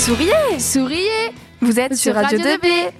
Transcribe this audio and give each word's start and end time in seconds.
Souriez 0.00 0.58
Souriez 0.58 1.30
Vous 1.60 1.78
êtes 1.78 1.94
sur, 1.94 2.14
Radio 2.14 2.38
2B. 2.38 2.90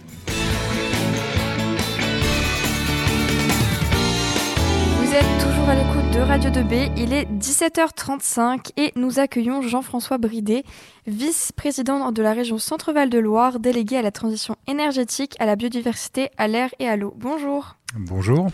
Vous 4.98 5.14
êtes 5.14 5.24
toujours 5.40 5.66
à 5.70 5.76
l'écoute 5.76 6.10
de 6.12 6.20
Radio 6.20 6.50
2B, 6.50 6.92
il 6.98 7.14
est 7.14 7.24
17h35 7.24 8.72
et 8.76 8.92
nous 8.96 9.18
accueillons 9.18 9.62
Jean-François 9.62 10.18
Bridet, 10.18 10.62
vice-président 11.06 12.12
de 12.12 12.22
la 12.22 12.34
région 12.34 12.58
Centre-Val 12.58 13.08
de 13.08 13.18
Loire, 13.18 13.60
délégué 13.60 13.96
à 13.96 14.02
la 14.02 14.10
transition 14.10 14.56
énergétique, 14.66 15.36
à 15.38 15.46
la 15.46 15.56
biodiversité, 15.56 16.28
à 16.36 16.48
l'air 16.48 16.68
et 16.80 16.86
à 16.86 16.96
l'eau. 16.96 17.14
Bonjour. 17.16 17.76
Bonjour. 17.96 18.48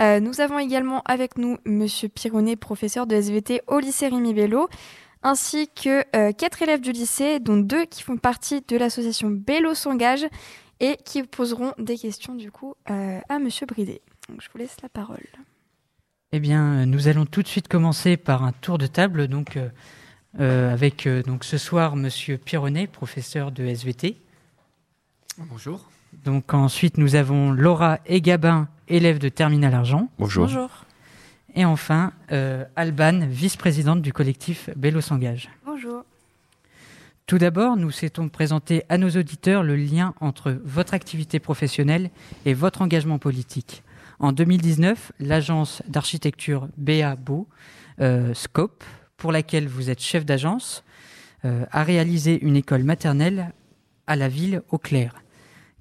Euh, 0.00 0.20
nous 0.20 0.40
avons 0.40 0.58
également 0.58 1.02
avec 1.04 1.36
nous 1.38 1.58
Monsieur 1.66 2.08
Pironnet, 2.08 2.56
professeur 2.56 3.06
de 3.06 3.14
SVT 3.14 3.60
au 3.68 3.78
lycée 3.78 4.08
Rémi 4.08 4.32
Bello, 4.34 4.68
ainsi 5.24 5.68
que 5.68 6.04
euh, 6.14 6.32
quatre 6.32 6.62
élèves 6.62 6.80
du 6.80 6.92
lycée, 6.92 7.40
dont 7.40 7.56
deux 7.56 7.86
qui 7.86 8.02
font 8.02 8.16
partie 8.16 8.62
de 8.68 8.76
l'association 8.76 9.30
Bello 9.30 9.74
s'engage 9.74 10.26
et 10.80 10.96
qui 11.04 11.22
poseront 11.24 11.72
des 11.78 11.96
questions 11.96 12.34
du 12.34 12.52
coup 12.52 12.74
euh, 12.90 13.18
à 13.28 13.38
Monsieur 13.40 13.66
Bridet. 13.66 14.02
Donc, 14.28 14.40
je 14.40 14.48
vous 14.52 14.58
laisse 14.58 14.76
la 14.82 14.88
parole. 14.88 15.26
Eh 16.32 16.40
bien, 16.40 16.86
nous 16.86 17.08
allons 17.08 17.26
tout 17.26 17.42
de 17.42 17.48
suite 17.48 17.68
commencer 17.68 18.16
par 18.16 18.44
un 18.44 18.52
tour 18.52 18.78
de 18.78 18.86
table, 18.86 19.28
donc 19.28 19.58
avec 20.36 21.06
donc 21.06 21.44
ce 21.44 21.58
soir 21.58 21.94
Monsieur 21.94 22.38
Pironnet, 22.38 22.88
professeur 22.88 23.52
de 23.52 23.64
SVT. 23.64 24.16
Bonjour. 25.38 25.88
Donc 26.22 26.54
ensuite 26.54 26.98
nous 26.98 27.16
avons 27.16 27.50
Laura 27.50 27.98
Egabin, 28.06 28.68
élève 28.88 29.18
de 29.18 29.28
Terminal 29.28 29.74
Argent. 29.74 30.08
Bonjour. 30.18 30.46
Bonjour. 30.46 30.84
Et 31.54 31.64
enfin, 31.64 32.12
euh, 32.32 32.64
Alban, 32.74 33.26
vice-présidente 33.28 34.02
du 34.02 34.12
collectif 34.12 34.70
Bélo 34.76 35.00
s'engage. 35.00 35.50
Bonjour. 35.64 36.04
Tout 37.26 37.38
d'abord, 37.38 37.76
nous 37.76 37.90
souhaitons 37.90 38.28
présenter 38.28 38.82
à 38.88 38.98
nos 38.98 39.10
auditeurs 39.10 39.62
le 39.62 39.76
lien 39.76 40.14
entre 40.20 40.58
votre 40.64 40.94
activité 40.94 41.38
professionnelle 41.38 42.10
et 42.44 42.54
votre 42.54 42.82
engagement 42.82 43.18
politique. 43.18 43.82
En 44.18 44.32
2019, 44.32 45.12
l'agence 45.20 45.82
d'architecture 45.88 46.68
BA 46.76 47.16
Beau, 47.16 47.46
euh, 48.00 48.34
Scope, 48.34 48.84
pour 49.16 49.32
laquelle 49.32 49.68
vous 49.68 49.90
êtes 49.90 50.00
chef 50.00 50.26
d'agence, 50.26 50.84
euh, 51.44 51.64
a 51.70 51.84
réalisé 51.84 52.44
une 52.44 52.56
école 52.56 52.82
maternelle 52.82 53.52
à 54.06 54.16
la 54.16 54.28
ville 54.28 54.62
au 54.70 54.78
Clair. 54.78 55.23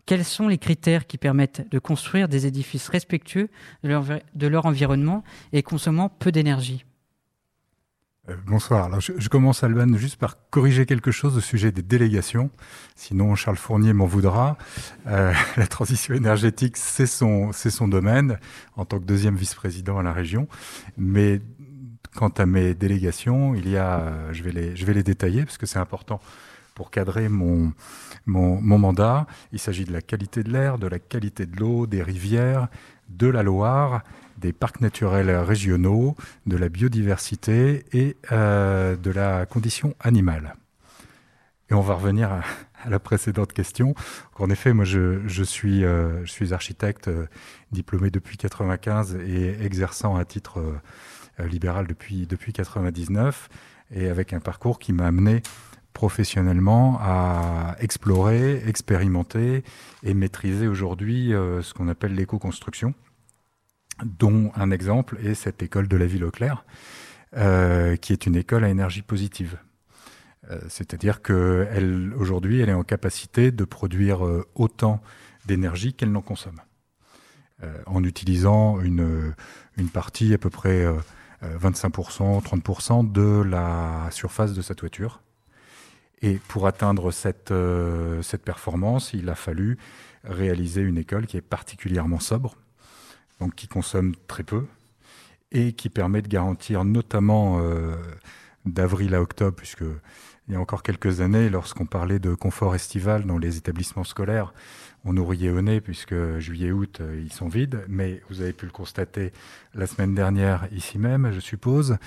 Quels 0.05 0.25
sont 0.25 0.49
les 0.49 0.57
critères 0.57 1.07
qui 1.07 1.17
permettent 1.17 1.69
de 1.71 1.79
construire 1.79 2.27
des 2.27 2.45
édifices 2.45 2.89
respectueux 2.89 3.49
de 3.83 4.47
leur, 4.47 4.65
environnement 4.65 5.23
et 5.53 5.63
consommant 5.63 6.09
peu 6.09 6.31
d'énergie? 6.31 6.85
Euh, 8.29 8.35
bonsoir. 8.45 8.85
Alors, 8.85 8.99
je, 8.99 9.29
commence, 9.29 9.63
Alban, 9.63 9.95
juste 9.95 10.17
par 10.17 10.37
corriger 10.49 10.85
quelque 10.85 11.11
chose 11.11 11.37
au 11.37 11.41
sujet 11.41 11.71
des 11.71 11.81
délégations. 11.81 12.49
Sinon, 12.95 13.35
Charles 13.35 13.57
Fournier 13.57 13.93
m'en 13.93 14.05
voudra. 14.05 14.57
Euh, 15.07 15.33
la 15.57 15.67
transition 15.67 16.13
énergétique, 16.13 16.75
c'est 16.75 17.05
son, 17.05 17.51
domaine 17.87 18.39
en 18.75 18.83
tant 18.83 18.99
que 18.99 19.05
deuxième 19.05 19.35
vice-président 19.35 19.97
à 19.99 20.03
la 20.03 20.13
région. 20.13 20.49
Mais 20.97 21.41
quant 22.13 22.29
à 22.29 22.45
mes 22.45 22.73
délégations, 22.73 23.55
il 23.55 23.69
y 23.69 23.77
a, 23.77 23.99
euh, 23.99 24.33
je 24.33 24.43
vais 24.85 24.93
les 24.93 25.03
détailler 25.03 25.45
parce 25.45 25.57
que 25.57 25.65
c'est 25.65 25.79
important 25.79 26.19
pour 26.73 26.91
cadrer 26.91 27.29
mon, 27.29 27.73
mandat. 28.25 29.27
Il 29.51 29.59
s'agit 29.59 29.85
de 29.85 29.93
la 29.93 30.01
qualité 30.01 30.43
de 30.43 30.51
l'air, 30.51 30.77
de 30.77 30.87
la 30.87 30.99
qualité 30.99 31.45
de 31.45 31.59
l'eau, 31.59 31.87
des 31.87 32.03
rivières, 32.03 32.67
de 33.09 33.27
la 33.27 33.43
Loire, 33.43 34.01
des 34.37 34.53
parcs 34.53 34.81
naturels 34.81 35.29
régionaux, 35.29 36.15
de 36.45 36.57
la 36.57 36.69
biodiversité 36.69 37.85
et 37.93 38.17
euh, 38.31 38.95
de 38.95 39.11
la 39.11 39.45
condition 39.45 39.95
animale. 39.99 40.55
Et 41.69 41.73
on 41.73 41.81
va 41.81 41.95
revenir 41.95 42.31
à, 42.31 42.41
la 42.89 42.99
précédente 42.99 43.53
question. 43.53 43.95
En 44.37 44.49
effet, 44.49 44.73
moi, 44.73 44.83
je, 44.83 45.21
euh, 45.65 46.25
suis 46.25 46.53
architecte 46.53 47.07
euh, 47.07 47.27
diplômé 47.71 48.09
depuis 48.09 48.37
95 48.37 49.15
et 49.25 49.63
exerçant 49.63 50.15
à 50.17 50.25
titre 50.25 50.61
libéral 51.39 51.87
depuis, 51.87 52.27
depuis 52.27 52.53
99 52.53 53.49
et 53.95 54.07
avec 54.07 54.33
un 54.33 54.39
parcours 54.39 54.79
qui 54.79 54.93
m'a 54.93 55.07
amené 55.07 55.41
professionnellement 55.93 56.97
à 57.01 57.75
explorer, 57.79 58.67
expérimenter 58.67 59.63
et 60.03 60.13
maîtriser 60.13 60.67
aujourd'hui 60.67 61.33
euh, 61.33 61.61
ce 61.61 61.73
qu'on 61.73 61.87
appelle 61.87 62.15
l'éco-construction, 62.15 62.93
dont 64.03 64.51
un 64.55 64.71
exemple 64.71 65.17
est 65.23 65.35
cette 65.35 65.61
école 65.61 65.87
de 65.87 65.97
la 65.97 66.05
ville 66.05 66.23
au 66.23 66.31
clair, 66.31 66.65
euh, 67.35 67.95
qui 67.95 68.13
est 68.13 68.25
une 68.25 68.35
école 68.35 68.63
à 68.63 68.69
énergie 68.69 69.01
positive. 69.01 69.57
Euh, 70.51 70.59
C'est-à-dire 70.69 71.21
qu'elle 71.21 72.13
aujourd'hui, 72.17 72.59
elle 72.59 72.69
est 72.69 72.73
en 72.73 72.83
capacité 72.83 73.51
de 73.51 73.63
produire 73.65 74.25
euh, 74.25 74.45
autant 74.55 75.01
d'énergie 75.45 75.93
qu'elle 75.93 76.11
n'en 76.11 76.21
consomme, 76.21 76.61
en 77.85 78.03
utilisant 78.03 78.79
une, 78.79 79.33
une 79.77 79.89
partie 79.89 80.33
à 80.33 80.37
peu 80.37 80.49
près 80.49 80.85
25%, 81.43 82.41
30% 82.41 83.11
de 83.11 83.41
la 83.41 84.07
surface 84.11 84.53
de 84.53 84.61
sa 84.61 84.73
toiture. 84.73 85.21
Et 86.23 86.39
pour 86.47 86.67
atteindre 86.67 87.11
cette, 87.11 87.51
euh, 87.51 88.21
cette 88.21 88.43
performance, 88.43 89.11
il 89.13 89.27
a 89.27 89.35
fallu 89.35 89.77
réaliser 90.23 90.81
une 90.81 90.97
école 90.97 91.27
qui 91.27 91.35
est 91.35 91.41
particulièrement 91.41 92.21
sobre, 92.21 92.55
donc 93.41 93.55
qui 93.55 93.67
consomme 93.67 94.15
très 94.27 94.43
peu, 94.43 94.65
et 95.51 95.73
qui 95.73 95.89
permet 95.89 96.21
de 96.21 96.29
garantir 96.29 96.85
notamment 96.85 97.59
euh, 97.59 97.97
d'avril 98.65 99.15
à 99.15 99.21
octobre, 99.21 99.57
puisque 99.57 99.83
il 100.47 100.53
y 100.53 100.57
a 100.57 100.59
encore 100.59 100.83
quelques 100.83 101.21
années, 101.21 101.49
lorsqu'on 101.49 101.85
parlait 101.85 102.19
de 102.19 102.35
confort 102.35 102.75
estival 102.75 103.25
dans 103.25 103.37
les 103.37 103.57
établissements 103.57 104.03
scolaires, 104.03 104.53
on 105.05 105.13
nous 105.13 105.25
riait 105.25 105.49
au 105.49 105.61
nez 105.61 105.79
puisque 105.81 106.15
juillet-août, 106.39 106.99
euh, 107.01 107.21
ils 107.23 107.31
sont 107.31 107.47
vides, 107.47 107.83
mais 107.87 108.21
vous 108.29 108.41
avez 108.41 108.53
pu 108.53 108.65
le 108.65 108.71
constater 108.71 109.31
la 109.73 109.87
semaine 109.87 110.13
dernière 110.13 110.67
ici 110.71 110.97
même, 110.97 111.31
je 111.31 111.39
suppose, 111.39 111.97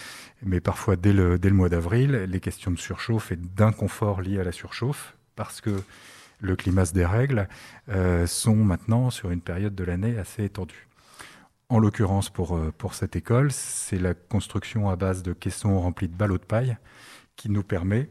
mais 0.43 0.61
parfois 0.61 0.97
dès 0.97 1.13
le, 1.13 1.39
mois 1.51 1.69
d'avril, 1.69 2.13
les 2.29 2.41
questions 2.41 2.71
de 2.71 2.79
surchauffe 2.79 3.33
et 3.33 3.37
d'inconfort 3.37 4.21
liés 4.21 4.41
à 4.41 4.45
la 4.45 4.53
surchauffe, 4.53 5.15
parce 5.35 5.61
que 5.61 5.83
le 6.41 6.57
climat 6.57 6.85
se 6.85 6.93
dérègle, 6.93 7.49
euh, 7.89 8.27
sont 8.27 8.57
maintenant 8.57 9.11
sur 9.11 9.31
une 9.31 9.41
période 9.41 9.75
de 9.75 9.85
l'année 9.85 10.19
assez 10.19 10.45
étendue. 10.45 10.89
En 11.69 11.79
l'occurrence, 11.79 12.31
euh, 12.39 12.71
pour 12.77 12.95
cette 12.95 13.17
école, 13.17 13.51
c'est 13.51 13.99
la 13.99 14.15
construction 14.15 14.89
à 14.89 14.97
base 14.97 15.23
de 15.23 15.33
caissons 15.33 15.81
remplis 15.81 16.09
de 16.09 16.15
ballots 16.15 16.39
de 16.39 16.45
paille 16.45 16.77
qui 17.35 17.51
nous 17.51 17.63
permet, 17.63 18.09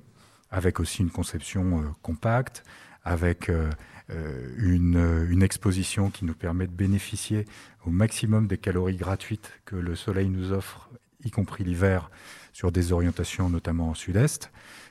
avec 0.56 0.80
aussi 0.80 1.02
une 1.02 1.12
conception 1.12 1.82
euh, 1.82 1.84
compacte, 2.02 2.64
avec 3.04 3.50
euh, 3.50 3.70
une, 4.58 5.28
une, 5.30 5.44
exposition 5.44 6.10
qui 6.10 6.24
nous 6.24 6.34
permet 6.34 6.66
de 6.66 6.72
bénéficier 6.72 7.46
au 7.86 7.90
maximum 7.90 8.48
des 8.48 8.58
calories 8.58 8.96
gratuites 8.96 9.52
que 9.66 9.76
le 9.76 9.96
soleil 9.96 10.30
nous 10.30 10.54
offre, 10.54 10.90
y 11.26 11.30
compris 11.30 11.66
l'hiver, 11.66 12.10
sur 12.54 12.72
des 12.72 12.94
orientations 12.94 13.50
notamment 13.50 13.90
en 13.90 13.94
sud-est. 13.94 14.50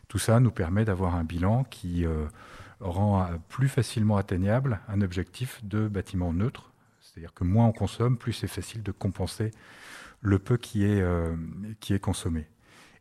Tout 0.09 0.19
ça 0.19 0.39
nous 0.39 0.51
permet 0.51 0.85
d'avoir 0.85 1.15
un 1.15 1.25
bilan 1.25 1.65
qui 1.65 2.05
euh, 2.05 2.27
rend 2.81 3.27
plus 3.49 3.69
facilement 3.69 4.19
atteignable 4.19 4.81
un 4.87 5.01
objectif 5.01 5.65
de 5.65 5.89
bâtiment 5.89 6.35
neutre. 6.35 6.73
C'est-à-dire 7.01 7.33
que 7.33 7.45
moins 7.45 7.67
on 7.67 7.73
consomme, 7.73 8.19
plus 8.19 8.35
c'est 8.35 8.49
facile 8.49 8.83
de 8.83 8.93
compenser 8.93 9.51
le 10.21 10.39
peu 10.39 10.59
euh, 10.77 11.37
qui 11.81 11.95
est 11.95 12.01
consommé. 12.01 12.49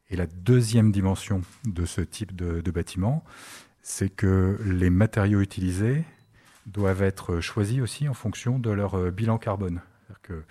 Et 0.09 0.15
la 0.15 0.27
deuxième 0.27 0.91
dimension 0.91 1.41
de 1.65 1.85
ce 1.85 2.01
type 2.01 2.35
de, 2.35 2.71
bâtiment, 2.71 3.23
c'est 3.81 4.09
que 4.09 4.59
les 4.65 4.89
matériaux 4.89 5.41
utilisés 5.41 6.03
doivent 6.65 7.03
être 7.03 7.39
choisis 7.39 7.81
aussi 7.81 8.07
en 8.07 8.13
fonction 8.13 8.59
de 8.59 8.69
leur 8.69 8.95
euh, 8.95 9.11
bilan 9.11 9.37
carbone. 9.37 9.81
Que 10.21 10.43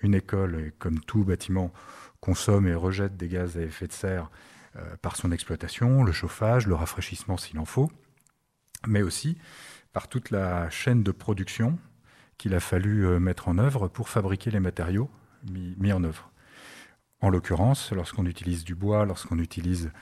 une 0.00 0.14
école, 0.14 0.72
comme 0.78 0.98
tout 1.00 1.24
bâtiment, 1.24 1.72
consomme 2.20 2.66
et 2.66 2.74
rejette 2.74 3.16
des 3.16 3.28
gaz 3.28 3.56
à 3.56 3.62
effet 3.62 3.86
de 3.86 3.92
serre 3.92 4.30
euh, 4.76 4.96
par 5.00 5.16
son 5.16 5.32
exploitation, 5.32 6.02
le 6.02 6.12
chauffage, 6.12 6.66
le 6.66 6.74
rafraîchissement 6.74 7.36
s'il 7.36 7.58
en 7.58 7.64
faut, 7.64 7.90
mais 8.86 9.02
aussi 9.02 9.38
par 9.92 10.08
toute 10.08 10.30
la 10.30 10.70
chaîne 10.70 11.02
de 11.02 11.12
production 11.12 11.78
qu'il 12.38 12.54
a 12.54 12.60
fallu 12.60 13.06
euh, 13.06 13.20
mettre 13.20 13.48
en 13.48 13.58
œuvre 13.58 13.88
pour 13.88 14.08
fabriquer 14.08 14.50
les 14.50 14.60
matériaux 14.60 15.10
mis 15.44 15.92
en 15.92 16.04
œuvre. 16.04 16.31
En 17.22 17.30
l'occurrence, 17.30 17.92
lorsqu'on 17.92 18.26
utilise 18.26 18.64
du 18.64 18.74
bois, 18.74 19.06
lorsqu'on 19.06 19.38
utilise 19.38 19.92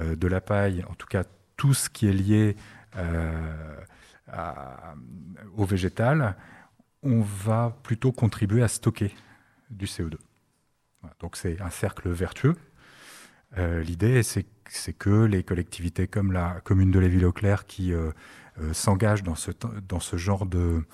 euh, 0.00 0.16
de 0.16 0.26
la 0.26 0.40
paille, 0.40 0.84
en 0.90 0.94
tout 0.94 1.06
cas 1.06 1.22
tout 1.56 1.72
ce 1.72 1.88
qui 1.88 2.08
est 2.08 2.12
lié 2.12 2.56
euh, 2.96 3.76
au 5.56 5.64
végétal, 5.64 6.36
on 7.04 7.20
va 7.20 7.78
plutôt 7.84 8.10
contribuer 8.10 8.62
à 8.64 8.68
stocker 8.68 9.14
du 9.70 9.86
CO2. 9.86 10.16
Voilà, 11.00 11.14
donc 11.20 11.36
c'est 11.36 11.60
un 11.60 11.70
cercle 11.70 12.10
vertueux. 12.10 12.56
Euh, 13.56 13.80
L'idée, 13.84 14.24
c'est 14.24 14.44
que 14.98 15.26
les 15.26 15.44
collectivités 15.44 16.08
comme 16.08 16.32
la 16.32 16.60
commune 16.64 16.90
de 16.90 16.98
Lévis-Auclair 16.98 17.66
qui 17.66 17.92
euh, 18.58 18.64
euh, 18.64 18.72
s'engagent 18.72 19.22
dans 19.22 19.34
ce, 19.34 20.16
genre 20.16 20.46
de, 20.46 20.84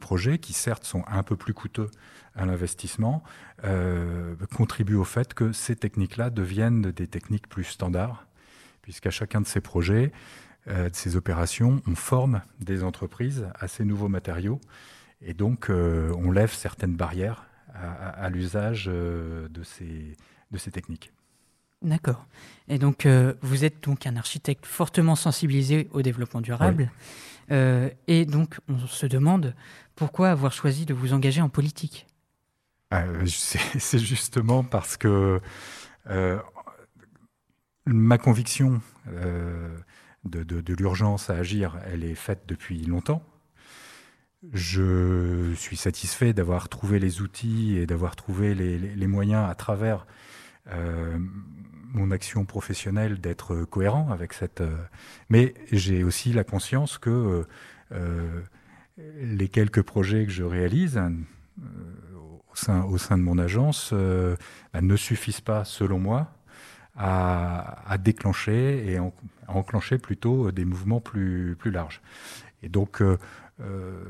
projets, 0.00 0.38
qui 0.38 0.52
certes 0.52 0.84
sont 0.84 1.04
un 1.06 1.22
peu 1.22 1.36
plus 1.36 1.54
coûteux 1.54 1.90
à 2.34 2.46
l'investissement, 2.46 3.22
euh, 3.64 4.34
contribuent 4.56 4.96
au 4.96 5.04
fait 5.04 5.34
que 5.34 5.52
ces 5.52 5.76
techniques-là 5.76 6.30
deviennent 6.30 6.82
des 6.82 7.06
techniques 7.06 7.48
plus 7.48 7.64
standards, 7.64 8.26
puisqu'à 8.82 9.10
chacun 9.10 9.40
de 9.40 9.46
ces 9.46 9.60
projets, 9.60 10.12
de 10.68 10.90
ces 10.92 11.16
opérations, 11.16 11.82
on 11.86 11.96
forme 11.96 12.40
des 12.60 12.84
entreprises 12.84 13.48
à 13.58 13.66
ces 13.66 13.84
nouveaux 13.84 14.08
matériaux 14.08 14.60
et 15.20 15.34
donc 15.34 15.70
on 15.70 16.30
lève 16.30 16.52
certaines 16.52 16.94
barrières 16.94 17.46
à, 17.74 18.30
l'usage 18.30 18.86
de 18.86 19.62
ces 19.64 20.70
techniques. 20.70 21.12
D'accord. 21.82 22.26
Et 22.68 22.78
donc, 22.78 23.06
vous 23.42 23.64
êtes 23.64 23.82
donc 23.82 24.06
un 24.06 24.16
architecte 24.16 24.66
fortement 24.66 25.16
sensibilisé 25.16 25.88
au 25.92 26.02
développement 26.02 26.40
durable. 26.40 26.90
et 27.50 28.24
donc, 28.24 28.58
on 28.68 28.86
se 28.86 29.06
demande 29.06 29.54
pourquoi 29.96 30.30
avoir 30.30 30.52
choisi 30.52 30.86
de 30.86 30.94
vous 30.94 31.12
engager 31.12 31.40
en 31.40 31.48
politique 31.48 32.06
ah, 32.90 33.04
C'est 33.26 33.98
justement 33.98 34.64
parce 34.64 34.96
que 34.96 35.40
euh, 36.08 36.38
ma 37.86 38.18
conviction 38.18 38.80
euh, 39.08 39.76
de, 40.24 40.74
l'urgence 40.74 41.30
à 41.30 41.34
agir, 41.34 41.78
elle 41.86 42.04
est 42.04 42.14
faite 42.14 42.42
depuis 42.46 42.84
longtemps. 42.84 43.22
Je 44.52 45.52
suis 45.54 45.76
satisfait 45.76 46.32
d'avoir 46.32 46.68
trouvé 46.68 46.98
les 46.98 47.20
outils 47.20 47.76
et 47.76 47.86
d'avoir 47.86 48.16
trouvé 48.16 48.54
les, 48.54 49.06
moyens 49.06 49.48
à 49.48 49.54
travers 49.54 50.06
euh, 50.68 51.16
mon 51.92 52.10
action 52.10 52.44
professionnelle 52.44 53.20
d'être 53.20 53.64
cohérent 53.64 54.10
avec 54.10 54.32
cette. 54.32 54.62
mais 55.28 55.54
j'ai 55.70 56.04
aussi 56.04 56.32
la 56.32 56.44
conscience 56.44 56.98
que 56.98 57.46
les 58.96 59.48
quelques 59.48 59.82
projets 59.82 60.26
que 60.26 60.32
je 60.32 60.42
réalise 60.42 61.00
au 62.52 62.56
sein, 62.56 62.84
au 62.84 62.98
sein 62.98 63.18
de 63.18 63.22
mon 63.22 63.38
agence 63.38 63.90
euh, 63.92 64.36
bah, 64.72 64.80
ne 64.80 64.96
suffisent 64.96 65.40
pas, 65.40 65.64
selon 65.64 65.98
moi, 65.98 66.32
à, 66.96 67.96
déclencher 67.98 68.86
et 68.86 68.98
à 68.98 69.02
enclencher 69.48 69.98
plutôt 69.98 70.52
des 70.52 70.64
mouvements 70.64 71.00
plus, 71.00 71.56
plus 71.58 71.70
larges. 71.70 72.02
Et 72.62 72.68
donc, 72.68 73.00
euh, 73.00 73.18
euh, 73.60 74.04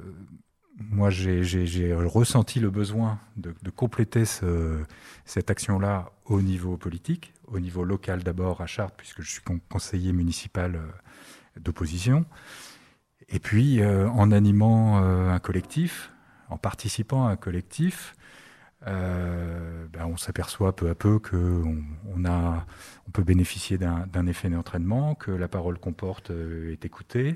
moi, 0.91 1.11
j'ai 1.11 1.95
ressenti 1.95 2.61
le 2.61 2.71
besoin 2.71 3.19
de, 3.37 3.55
compléter 3.71 4.25
ce, 4.25 4.79
cette 5.25 5.51
action-là 5.51 6.13
au 6.27 6.41
niveau 6.43 6.77
politique, 6.77 7.33
au 7.47 7.61
niveau 7.61 7.85
local 7.85 8.23
d'abord 8.23 8.61
à 8.61 8.67
Chartres, 8.67 8.97
puisque 8.97 9.23
je 9.23 9.31
suis 9.31 9.43
conseiller 9.69 10.13
municipal 10.13 10.81
d'opposition, 11.61 12.25
et 13.29 13.39
puis 13.39 13.85
en 13.85 14.31
animant 14.31 14.99
un 14.99 15.39
collectif, 15.39 16.11
en 16.49 16.59
participant 16.59 17.27
à 17.27 17.31
un 17.31 17.37
collectif, 17.37 18.15
euh, 18.87 19.87
ben, 19.93 20.07
on 20.07 20.17
s'aperçoit 20.17 20.75
peu 20.75 20.91
à 20.91 20.95
peu 20.95 21.19
qu'on 21.19 21.83
peut 23.13 23.23
bénéficier 23.23 23.79
d'un 23.79 24.27
effet 24.27 24.49
d'entraînement, 24.49 25.15
que 25.15 25.31
la 25.31 25.49
parole 25.49 25.79
qu'on 25.79 25.93
porte 25.93 26.31
euh, 26.31 26.73
est 26.73 26.85
écoutée. 26.85 27.35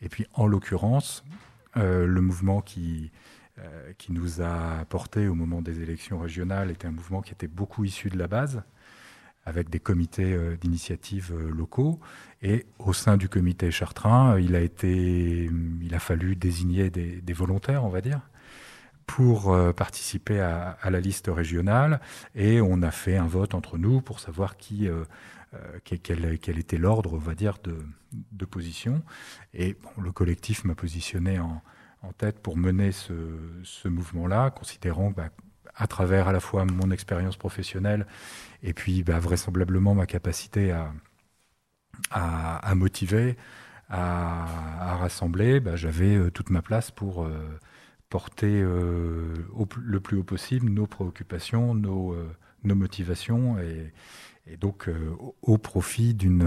Et 0.00 0.08
puis, 0.08 0.26
en 0.34 0.46
l'occurrence, 0.46 1.24
euh, 1.26 1.34
le 1.78 2.20
mouvement 2.20 2.60
qui, 2.60 3.10
qui 3.98 4.12
nous 4.12 4.40
a 4.42 4.84
porté 4.88 5.28
au 5.28 5.34
moment 5.34 5.62
des 5.62 5.82
élections 5.82 6.18
régionales 6.18 6.70
était 6.70 6.86
un 6.86 6.92
mouvement 6.92 7.22
qui 7.22 7.32
était 7.32 7.48
beaucoup 7.48 7.84
issu 7.84 8.08
de 8.08 8.18
la 8.18 8.28
base, 8.28 8.62
avec 9.44 9.70
des 9.70 9.80
comités 9.80 10.36
d'initiative 10.60 11.34
locaux. 11.36 12.00
Et 12.42 12.66
au 12.78 12.92
sein 12.92 13.16
du 13.16 13.28
comité 13.28 13.70
chartrain, 13.70 14.38
il 14.38 14.54
a, 14.54 14.60
été, 14.60 15.50
il 15.80 15.94
a 15.94 15.98
fallu 15.98 16.36
désigner 16.36 16.90
des, 16.90 17.32
volontaires, 17.32 17.84
on 17.84 17.88
va 17.88 18.00
dire 18.00 18.20
pour 19.06 19.54
euh, 19.54 19.72
participer 19.72 20.38
à, 20.38 20.76
la 20.90 21.00
liste 21.00 21.30
régionale 21.34 21.98
et 22.34 22.60
on 22.60 22.82
a 22.82 22.90
fait 22.90 23.16
un 23.16 23.26
vote 23.26 23.54
entre 23.54 23.78
nous 23.78 24.02
pour 24.02 24.20
savoir 24.20 24.58
qui, 24.58 24.86
euh, 25.54 25.58
euh, 25.74 25.78
quel, 25.82 26.58
était 26.58 26.78
l'ordre, 26.78 27.14
on 27.14 27.18
va 27.18 27.34
dire, 27.34 27.58
de, 27.62 28.44
position. 28.44 29.02
Et 29.54 29.76
le 30.00 30.12
collectif 30.12 30.64
m'a 30.64 30.74
positionné 30.74 31.38
en, 31.38 31.62
tête 32.16 32.40
pour 32.40 32.56
mener 32.56 32.92
ce, 32.92 33.88
mouvement-là, 33.88 34.50
considérant 34.50 35.10
bah, 35.10 35.28
à 35.74 35.86
travers 35.86 36.28
à 36.28 36.32
la 36.32 36.40
fois 36.40 36.64
mon 36.64 36.90
expérience 36.90 37.36
professionnelle 37.36 38.06
et 38.62 38.72
puis 38.72 39.02
bah, 39.02 39.18
vraisemblablement 39.18 39.94
ma 39.94 40.06
capacité 40.06 40.72
à, 42.10 42.74
motiver, 42.74 43.36
à, 43.90 44.96
rassembler, 44.96 45.60
bah, 45.60 45.76
j'avais 45.76 46.30
toute 46.30 46.50
ma 46.50 46.62
place 46.62 46.90
pour 46.90 47.28
porter 48.08 48.62
euh, 48.62 49.34
le 49.76 50.00
plus 50.00 50.18
haut 50.18 50.24
possible 50.24 50.70
nos 50.70 50.86
préoccupations, 50.86 51.74
nos, 51.74 52.12
euh, 52.12 52.30
nos 52.64 52.74
motivations 52.74 53.58
et, 53.58 53.92
donc 54.56 54.88
euh, 54.88 55.14
au 55.42 55.58
profit 55.58 56.14
d'une 56.14 56.38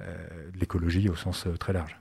de 0.00 0.58
l'écologie 0.58 1.08
au 1.08 1.16
sens 1.16 1.46
très 1.58 1.72
large. 1.72 1.98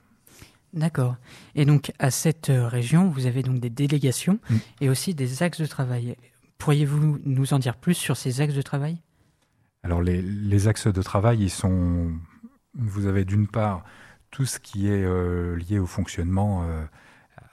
D'accord. 0.74 1.16
Et 1.56 1.66
donc 1.66 1.92
à 2.00 2.12
cette 2.12 2.52
région, 2.52 3.10
vous 3.10 3.26
avez 3.26 3.42
donc 3.42 3.60
des 3.60 3.70
délégations 3.70 4.40
mm. 4.50 4.56
et 4.82 4.90
aussi 4.90 5.14
des 5.14 5.44
axes 5.44 5.60
de 5.60 5.66
travail. 5.66 6.16
Pourriez-vous 6.58 7.20
nous 7.24 7.54
en 7.54 7.60
dire 7.60 7.76
plus 7.76 7.96
sur 7.96 8.18
ces 8.18 8.42
axes 8.42 8.54
de 8.54 8.62
travail? 8.62 9.02
Alors 9.84 10.02
les, 10.02 10.22
les, 10.22 10.68
axes 10.68 10.88
de 10.88 11.02
travail, 11.02 11.40
ils 11.42 11.50
sont. 11.50 12.12
Vous 12.74 13.06
avez 13.06 13.26
d'une 13.26 13.48
part 13.48 13.84
tout 14.30 14.46
ce 14.46 14.60
qui 14.60 14.88
est 14.88 15.06
lié 15.56 15.80
au 15.80 15.88
fonctionnement 15.88 16.66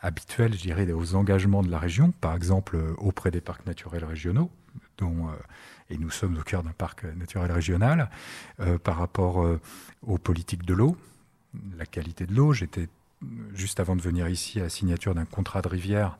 habituels, 0.02 0.54
je 0.54 0.62
dirais, 0.62 0.90
aux 0.92 1.14
engagements 1.14 1.62
de 1.62 1.70
la 1.70 1.78
région, 1.78 2.12
par 2.12 2.34
exemple 2.34 2.76
euh, 2.76 2.94
auprès 2.98 3.30
des 3.30 3.40
parcs 3.40 3.66
naturels 3.66 4.04
régionaux, 4.04 4.50
dont, 4.98 5.28
euh, 5.28 5.32
et 5.90 5.98
nous 5.98 6.10
sommes 6.10 6.38
au 6.38 6.42
cœur 6.42 6.62
d'un 6.62 6.72
parc 6.72 7.04
naturel 7.04 7.50
régional, 7.52 8.10
euh, 8.60 8.78
par 8.78 8.96
rapport 8.96 9.46
aux 10.02 10.18
politiques 10.18 10.64
de 10.64 10.74
l'eau, 10.74 10.96
la 11.76 11.86
qualité 11.86 12.26
de 12.26 12.34
l'eau. 12.34 12.52
J'étais 12.52 12.88
juste 13.54 13.80
avant 13.80 13.96
de 13.96 14.02
venir 14.02 14.28
ici 14.28 14.60
à 14.60 14.64
la 14.64 14.68
signature 14.68 15.14
d'un 15.14 15.24
contrat 15.24 15.62
de 15.62 15.68
rivière. 15.68 16.18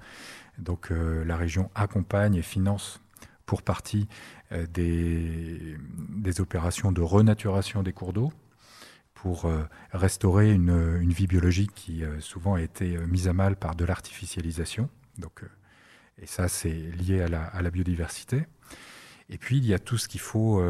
Donc 0.59 0.91
la 0.91 1.37
région 1.37 1.71
accompagne 1.75 2.35
et 2.35 2.43
finance 2.43 3.01
pour 3.45 3.63
partie 3.63 4.09
des, 4.51 5.77
des 6.09 6.41
opérations 6.41 6.93
de 6.93 7.03
renaturation 7.03 7.83
des 7.83 7.93
cours 7.93 8.15
d'eau 8.15 8.33
pour 9.17 9.47
euh, 9.47 9.65
restaurer 9.93 10.53
une, 10.53 11.11
vie 11.11 11.27
biologique 11.27 11.73
qui 11.75 12.05
euh, 12.05 12.21
souvent 12.21 12.55
a 12.55 12.61
été 12.61 12.97
euh, 12.97 13.07
mise 13.07 13.27
à 13.27 13.33
mal 13.33 13.57
par 13.57 13.75
de 13.75 13.85
l'artificialisation. 13.85 14.89
Donc, 15.19 15.43
et 16.23 16.27
ça, 16.27 16.47
c'est 16.47 16.69
lié 16.71 17.23
à 17.23 17.29
la, 17.29 17.71
biodiversité. 17.71 18.45
Et 19.31 19.39
puis, 19.39 19.59
il 19.59 19.67
y 19.67 19.75
a 19.75 19.79
tout 19.79 19.99
ce 19.99 20.09
qu'il 20.09 20.21
faut 20.21 20.63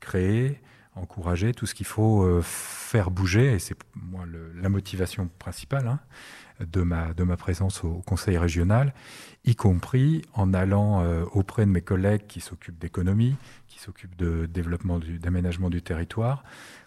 créer, 0.00 0.60
encourager, 0.94 1.54
tout 1.54 1.66
ce 1.66 1.74
qu'il 1.74 1.86
faut 1.86 2.40
faire 2.42 3.10
bouger, 3.10 3.54
et 3.54 3.58
c'est 3.58 3.76
moi 3.94 4.24
la 4.54 4.68
motivation 4.68 5.30
principale 5.38 5.88
hein, 5.88 6.00
de, 6.60 6.82
ma, 6.82 7.14
de 7.14 7.24
ma 7.24 7.36
présence 7.38 7.82
au, 7.82 8.02
Conseil 8.04 8.36
régional, 8.36 8.92
y 9.44 9.56
compris 9.56 10.22
en 10.34 10.52
allant 10.52 11.02
auprès 11.32 11.64
de 11.64 11.70
mes 11.70 11.80
collègues 11.80 12.26
qui 12.26 12.40
s'occupent 12.40 12.78
d'économie, 12.78 13.36
qui 13.68 13.78
s'occupent 13.78 14.16
de 14.16 14.44
développement, 14.44 14.98
d'aménagement 14.98 15.70
du 15.70 15.80
territoire, 15.80 16.44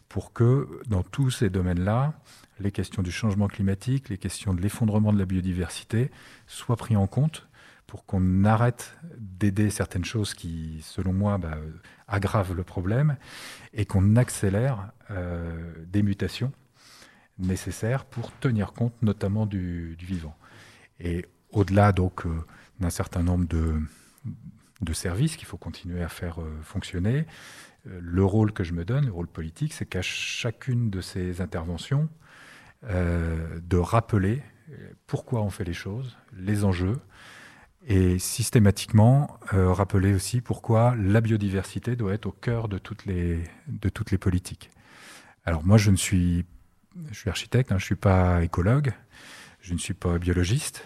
pour 0.07 0.33
que 0.33 0.67
dans 0.87 1.03
tous 1.03 1.31
ces 1.31 1.49
domaines-là, 1.49 2.13
les 2.59 2.71
questions 2.71 3.01
du 3.01 3.11
changement 3.11 3.47
climatique, 3.47 4.09
les 4.09 4.17
questions 4.17 4.53
de 4.53 4.61
l'effondrement 4.61 5.11
de 5.11 5.19
la 5.19 5.25
biodiversité 5.25 6.11
soient 6.47 6.77
prises 6.77 6.97
en 6.97 7.07
compte 7.07 7.47
pour 7.87 8.05
qu'on 8.05 8.45
arrête 8.45 8.97
d'aider 9.17 9.69
certaines 9.69 10.05
choses 10.05 10.33
qui, 10.33 10.81
selon 10.83 11.13
moi, 11.13 11.37
bah, 11.37 11.57
aggravent 12.07 12.53
le 12.53 12.63
problème 12.63 13.17
et 13.73 13.85
qu'on 13.85 14.15
accélère 14.15 14.91
euh, 15.11 15.73
des 15.85 16.03
mutations 16.03 16.51
nécessaires 17.37 18.05
pour 18.05 18.31
tenir 18.39 18.73
compte 18.73 18.93
notamment 19.01 19.45
du, 19.45 19.95
vivant. 19.99 20.35
Et 20.99 21.25
au-delà 21.51 21.91
donc 21.91 22.25
euh, 22.25 22.43
d'un 22.79 22.89
certain 22.89 23.23
nombre 23.23 23.47
de, 23.47 24.93
services 24.93 25.35
qu'il 25.35 25.47
faut 25.47 25.57
continuer 25.57 26.01
à 26.03 26.09
faire 26.09 26.41
euh, 26.41 26.59
fonctionner, 26.61 27.25
le 27.85 28.25
rôle 28.25 28.51
que 28.51 28.63
je 28.63 28.73
me 28.73 28.83
donne, 28.83 29.05
le 29.05 29.11
rôle 29.11 29.27
politique, 29.27 29.73
c'est 29.73 29.85
qu'à 29.85 30.01
chacune 30.01 30.89
de 30.89 31.01
ces 31.01 31.39
interventions, 31.39 32.09
de 32.81 33.77
rappeler 33.77 34.41
pourquoi 35.05 35.43
on 35.43 35.51
fait 35.51 35.65
les 35.65 35.73
choses, 35.73 36.17
les 36.35 36.63
enjeux, 36.63 36.99
et 37.87 38.17
systématiquement 38.17 39.39
euh, 39.53 39.71
rappeler 39.71 40.13
aussi 40.13 40.41
pourquoi 40.41 40.95
la 40.97 41.21
biodiversité 41.21 41.95
doit 41.95 42.13
être 42.13 42.25
au 42.25 42.31
cœur 42.31 42.67
de 42.67 42.77
toutes 42.77 43.05
les, 43.05 43.43
de 43.67 43.89
toutes 43.89 44.11
les 44.11 44.17
politiques. 44.17 44.71
Alors 45.45 45.63
moi, 45.63 45.77
je 45.77 45.91
ne 45.91 45.95
suis, 45.95 46.45
je 47.11 47.15
suis 47.17 47.29
architecte, 47.29 47.71
hein, 47.71 47.77
je 47.77 47.83
ne 47.83 47.85
suis 47.85 47.95
pas 47.95 48.43
écologue, 48.43 48.91
je 49.61 49.73
ne 49.73 49.77
suis 49.77 49.93
pas 49.93 50.17
biologiste, 50.17 50.83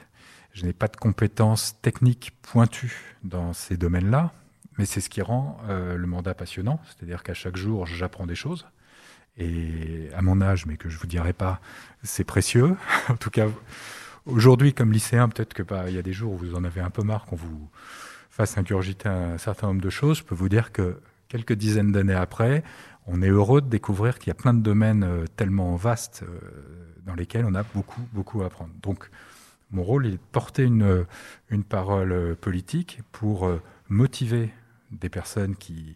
je 0.52 0.66
n'ai 0.66 0.74
pas 0.74 0.90
de 0.90 0.98
compétences 0.98 1.80
techniques 1.82 2.34
pointues 2.42 3.16
dans 3.24 3.54
ces 3.54 3.78
domaines-là, 3.78 4.34
mais 4.78 4.86
c'est 4.86 5.02
ce 5.02 5.10
qui 5.10 5.22
rend 5.22 5.60
euh, 5.70 5.96
le 5.96 6.08
mandat 6.08 6.34
passionnant, 6.34 6.82
c'est-à-dire 6.86 7.24
qu'à 7.24 7.34
chaque 7.34 7.56
jour, 7.56 7.86
j'apprends 7.86 8.26
des 8.26 8.36
choses. 8.36 8.66
Et 9.38 10.10
à 10.14 10.22
mon 10.22 10.42
âge, 10.42 10.66
mais 10.66 10.76
que 10.76 10.90
je 10.90 10.96
ne 10.96 11.00
vous 11.00 11.08
dirai 11.08 11.32
pas, 11.32 11.62
c'est 12.04 12.26
précieux. 12.26 12.76
en 13.10 13.16
tout 13.16 13.30
cas, 13.30 13.48
aujourd'hui, 14.30 14.74
comme 14.74 14.92
lycéen, 14.92 15.30
peut-être 15.30 15.54
que 15.54 15.64
bah, 15.64 15.86
il 15.88 15.96
y 15.96 15.98
a 15.98 16.02
des 16.02 16.14
jours 16.14 16.34
où 16.34 16.38
vous 16.38 16.56
en 16.56 16.64
avez 16.64 16.82
un 16.82 16.90
peu 16.90 17.04
marre 17.04 17.26
qu'on 17.26 17.36
vous 17.36 17.70
fasse 18.30 18.58
ingurgiter 18.58 19.10
un 19.10 19.38
certain 19.38 19.68
nombre 19.68 19.82
de 19.82 19.90
choses. 19.90 20.20
Je 20.20 20.24
peux 20.24 20.36
vous 20.36 20.50
dire 20.50 20.72
que 20.72 21.00
quelques 21.28 21.54
dizaines 21.54 21.92
d'années 21.92 22.14
après, 22.14 22.64
on 23.08 23.22
est 23.22 23.30
heureux 23.30 23.62
de 23.62 23.68
découvrir 23.68 24.20
qu'il 24.20 24.28
y 24.28 24.32
a 24.32 24.36
plein 24.36 24.54
de 24.54 24.62
domaines 24.62 25.04
euh, 25.04 25.26
tellement 25.36 25.76
vastes 25.76 26.24
euh, 26.24 26.40
dans 27.06 27.16
lesquels 27.16 27.46
on 27.46 27.56
a 27.56 27.64
beaucoup, 27.64 28.02
beaucoup 28.14 28.42
à 28.44 28.46
apprendre. 28.46 28.72
Donc, 28.82 29.10
mon 29.72 29.84
rôle 29.84 30.08
est 30.08 30.12
de 30.12 30.20
porter 30.32 30.64
une, 30.64 31.06
une 31.50 31.64
parole 31.64 32.36
politique 32.38 33.02
pour 33.12 33.48
motiver 33.88 34.50
des 34.92 35.10
personnes 35.10 35.56
qui, 35.56 35.96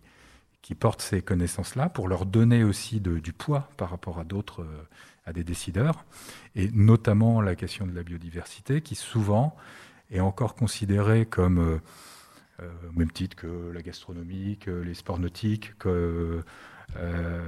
qui 0.61 0.75
portent 0.75 1.01
ces 1.01 1.23
connaissances-là, 1.23 1.89
pour 1.89 2.07
leur 2.07 2.27
donner 2.27 2.63
aussi 2.63 2.99
du 2.99 3.33
poids 3.33 3.69
par 3.77 3.89
rapport 3.89 4.19
à 4.19 4.23
d'autres, 4.23 4.63
à 5.25 5.33
des 5.33 5.43
décideurs, 5.43 6.05
et 6.55 6.69
notamment 6.71 7.41
la 7.41 7.55
question 7.55 7.87
de 7.87 7.93
la 7.93 8.03
biodiversité, 8.03 8.81
qui 8.81 8.95
souvent 8.95 9.55
est 10.11 10.19
encore 10.19 10.55
considérée 10.55 11.25
comme, 11.25 11.79
au 12.59 12.91
même 12.99 13.11
titre 13.11 13.35
que 13.35 13.71
la 13.73 13.81
gastronomie, 13.81 14.57
que 14.57 14.71
les 14.71 14.93
sports 14.93 15.19
nautiques, 15.19 15.77
que 15.77 16.43
euh, 16.97 17.41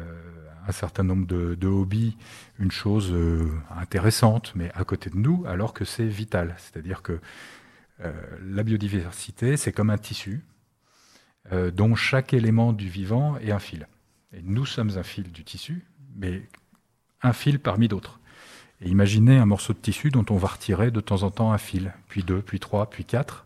un 0.68 0.72
certain 0.72 1.04
nombre 1.04 1.28
de, 1.28 1.68
hobbies, 1.68 2.18
une 2.58 2.72
chose 2.72 3.12
euh, 3.12 3.52
intéressante, 3.70 4.52
mais 4.56 4.72
à 4.74 4.84
côté 4.84 5.12
de 5.12 5.18
nous, 5.18 5.44
alors 5.46 5.74
que 5.76 5.86
c'est 5.86 6.08
vital. 6.08 6.56
C'est-à-dire 6.58 7.04
que 7.04 7.20
euh, 8.04 8.12
la 8.42 8.64
biodiversité, 8.64 9.58
c'est 9.58 9.72
comme 9.72 9.90
un 9.90 9.98
tissu 9.98 10.44
dont 11.74 11.94
chaque 11.94 12.34
élément 12.34 12.74
du 12.74 12.90
vivant 12.90 13.38
est 13.38 13.52
un 13.52 13.60
fil. 13.60 13.88
Et 14.34 14.42
nous 14.42 14.66
sommes 14.66 14.98
un 14.98 15.04
fil 15.04 15.32
du 15.32 15.44
tissu, 15.44 15.86
mais 16.16 16.42
un 17.22 17.34
fil 17.34 17.60
parmi 17.60 17.88
d'autres. 17.88 18.20
Et 18.82 18.90
imaginez 18.90 19.38
un 19.38 19.46
morceau 19.46 19.74
de 19.74 19.80
tissu 19.80 20.10
dont 20.12 20.26
on 20.30 20.38
va 20.38 20.50
retirer 20.50 20.92
de 20.92 21.00
temps 21.00 21.24
en 21.24 21.32
temps 21.32 21.54
un 21.54 21.58
fil, 21.58 21.94
puis 22.08 22.24
deux, 22.24 22.42
puis 22.42 22.60
trois, 22.60 22.90
puis 22.90 23.06
quatre. 23.06 23.46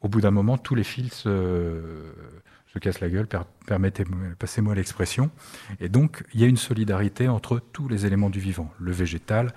Au 0.00 0.08
bout 0.08 0.20
d'un 0.20 0.30
moment, 0.30 0.58
tous 0.58 0.74
les 0.74 0.84
fils 0.84 1.14
se, 1.14 1.80
se 2.72 2.78
casse 2.78 3.00
la 3.00 3.08
gueule, 3.08 3.28
permettez 3.66 4.04
passez-moi 4.38 4.74
l'expression. 4.74 5.30
Et 5.80 5.88
donc, 5.88 6.24
il 6.34 6.40
y 6.40 6.44
a 6.44 6.46
une 6.46 6.56
solidarité 6.56 7.28
entre 7.28 7.60
tous 7.72 7.88
les 7.88 8.06
éléments 8.06 8.30
du 8.30 8.40
vivant, 8.40 8.70
le 8.78 8.92
végétal, 8.92 9.54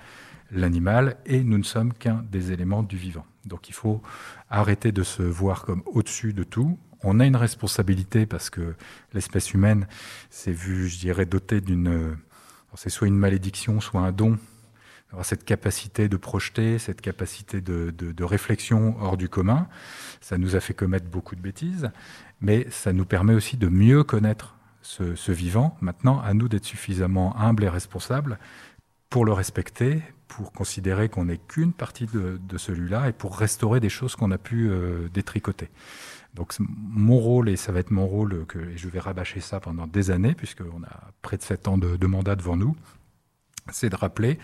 l'animal, 0.50 1.16
et 1.26 1.42
nous 1.42 1.58
ne 1.58 1.64
sommes 1.64 1.92
qu'un 1.92 2.24
des 2.30 2.52
éléments 2.52 2.82
du 2.82 2.96
vivant. 2.96 3.26
Donc, 3.44 3.68
il 3.68 3.74
faut 3.74 4.02
arrêter 4.50 4.92
de 4.92 5.02
se 5.02 5.22
voir 5.22 5.64
comme 5.64 5.82
au-dessus 5.86 6.32
de 6.32 6.44
tout. 6.44 6.78
On 7.02 7.20
a 7.20 7.26
une 7.26 7.36
responsabilité 7.36 8.26
parce 8.26 8.50
que 8.50 8.74
l'espèce 9.12 9.52
humaine 9.52 9.86
s'est 10.30 10.52
vue, 10.52 10.88
je 10.88 10.98
dirais, 10.98 11.26
dotée 11.26 11.60
d'une. 11.60 12.16
C'est 12.76 12.90
soit 12.90 13.08
une 13.08 13.18
malédiction, 13.18 13.80
soit 13.80 14.00
un 14.00 14.12
don 14.12 14.38
cette 15.22 15.44
capacité 15.44 16.08
de 16.08 16.16
projeter, 16.16 16.78
cette 16.78 17.00
capacité 17.00 17.60
de, 17.60 17.90
de, 17.90 18.24
réflexion 18.24 18.96
hors 19.00 19.16
du 19.16 19.28
commun. 19.28 19.68
Ça 20.20 20.38
nous 20.38 20.56
a 20.56 20.60
fait 20.60 20.74
commettre 20.74 21.06
beaucoup 21.06 21.36
de 21.36 21.40
bêtises, 21.40 21.90
mais 22.40 22.66
ça 22.70 22.92
nous 22.92 23.04
permet 23.04 23.34
aussi 23.34 23.56
de 23.56 23.68
mieux 23.68 24.04
connaître 24.04 24.56
ce, 24.82 25.32
vivant. 25.32 25.76
Maintenant, 25.80 26.20
à 26.20 26.34
nous 26.34 26.48
d'être 26.48 26.64
suffisamment 26.64 27.36
humbles 27.38 27.64
et 27.64 27.68
responsables 27.68 28.38
pour 29.10 29.24
le 29.24 29.32
respecter, 29.32 30.02
pour 30.28 30.52
considérer 30.52 31.08
qu'on 31.08 31.26
n'est 31.26 31.38
qu'une 31.38 31.72
partie 31.72 32.06
de, 32.06 32.58
celui-là 32.58 33.08
et 33.08 33.12
pour 33.12 33.36
restaurer 33.36 33.80
des 33.80 33.88
choses 33.88 34.16
qu'on 34.16 34.30
a 34.30 34.38
pu 34.38 34.68
euh, 34.68 35.08
détricoter. 35.12 35.70
Donc 36.36 36.54
mon 36.60 37.18
rôle, 37.18 37.48
et 37.48 37.56
ça 37.56 37.72
va 37.72 37.80
être 37.80 37.90
mon 37.90 38.06
rôle, 38.06 38.46
et 38.54 38.76
je 38.76 38.88
vais 38.88 39.00
rabâcher 39.00 39.40
ça 39.40 39.58
pendant 39.58 39.86
des 39.86 40.10
années, 40.10 40.34
puisqu'on 40.34 40.82
a 40.84 41.10
près 41.22 41.38
de 41.38 41.42
sept 41.42 41.66
ans 41.66 41.78
de, 41.78 42.06
mandat 42.06 42.36
devant 42.36 42.56
nous, 42.56 42.76
c'est 43.72 43.88
de 43.88 43.96
rappeler 43.96 44.38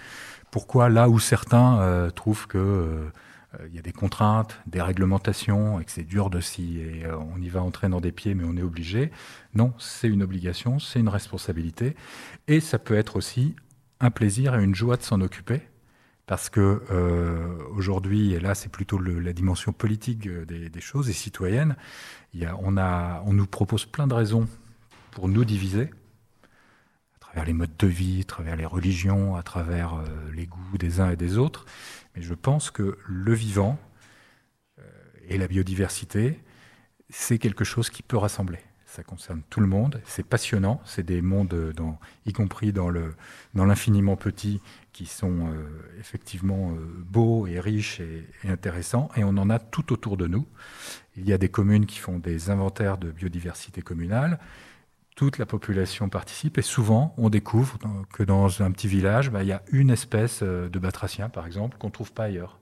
pourquoi 0.51 0.89
là 0.89 1.09
où 1.09 1.19
certains 1.19 1.81
euh, 1.81 2.11
trouvent 2.11 2.47
que 2.47 2.59
euh, 2.59 3.11
il 3.69 3.75
y 3.75 3.79
a 3.79 3.83
des 3.83 3.93
contraintes, 3.93 4.59
des 4.67 4.81
réglementations, 4.81 5.81
et 5.81 5.85
que 5.85 5.91
c'est 5.91 6.03
dur 6.03 6.31
de 6.31 6.41
s'y, 6.41 6.79
et 6.79 7.05
euh, 7.05 7.17
on 7.19 7.41
y 7.41 7.49
va 7.49 7.63
entrer 7.63 7.89
des 8.01 8.13
pieds, 8.13 8.35
mais 8.35 8.45
on 8.47 8.57
est 8.57 8.63
obligé. 8.63 9.11
Non, 9.55 9.75
c'est 9.79 10.09
une 10.09 10.23
obligation, 10.23 10.79
c'est 10.79 10.99
une 10.99 11.11
responsabilité, 11.11 11.95
et 12.49 12.61
ça 12.61 12.79
peut 12.79 12.97
être 12.97 13.17
aussi 13.17 13.55
un 14.01 14.11
plaisir 14.11 14.59
et 14.59 14.65
une 14.65 14.75
joie 14.75 14.97
de 14.97 15.03
s'en 15.03 15.21
occuper, 15.21 15.61
parce 16.33 16.49
que 16.49 16.81
aujourd'hui, 17.77 18.33
et 18.33 18.41
là 18.41 18.55
c'est 18.55 18.71
plutôt 18.71 18.99
la 18.99 19.35
dimension 19.35 19.75
politique 19.75 20.27
des, 20.27 20.81
choses 20.81 21.11
et 21.11 21.12
a, 22.47 22.57
on, 22.62 22.79
a, 22.79 23.23
on 23.27 23.35
nous 23.35 23.47
propose 23.47 23.85
plein 23.85 24.07
de 24.07 24.15
raisons 24.15 24.49
pour 25.11 25.29
nous 25.29 25.45
diviser, 25.45 25.91
travers 27.33 27.45
les 27.45 27.53
modes 27.53 27.77
de 27.79 27.87
vie, 27.87 28.21
à 28.23 28.25
travers 28.25 28.57
les 28.57 28.65
religions, 28.65 29.37
à 29.37 29.43
travers 29.43 29.95
euh, 29.95 30.05
les 30.35 30.47
goûts 30.47 30.79
des 30.79 31.01
uns 31.01 31.11
et 31.11 31.17
des 31.17 31.37
autres. 31.37 31.67
Mais 32.17 32.23
je 32.23 32.33
pense 32.33 32.71
que 32.71 32.97
le 33.07 33.35
vivant 33.35 33.79
euh, 34.79 34.83
et 35.29 35.37
la 35.37 35.49
biodiversité, 35.49 36.41
c'est 37.11 37.39
quelque 37.39 37.65
chose 37.65 37.91
qui 37.91 38.03
peut 38.03 38.17
rassembler. 38.17 38.61
Ça 38.95 39.03
concerne 39.03 39.41
tout 39.49 39.61
le 39.61 39.67
monde, 39.67 40.03
c'est 40.05 40.23
passionnant, 40.23 40.83
c'est 40.85 41.03
des 41.03 41.23
mondes, 41.23 41.73
y 42.27 42.33
compris 42.35 42.75
dans 42.75 42.91
l'infiniment 43.55 44.13
dans 44.13 44.17
petit, 44.17 44.61
qui 44.93 45.07
sont 45.07 45.47
euh, 45.47 45.67
effectivement 45.99 46.77
beaux 46.99 47.47
et 47.47 47.59
riches 47.59 48.01
et, 48.01 48.29
intéressants, 48.45 49.09
et 49.17 49.25
on 49.25 49.31
en 49.39 49.49
a 49.49 49.59
tout 49.59 49.95
autour 49.95 50.19
de 50.19 50.27
nous. 50.27 50.47
Il 51.17 51.27
y 51.27 51.33
a 51.33 51.39
des 51.39 51.49
communes 51.49 51.87
qui 51.87 52.01
font 52.01 52.19
des 52.19 52.51
inventaires 52.51 52.99
de 52.99 53.11
biodiversité 53.11 53.81
communale, 53.81 54.39
toute 55.17 55.39
la 55.39 55.47
population 55.47 56.11
participe 56.11 56.59
et 56.59 56.63
souvent 56.63 57.15
on 57.17 57.31
découvre 57.31 57.79
que 58.13 58.23
dans 58.23 58.61
un 58.61 58.71
petit 58.73 58.89
village, 58.89 59.31
bah, 59.31 59.43
il 59.43 59.49
y 59.49 59.53
a 59.53 59.63
une 59.73 59.89
espèce 59.89 60.41
euh, 60.43 60.69
de 60.69 60.79
batracien 60.79 61.31
par 61.31 61.47
exemple 61.47 61.79
qu'on 61.79 61.87
ne 61.87 61.93
trouve 61.93 62.13
pas 62.13 62.25
ailleurs. 62.25 62.59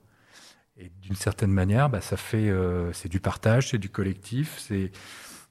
Et 0.77 0.93
d'une 1.03 1.17
certaine 1.17 1.51
manière, 1.51 1.91
bah, 1.91 2.01
ça 2.01 2.17
fait, 2.17 2.49
euh, 2.49 2.93
c'est 2.93 3.09
du 3.09 3.19
partage, 3.19 3.71
c'est 3.71 3.79
du 3.79 3.89
collectif, 3.89 4.59
c'est 4.59 4.93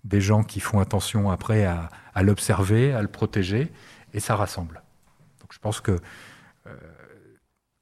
des 0.03 0.22
gens 0.22 0.44
qui 0.44 0.60
font 0.60 0.79
attention 0.79 1.29
après 1.29 1.65
à, 1.65 1.89
l'observer, 2.24 2.94
à 2.94 3.01
le 3.01 3.08
protéger, 3.08 3.72
et 4.13 4.20
ça 4.20 4.36
rassemble. 4.36 4.82
Donc 5.41 5.53
je 5.53 5.60
pense 5.60 5.82
que 5.82 5.91
euh, 6.68 6.75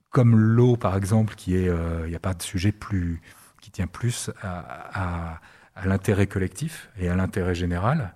comme 0.09 0.35
l'eau 0.35 0.77
par 0.77 0.95
exemple, 0.95 1.35
qui 1.35 1.55
est, 1.55 1.71
il 2.03 2.09
n'y 2.09 2.15
a 2.15 2.19
pas 2.19 2.33
de 2.33 2.41
sujet 2.41 2.71
plus 2.71 3.21
qui 3.61 3.71
tient 3.71 3.87
plus 3.87 4.31
à, 4.41 5.39
l'intérêt 5.83 6.25
collectif 6.25 6.89
et 6.97 7.09
à 7.09 7.15
l'intérêt 7.15 7.53
général 7.53 8.13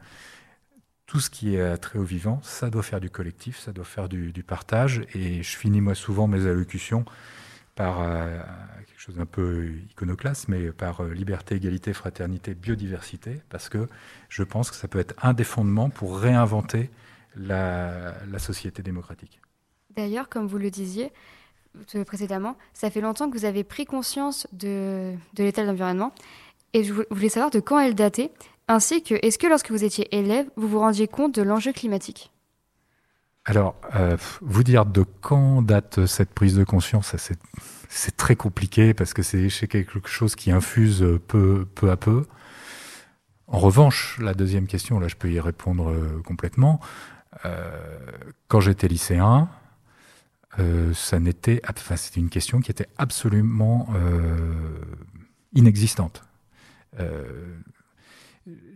tout 1.12 1.20
ce 1.20 1.29
qui 1.29 1.55
est 1.58 1.77
trait 1.77 2.00
au 2.00 2.03
vivant, 2.03 2.39
ça 2.41 2.70
doit 2.70 2.84
faire 2.84 3.01
du 3.01 3.10
collectif, 3.10 3.60
ça 3.60 3.74
doit 3.74 3.84
faire 3.84 4.08
du, 4.08 4.31
partage. 4.48 5.01
Et 5.13 5.43
je 5.43 5.58
finis 5.58 5.81
moi 5.81 5.93
souvent 5.93 6.25
mes 6.25 6.48
allocutions 6.48 7.03
par 7.75 8.00
euh, 8.01 8.41
chose 9.01 9.15
d'un 9.15 9.25
peu 9.25 9.72
iconoclaste, 9.89 10.48
mais 10.48 10.72
par 10.72 11.01
euh, 11.01 11.12
liberté, 11.12 11.55
égalité, 11.55 11.91
fraternité, 11.91 12.53
biodiversité, 12.53 13.41
parce 13.50 13.67
que 13.67 13.88
je 14.29 14.43
pense 14.43 14.70
que 14.70 14.77
ça 14.77 14.88
peut 14.88 15.00
être 15.00 15.15
un 15.24 15.34
des 15.34 15.43
fondements 15.43 15.89
pour 15.89 16.20
réinventer 16.20 16.91
la, 17.36 18.13
société 18.38 18.84
démocratique. 18.84 19.41
D'ailleurs, 19.96 20.29
comme 20.29 20.46
vous 20.46 20.60
le 20.60 20.70
disiez 20.70 21.12
euh, 21.96 22.03
précédemment, 22.03 22.55
ça 22.74 22.91
fait 22.91 23.01
longtemps 23.01 23.27
que 23.31 23.36
vous 23.36 23.46
avez 23.46 23.63
pris 23.63 23.86
conscience 23.86 24.48
de, 24.53 25.13
de 25.34 25.43
l'état 25.43 25.63
de 25.63 25.67
l'environnement. 25.67 26.13
Et 26.74 26.84
je 26.84 26.93
voulais 27.10 27.29
savoir 27.29 27.50
de 27.50 27.60
quand 27.60 27.79
elle 27.79 27.96
datait 27.96 28.31
ainsi 28.67 29.01
que, 29.01 29.15
est-ce 29.25 29.39
que 29.39 29.48
lorsque 29.48 29.72
vous 29.72 29.84
étiez 29.84 30.15
élève, 30.15 30.46
vous 30.55 30.67
vous 30.67 30.79
rendiez 30.79 31.08
compte 31.08 31.34
de 31.34 31.41
l'enjeu 31.41 31.74
climatique? 31.74 32.31
Alors, 33.46 33.75
euh, 33.96 34.15
vous 34.41 34.63
dire 34.63 34.86
de 34.86 35.03
quand 35.22 35.63
date 35.63 36.05
cette 36.05 36.29
prise 36.29 36.55
de 36.55 36.63
conscience, 36.63 37.15
c'est 37.17 37.39
très 38.15 38.36
compliqué 38.36 38.93
parce 38.93 39.13
que 39.13 39.21
c'est 39.21 39.67
quelque 39.67 40.07
chose 40.07 40.36
qui 40.36 40.51
infuse 40.51 41.05
peu, 41.27 41.65
peu 41.75 41.91
à 41.91 41.98
peu. 41.98 42.25
En 43.48 43.60
revanche, 43.60 44.17
la 44.19 44.33
deuxième 44.33 44.67
question, 44.67 45.00
là 45.00 45.07
je 45.07 45.15
peux 45.15 45.31
y 45.31 45.39
répondre 45.39 45.91
euh, 45.91 46.21
complètement. 46.25 46.79
Euh, 47.45 48.00
quand 48.48 48.62
j'étais 48.62 48.88
lycéen, 48.88 49.50
ça 50.93 51.19
n'était, 51.19 51.62
enfin, 51.69 51.95
c'était 51.95 52.19
une 52.19 52.29
question 52.29 52.60
qui 52.60 52.71
était 52.71 52.89
absolument 52.98 53.88
inexistante. 55.53 56.25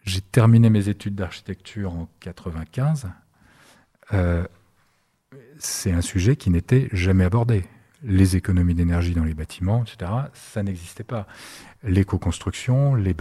J'ai 0.05 0.21
terminé 0.21 0.69
mes 0.69 0.87
études 0.87 1.15
d'architecture 1.15 1.91
en 1.93 2.07
95. 2.19 3.09
Euh, 4.13 4.45
c'est 5.57 5.91
un 5.91 6.01
sujet 6.01 6.35
qui 6.35 6.51
n'était 6.51 6.89
jamais 6.91 7.23
abordé. 7.23 7.65
Les 8.03 8.35
économies 8.35 8.75
d'énergie 8.75 9.13
dans 9.13 9.23
les 9.23 9.33
bâtiments, 9.33 9.83
etc., 9.83 10.11
ça 10.33 10.63
n'existait 10.63 11.03
pas. 11.03 11.27
L'éco-construction, 11.83 12.95
les, 12.95 13.13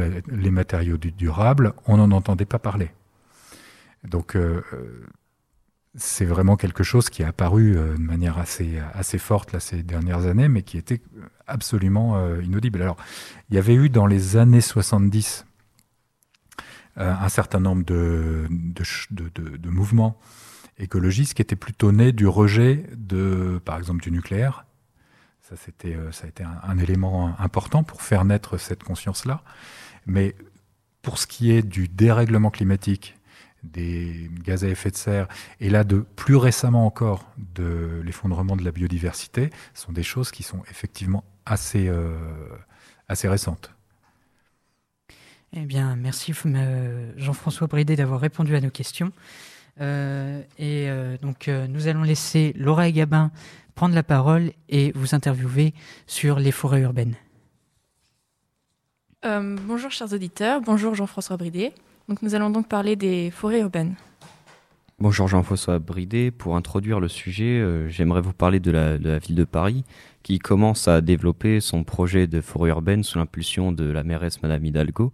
matériaux 0.51 0.97
durables, 0.99 1.75
on 1.87 1.97
n'en 1.97 2.11
entendait 2.11 2.45
pas 2.45 2.59
parler. 2.59 2.91
Donc, 4.05 4.37
euh, 4.37 4.63
c'est 5.95 6.25
vraiment 6.25 6.57
quelque 6.57 6.83
chose 6.83 7.09
qui 7.09 7.23
est 7.23 7.27
apparu 7.27 7.77
euh, 7.77 7.95
de 7.95 8.01
manière 8.01 8.39
assez, 8.39 9.19
forte 9.19 9.53
là, 9.53 9.61
ces 9.61 9.83
dernières 9.83 10.27
années, 10.27 10.49
mais 10.49 10.63
qui 10.63 10.77
était 10.77 11.01
absolument 11.47 12.39
inaudible. 12.41 12.83
Alors, 12.83 12.97
il 13.49 13.57
y 13.57 13.59
avait 13.59 13.75
eu 13.75 13.89
dans 13.89 14.07
les 14.07 14.37
années 14.37 14.61
70 14.61 15.47
euh, 16.97 17.13
un 17.13 17.29
certain 17.29 17.59
nombre 17.59 17.85
de, 17.85 18.47
de, 19.11 19.69
mouvements 19.69 20.17
écologistes 20.79 21.35
qui 21.35 21.43
étaient 21.43 21.57
plutôt 21.57 21.93
nés 21.93 22.13
du 22.13 22.27
rejet 22.27 22.85
de, 22.97 23.61
par 23.65 23.79
exemple, 23.79 24.03
du 24.03 24.11
nucléaire. 24.11 24.67
Ça, 25.43 25.57
c'était, 25.57 25.95
euh, 25.95 26.11
ça 26.11 26.25
a 26.25 26.29
été 26.29 26.43
un, 26.43 26.79
élément 26.79 27.39
important 27.39 27.83
pour 27.83 28.03
faire 28.03 28.25
naître 28.25 28.59
cette 28.59 28.83
conscience-là. 28.83 29.43
Mais 30.07 30.35
pour 31.03 31.19
ce 31.19 31.27
qui 31.27 31.51
est 31.51 31.63
du 31.63 31.87
dérèglement 31.87 32.51
climatique, 32.51 33.17
des 33.63 34.31
gaz 34.43 34.65
à 34.65 34.69
effet 34.69 34.91
de 34.91 34.97
serre, 34.97 35.29
et 35.61 35.71
là, 35.71 35.85
de 35.85 35.99
plus 36.17 36.37
récemment 36.37 36.87
encore, 36.87 37.31
de 37.55 38.01
l'effondrement 38.05 38.57
de 38.57 38.65
la 38.65 38.73
biodiversité, 38.73 39.51
sont 39.75 39.93
des 39.93 40.03
choses 40.03 40.31
qui 40.31 40.43
sont 40.43 40.63
effectivement 40.71 41.25
assez, 41.47 41.89
euh, 41.89 42.17
assez 43.09 43.29
récentes. 43.29 43.75
Eh 45.57 45.67
bien, 45.67 45.95
merci 45.95 46.35
euh, 46.47 47.13
Jean-François 47.17 47.69
Bridé 47.69 47.95
d'avoir 47.95 48.21
répondu 48.21 48.57
à 48.57 48.61
nos 48.61 48.71
questions. 48.71 49.13
Euh, 49.81 50.43
et 50.59 50.89
donc, 51.21 51.49
nous 51.49 51.89
allons 51.89 52.03
laisser 52.03 52.53
Laura 52.57 52.89
et 52.89 52.93
Gabin 52.93 53.31
prendre 53.75 53.95
la 53.95 54.03
parole 54.03 54.53
et 54.69 54.93
vous 54.95 55.15
interviewer 55.15 55.75
sur 56.07 56.39
les 56.39 56.53
forêts 56.53 56.83
urbaines. 56.83 57.17
bonjour 59.23 59.91
chers 59.91 60.13
auditeurs, 60.13 60.61
bonjour 60.61 60.95
Jean-François 60.95 61.37
Bridé. 61.37 61.73
Donc 62.09 62.23
nous 62.23 62.35
allons 62.35 62.51
donc 62.51 62.69
parler 62.69 62.97
des 62.97 63.31
forêts 63.31 63.61
urbaines. 63.61 63.95
Bonjour 65.01 65.27
Jean-François 65.27 65.81
Bridé. 65.81 66.31
Pour 66.31 66.55
introduire 66.55 67.01
le 67.01 67.09
sujet, 67.09 67.61
euh, 67.61 67.89
j'aimerais 67.89 68.21
vous 68.21 68.33
parler 68.33 68.61
de 68.61 68.71
la, 68.71 69.19
ville 69.19 69.35
de 69.35 69.45
Paris 69.45 69.85
qui 70.23 70.39
commence 70.39 70.87
à 70.87 71.01
développer 71.01 71.61
son 71.61 71.83
projet 71.83 72.27
de 72.27 72.41
forêt 72.41 72.71
urbaine 72.71 73.03
sous 73.03 73.19
l'impulsion 73.19 73.73
de 73.73 73.85
la 73.85 74.05
mairesse 74.05 74.43
Madame 74.43 74.65
Hidalgo. 74.65 75.13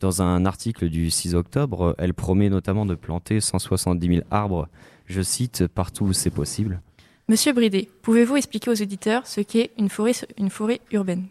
Dans 0.00 0.22
un 0.22 0.46
article 0.46 0.88
du 0.88 1.10
6 1.10 1.34
octobre, 1.34 1.94
elle 1.98 2.14
promet 2.14 2.48
notamment 2.48 2.86
de 2.86 2.94
planter 2.94 3.40
170 3.40 4.06
000 4.06 4.20
arbres, 4.30 4.66
je 5.04 5.20
cite, 5.20 5.66
partout 5.66 6.06
où 6.06 6.12
c'est 6.14 6.30
possible. 6.30 6.80
Monsieur 7.28 7.52
Bridé, 7.52 7.90
pouvez-vous 8.00 8.36
expliquer 8.36 8.70
aux 8.70 8.74
éditeurs 8.74 9.26
ce 9.26 9.42
qu'est 9.42 9.72
une 9.76 9.90
forêt, 9.90 10.12
une 10.38 10.48
forêt 10.48 10.80
urbaine? 10.90 11.26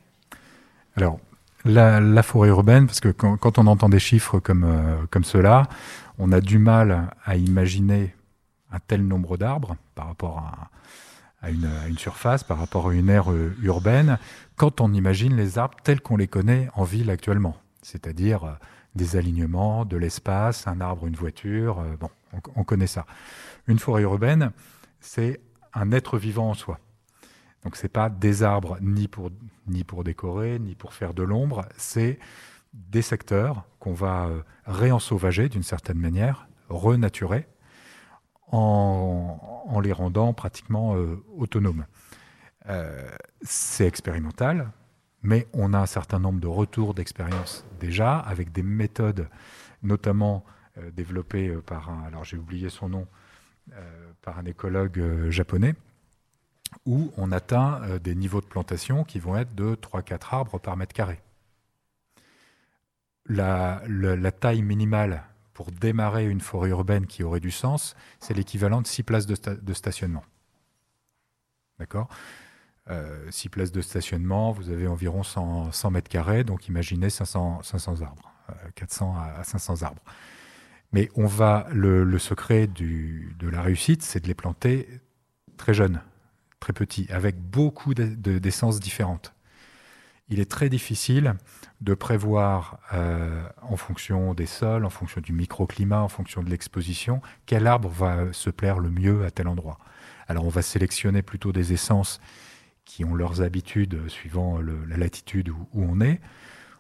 Alors, 0.96 1.20
la, 1.66 2.22
forêt 2.22 2.50
urbaine, 2.50 2.86
parce 2.86 3.00
que 3.00 3.10
quand, 3.10 3.58
on 3.58 3.66
entend 3.66 3.90
des 3.90 4.00
chiffres 4.00 4.40
comme, 4.40 4.64
euh, 4.64 4.98
comme 5.10 5.24
cela, 5.24 5.68
on 6.20 6.32
a 6.32 6.40
du 6.40 6.60
mal 6.60 7.10
à 7.26 7.38
imaginer 7.38 8.14
un 8.72 8.78
tel 8.80 9.06
nombre 9.06 9.36
d'arbres 9.36 9.78
par 9.96 10.08
rapport 10.08 10.44
à, 11.42 11.50
une, 11.50 11.98
surface, 11.98 12.44
par 12.44 12.60
rapport 12.60 12.90
à 12.90 12.94
une 12.94 13.10
aire 13.10 13.32
euh, 13.32 13.56
urbaine, 13.64 14.20
quand 14.58 14.80
on 14.80 14.94
imagine 14.94 15.36
les 15.36 15.58
arbres 15.58 15.78
tels 15.84 16.02
qu'on 16.02 16.18
les 16.18 16.28
connaît 16.28 16.70
en 16.76 16.84
ville 16.84 17.10
actuellement, 17.10 17.58
c'est-à-dire 17.82 18.44
euh, 18.44 18.54
des 18.96 19.16
alignements, 19.16 19.86
de 19.86 19.98
l'espace, 19.98 20.68
un 20.68 20.82
arbre, 20.82 21.08
une 21.08 21.16
voiture, 21.16 21.84
bon, 22.00 22.10
on 22.56 22.64
connaît 22.64 22.88
ça. 22.88 23.06
Une 23.68 23.80
forêt 23.80 24.02
urbaine, 24.02 24.52
c'est 25.00 25.40
un 25.74 25.92
être 25.92 26.18
vivant 26.18 26.50
en 26.50 26.54
soi. 26.54 26.80
Donc 27.64 27.76
c'est 27.76 27.90
pas 27.90 28.10
des 28.10 28.44
arbres 28.44 28.78
ni 28.82 29.08
pour, 29.08 29.30
ni 29.68 29.84
pour 29.84 30.04
décorer, 30.04 30.60
ni 30.60 30.76
pour 30.76 30.94
faire 30.94 31.14
de 31.14 31.24
l'ombre, 31.24 31.66
c'est 31.78 32.20
des 32.74 33.02
secteurs 33.02 33.66
qu'on 33.80 33.94
va 33.94 34.28
euh, 34.28 34.42
réensauvager 34.66 35.50
d'une 35.50 35.64
certaine 35.64 35.98
manière, 35.98 36.48
renaturer, 36.70 37.48
en, 38.52 39.64
en 39.68 39.80
les 39.80 39.92
rendant 39.92 40.34
pratiquement 40.34 40.96
euh, 40.96 41.24
autonomes. 41.38 41.86
Euh, 42.68 43.10
c'est 43.42 43.86
expérimental, 43.86 44.72
mais 45.22 45.48
on 45.54 45.74
a 45.74 45.80
un 45.80 45.86
certain 45.86 46.20
nombre 46.20 46.40
de 46.40 46.48
retours 46.48 46.94
d'expérience 46.94 47.66
déjà, 47.80 48.18
avec 48.18 48.52
des 48.52 48.64
méthodes 48.64 49.28
notamment 49.84 50.44
développées 50.94 51.52
par 51.66 51.90
un, 51.90 52.04
alors 52.04 52.24
j'ai 52.24 52.38
oublié 52.38 52.70
son 52.70 52.90
nom, 52.90 53.08
par 54.22 54.40
un 54.40 54.46
écologue 54.46 55.30
japonais, 55.30 55.76
où 56.86 57.12
on 57.18 57.32
atteint 57.32 57.82
euh, 57.84 58.00
des 58.00 58.16
niveaux 58.16 58.42
de 58.42 58.46
plantation 58.46 59.04
qui 59.04 59.20
vont 59.20 59.36
être 59.38 59.56
de 59.56 59.76
3-4 59.76 60.20
arbres 60.32 60.60
par 60.60 60.78
mètre 60.78 60.94
carré. 60.94 61.22
La, 63.26 63.82
taille 64.40 64.64
minimale 64.64 65.24
pour 65.54 65.72
démarrer 65.72 66.26
une 66.26 66.42
forêt 66.42 66.70
urbaine 66.70 67.06
qui 67.06 67.24
aurait 67.24 67.40
du 67.40 67.52
sens, 67.52 67.96
c'est 68.20 68.34
l'équivalent 68.34 68.82
de 68.82 68.88
6 68.88 69.04
places 69.04 69.28
de, 69.28 69.74
stationnement. 69.74 70.24
D'accord? 71.78 72.10
6 73.30 73.48
euh, 73.48 73.50
places 73.52 73.72
de 73.72 73.82
stationnement, 73.82 74.52
vous 74.52 74.70
avez 74.70 74.88
environ 74.88 75.24
100, 75.24 75.92
mètres 75.92 76.10
carrés, 76.10 76.44
donc 76.44 76.68
imaginez 76.68 77.10
500, 77.10 77.62
500 77.64 78.02
arbres, 78.02 78.34
400 78.76 79.16
euh, 79.16 79.40
à 79.42 79.44
500 79.44 79.84
arbres. 79.84 80.02
Mais 80.92 81.10
on 81.16 81.28
va, 81.28 81.68
le, 81.72 82.18
secret 82.18 82.68
de 82.68 83.50
la 83.50 83.62
réussite, 83.62 84.02
c'est 84.02 84.22
de 84.22 84.28
les 84.28 84.34
planter 84.34 84.90
très 85.58 85.74
jeunes, 85.74 86.02
très 86.60 86.74
petit, 86.74 87.08
avec 87.12 87.40
beaucoup 87.40 87.94
d'essences 87.94 88.80
différentes. 88.80 89.34
Il 90.30 90.40
est 90.40 90.50
très 90.50 90.70
difficile 90.70 91.36
de 91.82 91.94
prévoir, 91.94 92.80
euh, 92.94 93.44
en 93.62 93.78
fonction 93.78 94.34
des 94.34 94.46
sols, 94.46 94.86
en 94.86 94.90
fonction 94.90 95.22
du 95.22 95.34
microclimat, 95.34 96.02
en 96.02 96.08
fonction 96.08 96.44
de 96.44 96.50
l'exposition, 96.50 97.22
quel 97.46 97.68
arbre 97.68 97.90
va 97.90 98.32
se 98.32 98.50
plaire 98.50 98.80
le 98.80 98.90
mieux 98.90 99.26
à 99.26 99.32
tel 99.32 99.48
endroit. 99.48 99.80
Alors 100.28 100.46
on 100.46 100.50
va 100.50 100.62
sélectionner 100.62 101.24
plutôt 101.24 101.52
des 101.52 101.74
essences 101.74 102.20
qui 102.90 103.06
ont 103.06 103.14
leurs 103.14 103.42
habitudes 103.42 104.10
suivant 104.10 104.60
la 104.60 104.98
latitude 104.98 105.50
où, 105.50 105.68
on 105.74 106.02
est, 106.02 106.20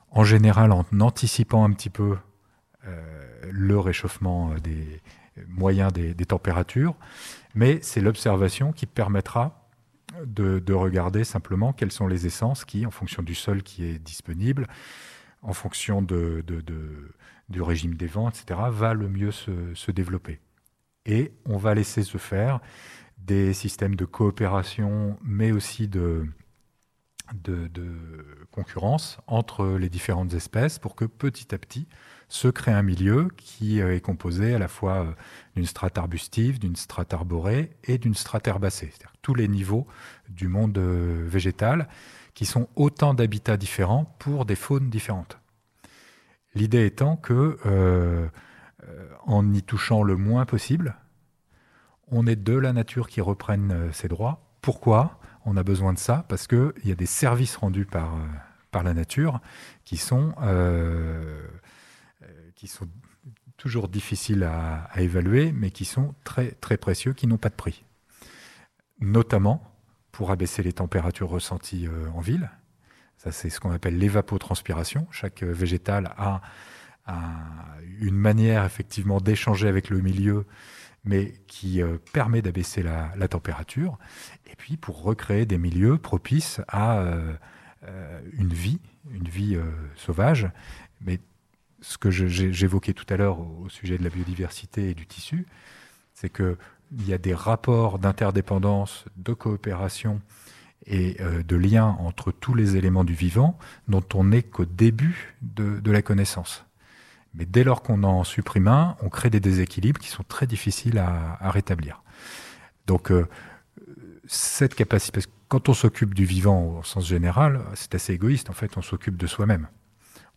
en 0.09 0.23
général 0.23 0.71
en 0.71 0.83
anticipant 0.99 1.63
un 1.63 1.71
petit 1.71 1.91
peu 1.91 2.17
euh, 2.87 3.41
le 3.51 3.79
réchauffement 3.79 4.55
des 4.55 5.01
moyens 5.47 5.93
des 5.93 6.25
températures, 6.25 6.95
mais 7.53 7.79
c'est 7.83 8.01
l'observation 8.01 8.73
qui 8.73 8.87
permettra 8.87 9.69
de, 10.25 10.73
regarder 10.73 11.23
simplement 11.23 11.73
quelles 11.73 11.91
sont 11.91 12.07
les 12.07 12.25
essences 12.25 12.65
qui, 12.65 12.85
en 12.87 12.91
fonction 12.91 13.23
du 13.23 13.35
sol 13.35 13.63
qui 13.63 13.85
est 13.85 13.99
disponible, 13.99 14.67
en 15.43 15.53
fonction 15.53 16.01
du 16.01 17.61
régime 17.61 17.93
des 17.95 18.07
vents, 18.07 18.29
etc., 18.29 18.59
va 18.71 18.93
le 18.93 19.07
mieux 19.07 19.31
se, 19.31 19.91
développer. 19.91 20.39
Et 21.05 21.31
on 21.45 21.57
va 21.57 21.75
laisser 21.75 22.03
se 22.03 22.17
faire 22.17 22.59
des 23.19 23.53
systèmes 23.53 23.95
de 23.95 24.05
coopération, 24.05 25.17
mais 25.23 25.51
aussi 25.51 25.87
de, 25.87 26.25
concurrence 28.51 29.19
entre 29.27 29.77
les 29.77 29.89
différentes 29.89 30.33
espèces 30.33 30.79
pour 30.79 30.95
que 30.95 31.05
petit 31.05 31.53
à 31.53 31.59
petit 31.59 31.87
se 32.27 32.47
crée 32.47 32.71
un 32.71 32.81
milieu 32.81 33.27
qui 33.37 33.79
est 33.79 34.01
composé 34.01 34.55
à 34.55 34.59
la 34.59 34.67
fois 34.67 35.03
euh, 35.03 35.11
d'une 35.55 35.65
strate 35.65 35.97
arbustive, 35.97 36.59
d'une 36.59 36.75
strate 36.75 37.13
arborée 37.13 37.71
et 37.83 37.97
d'une 37.97 38.15
strate 38.15 38.47
herbacée, 38.47 38.87
c'est-à-dire 38.91 39.13
tous 39.21 39.35
les 39.35 39.47
niveaux 39.47 39.87
du 40.29 40.47
monde 40.47 40.77
euh, 40.77 41.25
végétal 41.27 41.87
qui 42.33 42.45
sont 42.45 42.67
autant 42.75 43.13
d'habitats 43.13 43.57
différents 43.57 44.05
pour 44.19 44.45
des 44.45 44.55
faunes 44.55 44.89
différentes. 44.89 45.39
L'idée 46.55 46.85
étant 46.85 47.15
que, 47.15 47.57
euh, 47.65 48.27
en 49.25 49.53
y 49.53 49.61
touchant 49.61 50.03
le 50.03 50.15
moins 50.15 50.45
possible, 50.45 50.95
on 52.11 52.27
est 52.27 52.35
de 52.35 52.53
la 52.53 52.73
nature 52.73 53.07
qui 53.07 53.21
reprenne 53.21 53.91
ses 53.93 54.07
droits. 54.07 54.41
Pourquoi 54.61 55.19
on 55.45 55.57
a 55.57 55.63
besoin 55.63 55.93
de 55.93 55.99
ça? 55.99 56.25
Parce 56.27 56.47
qu'il 56.47 56.73
y 56.83 56.91
a 56.91 56.95
des 56.95 57.05
services 57.05 57.55
rendus 57.55 57.85
par, 57.85 58.13
par 58.71 58.83
la 58.83 58.93
nature 58.93 59.39
qui 59.85 59.97
sont 59.97 60.33
qui 62.55 62.67
sont 62.67 62.89
toujours 63.59 63.89
difficiles 63.89 64.43
à, 64.43 64.89
évaluer, 64.97 65.51
mais 65.51 65.69
qui 65.69 65.85
sont 65.85 66.15
très, 66.23 66.77
précieux, 66.77 67.13
qui 67.13 67.27
n'ont 67.27 67.37
pas 67.37 67.49
de 67.49 67.55
prix. 67.55 67.85
Notamment 68.99 69.63
pour 70.11 70.31
abaisser 70.31 70.63
les 70.63 70.73
températures 70.73 71.29
ressenties 71.29 71.87
euh, 71.87 72.09
en 72.13 72.19
ville. 72.19 72.49
Ça, 73.17 73.31
c'est 73.31 73.49
ce 73.49 73.59
qu'on 73.59 73.71
appelle 73.71 73.97
l'évapotranspiration. 73.97 75.07
Chaque 75.11 75.43
euh, 75.43 75.53
végétal 75.53 76.13
a, 76.17 76.41
une 77.99 78.15
manière 78.15 78.65
effectivement 78.65 79.19
d'échanger 79.19 79.67
avec 79.67 79.89
le 79.89 79.99
milieu, 79.99 80.45
mais 81.03 81.33
qui 81.47 81.81
euh, 81.81 81.97
permet 82.13 82.41
d'abaisser 82.41 82.83
la, 82.83 83.27
température. 83.27 83.97
Et 84.51 84.55
puis 84.55 84.77
pour 84.77 85.01
recréer 85.01 85.45
des 85.45 85.57
milieux 85.57 85.97
propices 85.97 86.61
à 86.67 87.03
une 88.33 88.53
vie, 88.53 88.79
une 89.11 89.29
vie 89.29 89.57
sauvage, 89.95 90.49
mais 91.01 91.19
ce 91.81 91.97
que 91.97 92.09
j'évoquais 92.11 92.93
tout 92.93 93.05
à 93.09 93.17
l'heure 93.17 93.39
au 93.39 93.69
sujet 93.69 93.97
de 93.97 94.03
la 94.03 94.09
biodiversité 94.09 94.89
et 94.89 94.93
du 94.93 95.07
tissu, 95.07 95.45
c'est 96.13 96.29
qu'il 96.29 96.57
y 97.07 97.13
a 97.13 97.17
des 97.17 97.33
rapports 97.33 97.99
d'interdépendance, 97.99 99.05
de 99.15 99.33
coopération 99.33 100.21
et 100.85 101.17
euh, 101.21 101.43
de 101.43 101.55
lien 101.55 101.85
entre 101.99 102.31
tous 102.31 102.53
les 102.53 102.75
éléments 102.75 103.03
du 103.03 103.13
vivant 103.13 103.57
dont 103.87 104.03
on 104.13 104.25
n'est 104.25 104.43
qu'au 104.43 104.65
début 104.65 105.35
de, 105.41 105.91
la 105.91 106.01
connaissance. 106.01 106.65
Mais 107.33 107.45
dès 107.45 107.63
lors 107.63 107.81
qu'on 107.81 108.03
en 108.03 108.23
supprime 108.23 108.67
un, 108.67 108.95
on 109.01 109.09
crée 109.09 109.29
des 109.29 109.39
déséquilibres 109.39 109.99
qui 109.99 110.09
sont 110.09 110.23
très 110.23 110.47
difficiles 110.47 110.97
à, 110.97 111.51
rétablir. 111.51 112.01
Donc, 112.87 113.11
euh, 113.11 113.27
cette 114.25 114.75
capacité, 114.75 115.11
parce 115.13 115.25
que 115.27 115.31
quand 115.47 115.69
on 115.69 115.73
s'occupe 115.73 116.13
du 116.13 116.25
vivant 116.25 116.79
au 116.79 116.83
sens 116.83 117.07
général, 117.07 117.61
c'est 117.73 117.95
assez 117.95 118.13
égoïste. 118.13 118.49
En 118.49 118.53
fait, 118.53 118.77
on 118.77 118.81
s'occupe 118.81 119.17
de 119.17 119.27
soi-même. 119.27 119.67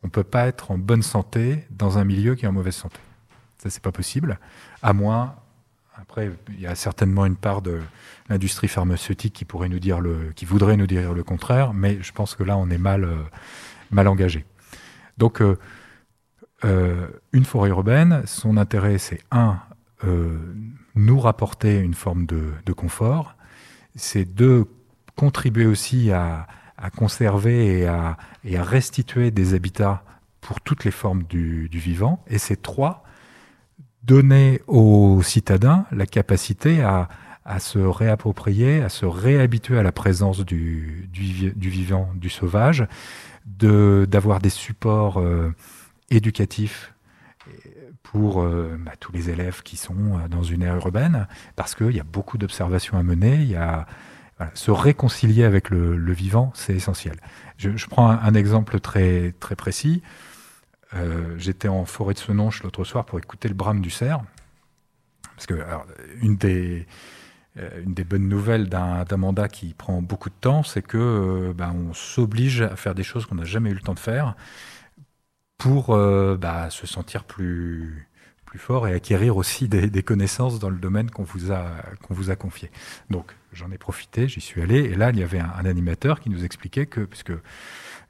On 0.02 0.06
ne 0.06 0.10
peut 0.10 0.24
pas 0.24 0.46
être 0.46 0.70
en 0.70 0.78
bonne 0.78 1.02
santé 1.02 1.64
dans 1.70 1.98
un 1.98 2.04
milieu 2.04 2.34
qui 2.34 2.44
est 2.44 2.48
en 2.48 2.52
mauvaise 2.52 2.74
santé. 2.74 2.98
Ça, 3.58 3.70
c'est 3.70 3.82
pas 3.82 3.92
possible. 3.92 4.38
À 4.82 4.92
moins, 4.92 5.36
après, 5.94 6.30
il 6.48 6.60
y 6.60 6.66
a 6.66 6.74
certainement 6.74 7.26
une 7.26 7.36
part 7.36 7.62
de 7.62 7.80
l'industrie 8.28 8.68
pharmaceutique 8.68 9.34
qui 9.34 9.44
pourrait 9.44 9.68
nous 9.68 9.78
dire 9.78 10.00
le, 10.00 10.32
qui 10.34 10.44
voudrait 10.44 10.76
nous 10.76 10.86
dire 10.86 11.12
le 11.12 11.22
contraire, 11.22 11.74
mais 11.74 12.02
je 12.02 12.12
pense 12.12 12.34
que 12.34 12.42
là, 12.42 12.56
on 12.56 12.70
est 12.70 12.78
mal, 12.78 13.04
euh, 13.04 13.16
mal 13.90 14.08
engagé. 14.08 14.44
Donc, 15.18 15.40
euh, 15.40 15.58
une 16.64 17.44
forêt 17.44 17.70
urbaine, 17.70 18.22
son 18.24 18.56
intérêt, 18.56 18.98
c'est 18.98 19.20
un, 19.30 19.60
nous 20.94 21.18
rapporter 21.18 21.78
une 21.78 21.94
forme 21.94 22.26
de, 22.26 22.72
confort, 22.72 23.36
c'est 23.94 24.24
deux, 24.24 24.66
contribuer 25.16 25.66
aussi 25.66 26.10
à, 26.12 26.46
conserver 26.96 27.80
et 27.80 27.86
à, 27.86 28.16
restituer 28.44 29.30
des 29.30 29.54
habitats 29.54 30.02
pour 30.40 30.60
toutes 30.60 30.84
les 30.84 30.90
formes 30.90 31.22
du, 31.24 31.68
vivant, 31.72 32.24
et 32.26 32.38
c'est 32.38 32.60
trois, 32.60 33.04
donner 34.02 34.60
aux 34.66 35.22
citadins 35.22 35.86
la 35.92 36.06
capacité 36.06 36.82
à, 36.82 37.08
se 37.58 37.78
réapproprier, 37.78 38.82
à 38.82 38.88
se 38.88 39.06
réhabituer 39.06 39.78
à 39.78 39.82
la 39.82 39.92
présence 39.92 40.40
du, 40.40 41.08
vivant, 41.12 42.10
du 42.14 42.28
sauvage, 42.28 42.86
d'avoir 43.46 44.40
des 44.40 44.50
supports 44.50 45.18
euh, 45.18 45.52
éducatifs 46.12 46.92
pour 48.02 48.42
euh, 48.42 48.76
bah, 48.78 48.92
tous 48.98 49.12
les 49.12 49.30
élèves 49.30 49.62
qui 49.62 49.76
sont 49.76 49.94
euh, 50.18 50.28
dans 50.28 50.42
une 50.42 50.62
aire 50.62 50.76
urbaine, 50.76 51.26
parce 51.56 51.74
qu'il 51.74 51.92
y 51.92 52.00
a 52.00 52.04
beaucoup 52.04 52.38
d'observations 52.38 52.98
à 52.98 53.02
mener, 53.02 53.36
il 53.36 53.50
y 53.50 53.56
a 53.56 53.86
se 54.54 54.72
réconcilier 54.72 55.44
avec 55.44 55.70
le, 55.70 56.12
vivant, 56.12 56.50
c'est 56.56 56.74
essentiel. 56.74 57.14
Je, 57.58 57.86
prends 57.86 58.10
un, 58.10 58.34
exemple 58.34 58.80
très, 58.80 59.36
très 59.38 59.54
précis. 59.54 60.02
Euh, 60.94 61.36
j'étais 61.38 61.68
en 61.68 61.84
forêt 61.84 62.14
de 62.14 62.18
Senonche 62.18 62.64
l'autre 62.64 62.82
soir 62.82 63.04
pour 63.04 63.20
écouter 63.20 63.46
le 63.46 63.54
brame 63.54 63.80
du 63.80 63.90
cerf. 63.90 64.20
Parce 65.36 65.46
que 65.46 65.54
des, 66.22 66.88
une 67.54 67.94
des 67.94 68.02
bonnes 68.02 68.28
nouvelles 68.28 68.68
d'un 68.68 69.04
mandat 69.16 69.46
qui 69.46 69.74
prend 69.74 70.02
beaucoup 70.02 70.28
de 70.28 70.34
temps, 70.34 70.64
c'est 70.64 70.82
que 70.82 71.54
bah, 71.56 71.72
on 71.72 71.94
s'oblige 71.94 72.62
à 72.62 72.74
faire 72.74 72.96
des 72.96 73.04
choses 73.04 73.26
qu'on 73.26 73.36
n'a 73.36 73.44
jamais 73.44 73.70
eu 73.70 73.74
le 73.74 73.80
temps 73.80 73.94
de 73.94 74.00
faire 74.00 74.34
pour 75.62 75.90
euh, 75.90 76.36
bah, 76.36 76.70
se 76.70 76.88
sentir 76.88 77.22
plus, 77.22 78.08
plus 78.46 78.58
fort 78.58 78.88
et 78.88 78.94
acquérir 78.94 79.36
aussi 79.36 79.68
des, 79.68 80.02
connaissances 80.02 80.58
dans 80.58 80.70
le 80.70 80.76
domaine 80.76 81.08
qu'on 81.08 81.22
vous 81.22 81.52
a, 81.52 81.66
qu'on 82.02 82.14
vous 82.14 82.30
a 82.30 82.36
confié. 82.36 82.68
Donc 83.10 83.32
j'en 83.52 83.70
ai 83.70 83.78
profité, 83.78 84.26
j'y 84.26 84.40
suis 84.40 84.60
allé, 84.60 84.78
et 84.78 84.96
là 84.96 85.10
il 85.10 85.20
y 85.20 85.22
avait 85.22 85.38
un, 85.38 85.64
animateur 85.64 86.18
qui 86.18 86.30
nous 86.30 86.44
expliquait 86.44 86.86
que, 86.86 87.02
puisque 87.02 87.32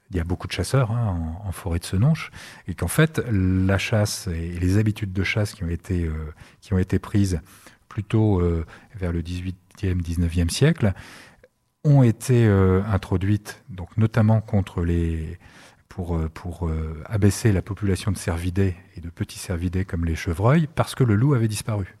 il 0.09 0.17
y 0.17 0.19
a 0.19 0.23
beaucoup 0.23 0.47
de 0.47 0.51
chasseurs 0.51 0.89
hein, 0.91 1.37
en, 1.45 1.51
forêt 1.51 1.77
de 1.77 1.85
Senonche, 1.85 2.31
et 2.67 2.73
qu'en 2.73 2.87
fait 2.87 3.21
la 3.31 3.77
chasse 3.77 4.27
et 4.27 4.57
les 4.59 4.79
habitudes 4.79 5.13
de 5.13 5.23
chasse 5.23 5.53
qui 5.53 5.63
ont 5.63 5.69
été, 5.69 6.05
euh, 6.05 6.33
qui 6.59 6.73
ont 6.73 6.79
été 6.79 6.97
prises 6.97 7.39
plutôt 7.87 8.41
euh, 8.41 8.65
vers 8.95 9.11
le 9.11 9.21
18e, 9.21 9.53
19e 10.01 10.49
siècle 10.49 10.93
ont 11.83 12.01
été 12.01 12.47
introduites, 12.47 13.61
donc 13.67 13.89
notamment 13.97 14.39
contre 14.39 14.85
les, 14.85 15.37
pour, 15.93 16.15
euh, 16.17 16.29
euh, 16.63 17.03
abaisser 17.05 17.51
la 17.51 17.61
population 17.61 18.11
de 18.11 18.17
cervidés 18.17 18.75
et 18.95 18.99
de 18.99 19.09
petits 19.09 19.37
cervidés 19.37 19.85
comme 19.85 20.05
les 20.05 20.15
chevreuils, 20.15 20.67
parce 20.73 20.95
que 20.95 21.03
le 21.03 21.15
loup 21.15 21.35
avait 21.35 21.47
disparu. 21.47 21.95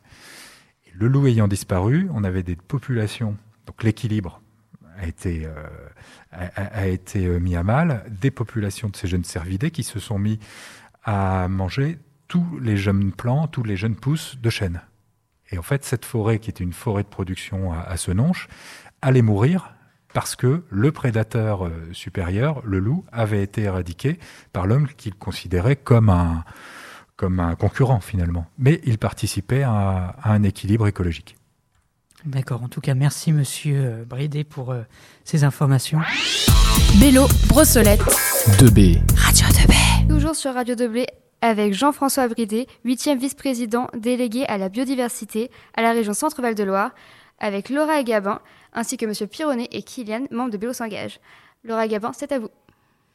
Le 0.95 1.07
loup 1.07 1.27
ayant 1.27 1.47
disparu, 1.47 2.09
on 2.11 2.23
avait 2.23 2.41
des 2.41 2.55
populations, 2.55 3.37
donc 3.67 3.83
l'équilibre 3.83 4.41
a 4.97 5.07
été, 5.07 5.45
euh, 5.45 7.39
mis 7.39 7.55
à 7.55 7.63
mal, 7.63 8.03
des 8.09 8.31
populations 8.31 8.89
de 8.89 8.95
ces 8.95 9.07
jeunes 9.07 9.23
cervidés 9.23 9.69
qui 9.69 9.83
se 9.83 9.99
sont 9.99 10.17
mis 10.17 10.39
à 11.03 11.47
manger 11.47 11.99
tous 12.27 12.59
les 12.59 12.77
jeunes 12.77 13.11
plants, 13.11 13.47
tous 13.47 13.63
les 13.63 13.75
jeunes 13.75 13.95
pousses 13.95 14.37
de 14.39 14.49
chêne. 14.49 14.81
Et 15.51 15.59
en 15.59 15.63
fait, 15.63 15.83
cette 15.83 16.05
forêt, 16.05 16.39
qui 16.39 16.49
était 16.49 16.63
une 16.63 16.73
forêt 16.73 17.03
de 17.03 17.09
production 17.09 17.73
à, 17.73 17.81
à 17.81 17.97
Senonche, 17.97 18.47
allait 19.01 19.21
mourir 19.21 19.72
parce 20.13 20.35
que 20.35 20.63
le 20.69 20.91
prédateur 20.91 21.65
euh, 21.65 21.71
supérieur, 21.91 22.61
le 22.65 22.79
loup, 22.79 23.05
avait 23.11 23.43
été 23.43 23.63
éradiqué 23.63 24.19
par 24.53 24.67
l'homme 24.67 24.87
qu'il 24.95 25.15
considérait 25.15 25.75
comme 25.75 26.09
un, 26.09 26.43
comme 27.15 27.39
un 27.39 27.55
concurrent 27.55 27.99
finalement. 27.99 28.45
Mais 28.57 28.81
il 28.85 28.97
participait 28.97 29.63
à, 29.63 30.15
un 30.23 30.43
équilibre 30.43 30.87
écologique. 30.87 31.35
D'accord, 32.25 32.63
en 32.63 32.69
tout 32.69 32.79
cas, 32.79 32.93
merci 32.93 33.33
Monsieur 33.33 33.77
euh, 33.77 34.05
Bridé 34.05 34.43
pour 34.43 34.71
euh, 34.71 34.83
ces 35.25 35.43
informations. 35.43 35.99
Bélo, 36.99 37.27
Brossolette. 37.47 38.01
2B. 38.59 39.01
Radio 39.17 39.47
2B. 39.47 40.07
Toujours 40.07 40.35
sur 40.35 40.53
Radio 40.53 40.75
2B 40.75 41.05
avec 41.41 41.73
Jean-François 41.73 42.29
Bridé, 42.29 42.67
8e 42.85 43.19
vice-président 43.19 43.87
délégué 43.97 44.45
à 44.45 44.57
la 44.57 44.69
biodiversité 44.69 45.51
à 45.75 45.81
la 45.81 45.91
région 45.91 46.13
Centre-Val 46.13 46.55
de 46.55 46.63
Loire, 46.63 46.91
avec 47.43 47.69
Laura 47.69 48.01
Gabin, 48.03 48.39
ainsi 48.71 48.95
que 48.95 49.05
M. 49.05 49.27
Pironnet 49.27 49.67
et 49.73 49.83
Kylian, 49.83 50.27
membres 50.31 50.51
de 50.51 50.57
Bélo 50.57 50.71
s'engage. 50.71 51.19
Laura 51.65 51.89
Gabin, 51.89 52.11
c'est 52.13 52.31
à 52.31 52.39
vous. 52.39 52.49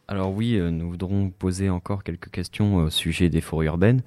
Alors 0.07 0.33
oui, 0.33 0.57
euh, 0.57 0.71
nous 0.71 0.91
voudrons 0.91 1.31
poser 1.31 1.71
encore 1.71 2.05
quelques 2.05 2.31
questions 2.31 2.77
au 2.77 2.91
sujet 2.91 3.31
des 3.31 3.41
forêts 3.41 3.67
urbaines. 3.67 4.03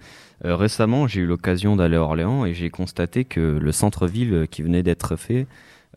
Euh, 0.45 0.55
récemment, 0.55 1.07
j'ai 1.07 1.21
eu 1.21 1.25
l'occasion 1.25 1.75
d'aller 1.75 1.95
à 1.95 2.03
Orléans 2.03 2.45
et 2.45 2.53
j'ai 2.53 2.69
constaté 2.69 3.25
que 3.25 3.39
le 3.39 3.71
centre-ville 3.71 4.45
qui 4.49 4.62
venait 4.62 4.84
d'être 4.84 5.15
fait 5.15 5.47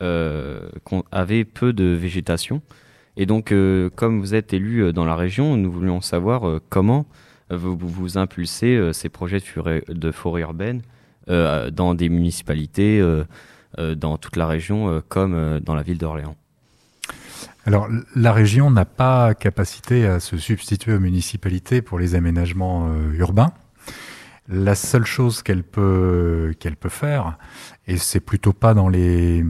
euh, 0.00 0.70
avait 1.12 1.44
peu 1.44 1.74
de 1.74 1.84
végétation. 1.84 2.62
Et 3.18 3.26
donc, 3.26 3.54
comme 3.94 4.20
vous 4.20 4.34
êtes 4.34 4.52
élu 4.54 4.92
dans 4.92 5.04
la 5.04 5.14
région, 5.14 5.56
nous 5.56 5.70
voulions 5.70 6.00
savoir 6.00 6.60
comment 6.68 7.06
vous, 7.48 7.76
vous 7.78 8.18
impulsez 8.18 8.90
ces 8.92 9.08
projets 9.08 9.38
de 9.38 9.44
forêts 9.44 9.84
de 9.86 10.10
forêt 10.10 10.40
urbaines 10.40 10.82
dans 11.28 11.94
des 11.94 12.08
municipalités 12.08 13.00
euh, 13.00 13.24
dans 13.76 14.16
toute 14.16 14.36
la 14.36 14.46
région 14.46 14.88
euh, 14.88 15.00
comme 15.08 15.34
euh, 15.34 15.60
dans 15.60 15.74
la 15.74 15.82
ville 15.82 15.98
d'Orléans 15.98 16.36
alors, 17.66 17.88
la 18.14 18.34
région 18.34 18.70
n'a 18.70 18.84
pas 18.84 19.32
capacité 19.32 20.06
à 20.06 20.20
se 20.20 20.36
substituer 20.36 20.92
aux 20.92 21.00
municipalités 21.00 21.80
pour 21.80 21.98
les 21.98 22.14
aménagements 22.14 22.94
urbains. 23.14 23.54
La 24.48 24.74
seule 24.74 25.06
chose 25.06 25.42
qu'elle 25.42 25.62
peut, 25.62 26.54
qu'elle 26.60 26.76
peut 26.76 26.90
faire, 26.90 27.38
et 27.86 27.96
c'est 27.96 28.20
plutôt 28.20 28.52
pas 28.52 28.74
dans 28.74 28.90
les, 28.90 29.46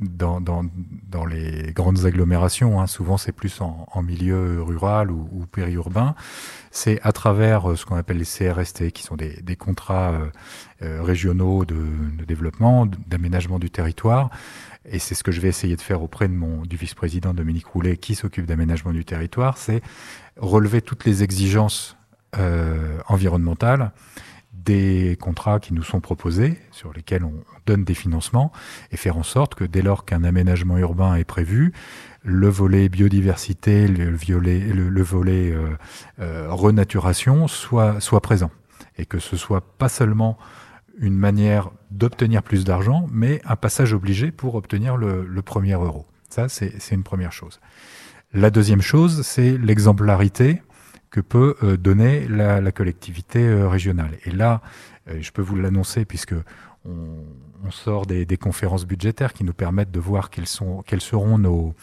dans, 0.00 0.40
dans, 0.40 0.64
dans 1.08 1.26
les 1.26 1.72
grandes 1.72 2.04
agglomérations, 2.04 2.80
hein, 2.80 2.86
souvent 2.86 3.16
c'est 3.16 3.32
plus 3.32 3.60
en, 3.60 3.86
en, 3.90 4.02
milieu 4.02 4.62
rural 4.62 5.10
ou, 5.10 5.28
ou 5.32 5.46
périurbain, 5.46 6.14
c'est 6.70 7.00
à 7.02 7.12
travers 7.12 7.76
ce 7.76 7.84
qu'on 7.84 7.96
appelle 7.96 8.18
les 8.18 8.24
CRST, 8.24 8.90
qui 8.92 9.02
sont 9.02 9.16
des, 9.16 9.40
des 9.42 9.56
contrats 9.56 10.20
euh, 10.82 11.02
régionaux 11.02 11.64
de, 11.64 11.86
de 12.16 12.24
développement, 12.24 12.86
d'aménagement 12.86 13.58
du 13.58 13.70
territoire. 13.70 14.30
Et 14.90 14.98
c'est 14.98 15.14
ce 15.14 15.24
que 15.24 15.32
je 15.32 15.40
vais 15.40 15.48
essayer 15.48 15.76
de 15.76 15.80
faire 15.80 16.02
auprès 16.02 16.28
de 16.28 16.34
mon, 16.34 16.62
du 16.62 16.76
vice-président 16.76 17.34
Dominique 17.34 17.66
Roulet, 17.66 17.96
qui 17.96 18.14
s'occupe 18.14 18.46
d'aménagement 18.46 18.92
du 18.92 19.04
territoire, 19.04 19.58
c'est 19.58 19.82
relever 20.36 20.80
toutes 20.80 21.04
les 21.04 21.22
exigences 21.22 21.96
euh, 22.38 22.98
environnementales 23.08 23.90
des 24.64 25.16
contrats 25.20 25.60
qui 25.60 25.72
nous 25.74 25.82
sont 25.82 26.00
proposés, 26.00 26.58
sur 26.70 26.92
lesquels 26.92 27.24
on 27.24 27.34
donne 27.66 27.84
des 27.84 27.94
financements, 27.94 28.52
et 28.92 28.96
faire 28.96 29.16
en 29.16 29.22
sorte 29.22 29.54
que 29.54 29.64
dès 29.64 29.82
lors 29.82 30.04
qu'un 30.04 30.24
aménagement 30.24 30.78
urbain 30.78 31.14
est 31.14 31.24
prévu, 31.24 31.72
le 32.22 32.48
volet 32.48 32.88
biodiversité, 32.88 33.88
le, 33.88 34.14
volet, 34.14 34.60
le, 34.60 35.02
volet 35.02 35.52
euh, 35.52 35.68
euh, 36.20 36.48
renaturation 36.50 37.48
soit, 37.48 38.00
soit 38.00 38.20
présent. 38.20 38.50
Et 38.96 39.06
que 39.06 39.18
ce 39.18 39.36
soit 39.36 39.60
pas 39.78 39.88
seulement 39.88 40.38
une 40.98 41.16
manière 41.16 41.70
d'obtenir 41.90 42.42
plus 42.42 42.64
d'argent, 42.64 43.06
mais 43.10 43.40
un 43.44 43.56
passage 43.56 43.92
obligé 43.94 44.32
pour 44.32 44.56
obtenir 44.56 44.96
le, 44.96 45.42
premier 45.42 45.74
euro. 45.74 46.06
Ça, 46.28 46.48
c'est 46.48 46.90
une 46.90 47.04
première 47.04 47.32
chose. 47.32 47.60
La 48.34 48.50
deuxième 48.50 48.82
chose, 48.82 49.22
c'est 49.22 49.56
l'exemplarité 49.56 50.60
que 51.10 51.20
peut 51.20 51.56
euh, 51.62 51.76
donner 51.76 52.26
la, 52.28 52.72
collectivité 52.72 53.46
euh, 53.46 53.68
régionale. 53.68 54.18
Et 54.24 54.30
là, 54.30 54.60
euh, 55.08 55.18
je 55.20 55.30
peux 55.32 55.42
vous 55.42 55.56
l'annoncer 55.56 56.04
puisque 56.04 56.34
on, 56.84 57.24
sort 57.70 58.06
des, 58.06 58.26
conférences 58.38 58.86
budgétaires 58.86 59.32
qui 59.32 59.44
nous 59.44 59.52
permettent 59.52 59.90
de 59.90 60.00
voir 60.00 60.30
quels, 60.30 60.46
sont, 60.46 60.82
quels 60.86 61.00
seront 61.00 61.38
nos, 61.38 61.74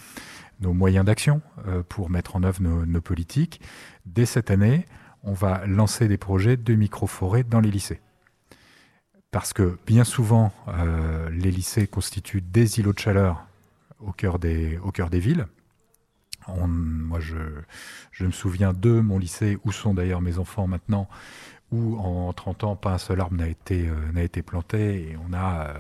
moyens 0.61 1.05
d'action 1.05 1.41
pour 1.89 2.09
mettre 2.09 2.35
en 2.35 2.43
œuvre 2.43 2.61
nos, 2.61 3.01
politiques. 3.01 3.61
Dès 4.05 4.25
cette 4.25 4.49
année, 4.49 4.85
on 5.21 5.33
va 5.33 5.67
lancer 5.67 6.07
des 6.07 6.17
projets 6.17 6.57
de 6.57 6.73
micro-forêts 6.73 7.43
dans 7.43 7.59
les 7.59 7.69
lycées 7.69 7.99
parce 9.29 9.53
que 9.53 9.77
bien 9.85 10.05
souvent, 10.05 10.53
les 11.29 11.51
lycées 11.51 11.87
constituent 11.87 12.41
des 12.41 12.79
îlots 12.79 12.93
de 12.93 12.99
chaleur 12.99 13.45
au 13.99 14.11
cœur 14.11 14.39
des, 14.39 14.79
au 14.79 14.91
cœur 14.91 15.09
des 15.09 15.19
villes. 15.19 15.45
Moi, 16.67 17.19
je, 17.19 18.23
me 18.23 18.31
souviens 18.31 18.73
de 18.73 18.99
mon 18.99 19.19
lycée, 19.19 19.57
où 19.65 19.71
sont 19.71 19.93
d'ailleurs 19.93 20.21
mes 20.21 20.37
enfants 20.37 20.67
maintenant, 20.67 21.07
où 21.71 21.97
en 21.97 22.31
30 22.33 22.63
ans, 22.63 22.75
pas 22.75 22.93
un 22.93 22.97
seul 22.97 23.19
arbre 23.19 23.35
n'a 23.35 23.47
été, 23.47 23.87
euh, 23.89 24.41
planté, 24.45 25.09
et 25.09 25.17
on 25.27 25.33
a 25.33 25.67
euh, 25.67 25.73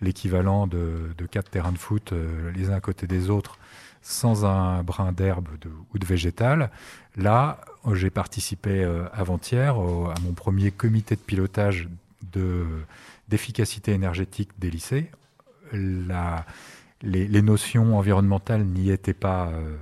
l'équivalent 0.00 0.66
de, 0.66 1.12
quatre 1.30 1.50
terrains 1.50 1.72
de 1.72 1.78
foot 1.78 2.12
les 2.54 2.70
uns 2.70 2.74
à 2.74 2.80
côté 2.80 3.06
des 3.06 3.30
autres, 3.30 3.58
sans 4.02 4.44
un 4.44 4.82
brin 4.82 5.12
d'herbe 5.12 5.48
ou 5.92 5.98
de 5.98 6.06
végétal. 6.06 6.70
Là, 7.16 7.60
j'ai 7.92 8.10
participé 8.10 8.84
avant-hier 9.12 9.74
à 9.74 10.20
mon 10.20 10.32
premier 10.34 10.70
comité 10.70 11.16
de 11.16 11.20
pilotage 11.20 11.88
d'efficacité 13.28 13.92
énergétique 13.92 14.50
des 14.58 14.70
lycées. 14.70 15.10
Les, 17.02 17.42
notions 17.42 17.96
environnementales 17.98 18.64
n'y 18.64 18.90
étaient 18.90 19.14
pas 19.14 19.48
euh, 19.48 19.76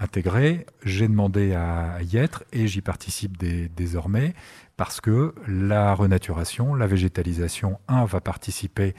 intégré. 0.00 0.66
J'ai 0.82 1.08
demandé 1.08 1.54
à 1.54 1.98
y 2.02 2.16
être 2.16 2.44
et 2.52 2.66
j'y 2.68 2.80
participe 2.80 3.36
désormais 3.74 4.34
parce 4.76 5.00
que 5.00 5.34
la 5.48 5.94
renaturation, 5.94 6.74
la 6.74 6.86
végétalisation, 6.86 7.78
un, 7.88 8.04
va 8.04 8.20
participer 8.20 8.94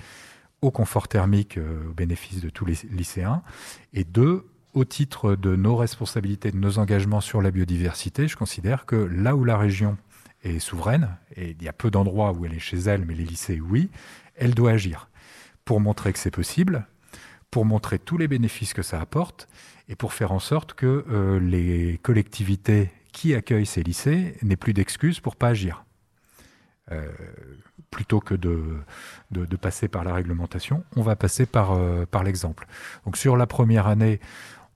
au 0.61 0.71
confort 0.71 1.07
thermique 1.07 1.57
au 1.57 1.93
bénéfice 1.93 2.41
de 2.41 2.49
tous 2.49 2.65
les 2.65 2.75
lycéens 2.89 3.43
et 3.93 4.03
deux, 4.03 4.45
au 4.73 4.85
titre 4.85 5.35
de 5.35 5.55
nos 5.55 5.75
responsabilités, 5.75 6.51
de 6.51 6.57
nos 6.57 6.77
engagements 6.77 7.21
sur 7.21 7.41
la 7.41 7.51
biodiversité, 7.51 8.27
je 8.27 8.37
considère 8.37 8.85
que 8.85 8.95
là 8.95 9.35
où 9.35 9.43
la 9.43 9.57
région 9.57 9.97
est 10.43 10.59
souveraine, 10.59 11.17
et 11.35 11.55
il 11.59 11.63
y 11.63 11.67
a 11.67 11.73
peu 11.73 11.89
d'endroits 11.89 12.31
où 12.31 12.45
elle 12.45 12.53
est 12.53 12.59
chez 12.59 12.77
elle, 12.77 13.05
mais 13.05 13.15
les 13.15 13.23
lycées, 13.23 13.59
oui, 13.59 13.89
elle 14.35 14.53
doit 14.53 14.71
agir 14.71 15.09
pour 15.65 15.79
montrer 15.79 16.13
que 16.13 16.19
c'est 16.19 16.31
possible, 16.31 16.85
pour 17.49 17.65
montrer 17.65 17.97
tous 17.97 18.17
les 18.17 18.27
bénéfices 18.27 18.73
que 18.73 18.83
ça 18.83 19.01
apporte, 19.01 19.47
et 19.89 19.95
pour 19.95 20.13
faire 20.13 20.31
en 20.31 20.39
sorte 20.39 20.73
que 20.73 21.05
euh, 21.09 21.39
les 21.39 21.99
collectivités 21.99 22.91
qui 23.13 23.33
accueillent 23.33 23.65
ces 23.65 23.83
lycées 23.83 24.35
n'aient 24.41 24.55
plus 24.55 24.73
d'excuses 24.73 25.19
pour 25.19 25.35
pas 25.35 25.49
agir. 25.49 25.85
Euh, 26.91 27.11
plutôt 27.91 28.19
que 28.19 28.35
de, 28.35 29.55
passer 29.57 29.87
par 29.87 30.03
la 30.03 30.13
réglementation, 30.13 30.83
on 30.95 31.01
va 31.01 31.15
passer 31.15 31.45
par, 31.45 31.71
euh, 31.71 32.05
par 32.05 32.23
l'exemple. 32.23 32.67
Donc 33.05 33.17
sur 33.17 33.37
la 33.37 33.47
première 33.47 33.87
année, 33.87 34.19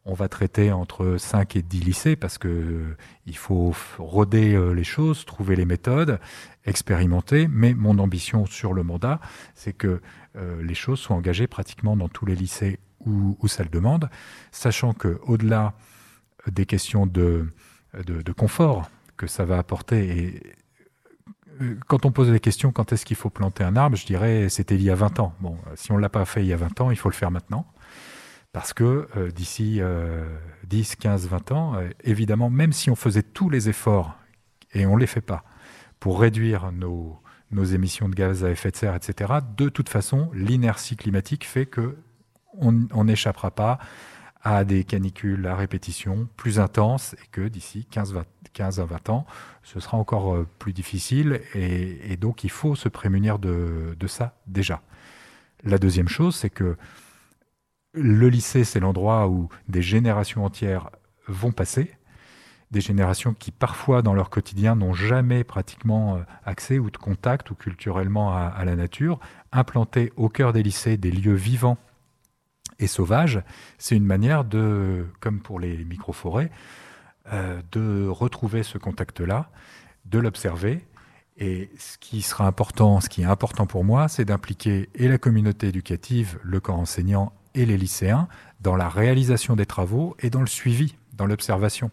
on 0.06 0.14
va 0.14 0.28
traiter 0.28 0.72
entre 0.72 1.18
5 1.18 1.56
et 1.56 1.62
10 1.62 1.80
lycées 1.82 2.16
parce 2.16 2.38
que 2.38 2.96
il 3.28 3.38
faut 3.38 3.74
roder 4.00 4.56
euh, 4.56 4.72
les 4.72 4.84
choses, 4.84 5.26
trouver 5.26 5.56
les 5.56 5.66
méthodes, 5.66 6.20
expérimenter. 6.66 7.48
Mais 7.48 7.74
mon 7.74 8.00
ambition 8.00 8.46
sur 8.46 8.74
le 8.74 8.84
mandat, 8.84 9.20
c'est 9.54 9.74
que 9.74 10.02
euh, 10.36 10.62
les 10.64 10.74
choses 10.74 11.00
soient 11.00 11.16
engagées 11.16 11.48
pratiquement 11.48 11.96
dans 11.96 12.10
tous 12.10 12.26
les 12.26 12.36
lycées 12.36 12.80
où, 13.06 13.48
ça 13.48 13.64
le 13.64 13.70
demande, 13.70 14.10
sachant 14.52 14.94
que 14.94 15.20
au-delà 15.24 15.74
des 16.48 16.66
questions 16.66 17.06
de, 17.06 17.48
de, 18.06 18.32
confort 18.32 18.90
que 19.18 19.28
ça 19.28 19.46
va 19.46 19.58
apporter 19.58 20.18
et 20.18 20.54
euh, 21.62 21.78
quand 21.88 22.06
on 22.06 22.12
pose 22.12 22.32
la 22.32 22.40
question 22.40 22.72
quand 22.72 22.92
est-ce 22.92 23.06
qu'il 23.06 23.16
faut 23.16 23.30
planter 23.30 23.64
un 23.64 23.76
arbre, 23.76 23.96
je 23.96 24.06
dirais 24.06 24.50
c'était 24.50 24.76
il 24.76 24.82
y 24.82 24.90
a 24.90 24.96
20 24.96 25.20
ans. 25.20 25.34
Bon, 25.40 25.58
si 25.76 25.92
on 25.92 25.98
ne 25.98 26.02
l'a 26.02 26.10
pas 26.10 26.26
fait 26.26 26.42
il 26.42 26.48
y 26.48 26.54
a 26.54 26.58
20 26.58 26.82
ans, 26.82 26.92
il 26.92 26.98
faut 26.98 27.10
le 27.10 27.16
faire 27.16 27.32
maintenant. 27.32 27.68
Parce 28.54 28.74
que 28.74 29.08
euh, 29.16 29.32
d'ici 29.32 29.82
10, 30.68 30.96
15, 30.96 31.28
20 31.28 31.52
ans, 31.52 31.76
euh, 31.76 31.90
évidemment, 32.04 32.50
même 32.50 32.74
si 32.74 32.90
on 32.90 32.96
faisait 32.96 33.24
tous 33.24 33.50
les 33.50 33.70
efforts, 33.70 34.16
et 34.74 34.86
on 34.86 34.96
ne 34.96 35.00
les 35.00 35.08
fait 35.08 35.22
pas, 35.22 35.44
pour 36.00 36.20
réduire 36.20 36.72
nos, 36.72 37.22
émissions 37.52 38.10
de 38.10 38.16
gaz 38.16 38.44
à 38.44 38.50
effet 38.50 38.72
de 38.72 38.76
serre, 38.76 38.96
etc., 38.96 39.34
de 39.56 39.70
toute 39.70 39.90
façon, 39.90 40.32
l'inertie 40.34 40.96
climatique 40.96 41.46
fait 41.46 41.66
que 41.66 41.98
on 42.58 43.04
n'échappera 43.04 43.52
pas 43.52 43.80
à 44.44 44.64
des 44.64 44.84
canicules 44.84 45.46
à 45.48 45.56
répétition 45.56 46.28
plus 46.36 46.60
intenses 46.60 47.14
et 47.14 47.28
que 47.32 47.48
d'ici 47.48 47.86
15, 47.86 48.16
15, 48.54 48.80
à 48.80 48.86
20 48.86 49.10
ans, 49.10 49.26
ce 49.64 49.80
sera 49.80 49.98
encore 49.98 50.34
euh, 50.34 50.48
plus 50.60 50.74
difficile 50.74 51.42
et, 51.54 52.18
donc 52.18 52.44
il 52.44 52.50
faut 52.50 52.76
se 52.76 52.90
prémunir 52.90 53.40
de, 53.40 53.96
ça 54.08 54.36
déjà. 54.48 54.82
La 55.64 55.78
deuxième 55.78 56.08
chose, 56.08 56.36
c'est 56.36 56.50
que 56.50 56.76
le 57.94 58.30
lycée, 58.30 58.64
c'est 58.64 58.80
l'endroit 58.80 59.28
où 59.28 59.50
des 59.68 59.82
générations 59.82 60.44
entières 60.44 60.90
vont 61.28 61.52
passer, 61.52 61.92
des 62.72 62.82
générations 62.82 63.34
qui 63.34 63.52
parfois 63.52 64.02
dans 64.02 64.14
leur 64.14 64.30
quotidien 64.30 64.76
n'ont 64.76 64.94
jamais 64.94 65.44
pratiquement 65.44 66.16
euh, 66.16 66.20
accès 66.46 66.80
ou 66.80 66.90
de 66.90 66.98
contact 66.98 67.52
ou 67.52 67.56
culturellement 67.56 68.34
à, 68.34 68.64
la 68.66 68.76
nature. 68.76 69.20
Implanter 69.52 70.14
au 70.16 70.30
cœur 70.30 70.54
des 70.54 70.64
lycées 70.64 70.96
des 70.96 71.12
lieux 71.12 71.34
vivants 71.34 71.78
et 72.82 72.88
sauvages, 72.88 73.42
c'est 73.78 73.96
une 73.96 74.06
manière 74.06 74.44
de, 74.44 75.06
comme 75.20 75.40
pour 75.40 75.60
les 75.60 75.86
micro-forêts, 75.86 76.52
euh, 77.32 77.62
de 77.72 78.08
retrouver 78.08 78.64
ce 78.64 78.78
contact-là, 78.78 79.50
de 80.06 80.20
l'observer. 80.20 80.86
Et 81.38 81.70
ce 81.78 81.98
qui 81.98 82.22
sera 82.22 82.46
important, 82.46 83.00
ce 83.00 83.08
qui 83.08 83.22
est 83.22 83.26
important 83.26 83.66
pour 83.68 83.84
moi, 83.84 84.08
c'est 84.08 84.26
d'impliquer 84.26 84.90
et 84.96 85.08
la 85.08 85.18
communauté 85.18 85.68
éducative, 85.68 86.40
le 86.44 86.60
corps 86.60 86.80
enseignant 86.80 87.32
et 87.54 87.66
les 87.66 87.78
lycéens 87.78 88.28
dans 88.60 88.76
la 88.76 88.90
réalisation 88.90 89.56
des 89.56 89.66
travaux 89.66 90.16
et 90.20 90.30
dans 90.30 90.42
le 90.42 90.48
suivi, 90.48 90.96
dans 91.14 91.26
l'observation. 91.26 91.92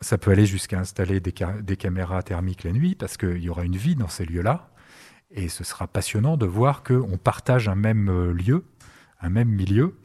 Ça 0.00 0.18
peut 0.18 0.32
aller 0.32 0.46
jusqu'à 0.46 0.78
installer 0.78 1.20
des, 1.20 1.32
caméras 1.76 2.22
thermiques 2.22 2.64
la 2.64 2.72
nuit 2.72 2.94
parce 2.94 3.16
qu'il 3.16 3.38
y 3.38 3.48
aura 3.48 3.64
une 3.64 3.76
vie 3.76 3.94
dans 3.94 4.08
ces 4.08 4.24
lieux-là. 4.24 4.70
Et 5.30 5.48
ce 5.48 5.64
sera 5.64 5.86
passionnant 5.86 6.36
de 6.36 6.46
voir 6.46 6.82
qu'on 6.82 7.16
partage 7.16 7.68
un 7.68 7.74
même 7.74 8.08
euh, 8.08 8.32
lieu, 8.32 8.64
un 9.24 9.30
même 9.30 9.48
milieu, 9.48 9.98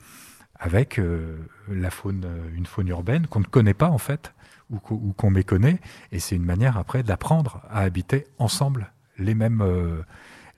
avec 0.55 0.99
euh, 0.99 1.37
la 1.69 1.91
faune, 1.91 2.23
euh, 2.25 2.55
une 2.55 2.65
faune 2.65 2.87
urbaine 2.87 3.27
qu'on 3.27 3.39
ne 3.39 3.45
connaît 3.45 3.73
pas 3.73 3.89
en 3.89 3.97
fait, 3.97 4.33
ou 4.69 4.79
qu'on 4.79 5.31
méconnaît. 5.31 5.79
Et 6.11 6.19
c'est 6.19 6.35
une 6.35 6.45
manière 6.45 6.77
après 6.77 7.01
d'apprendre 7.01 7.61
à 7.69 7.79
habiter 7.79 8.27
ensemble 8.37 8.91
les 9.17 9.33
mêmes, 9.33 9.63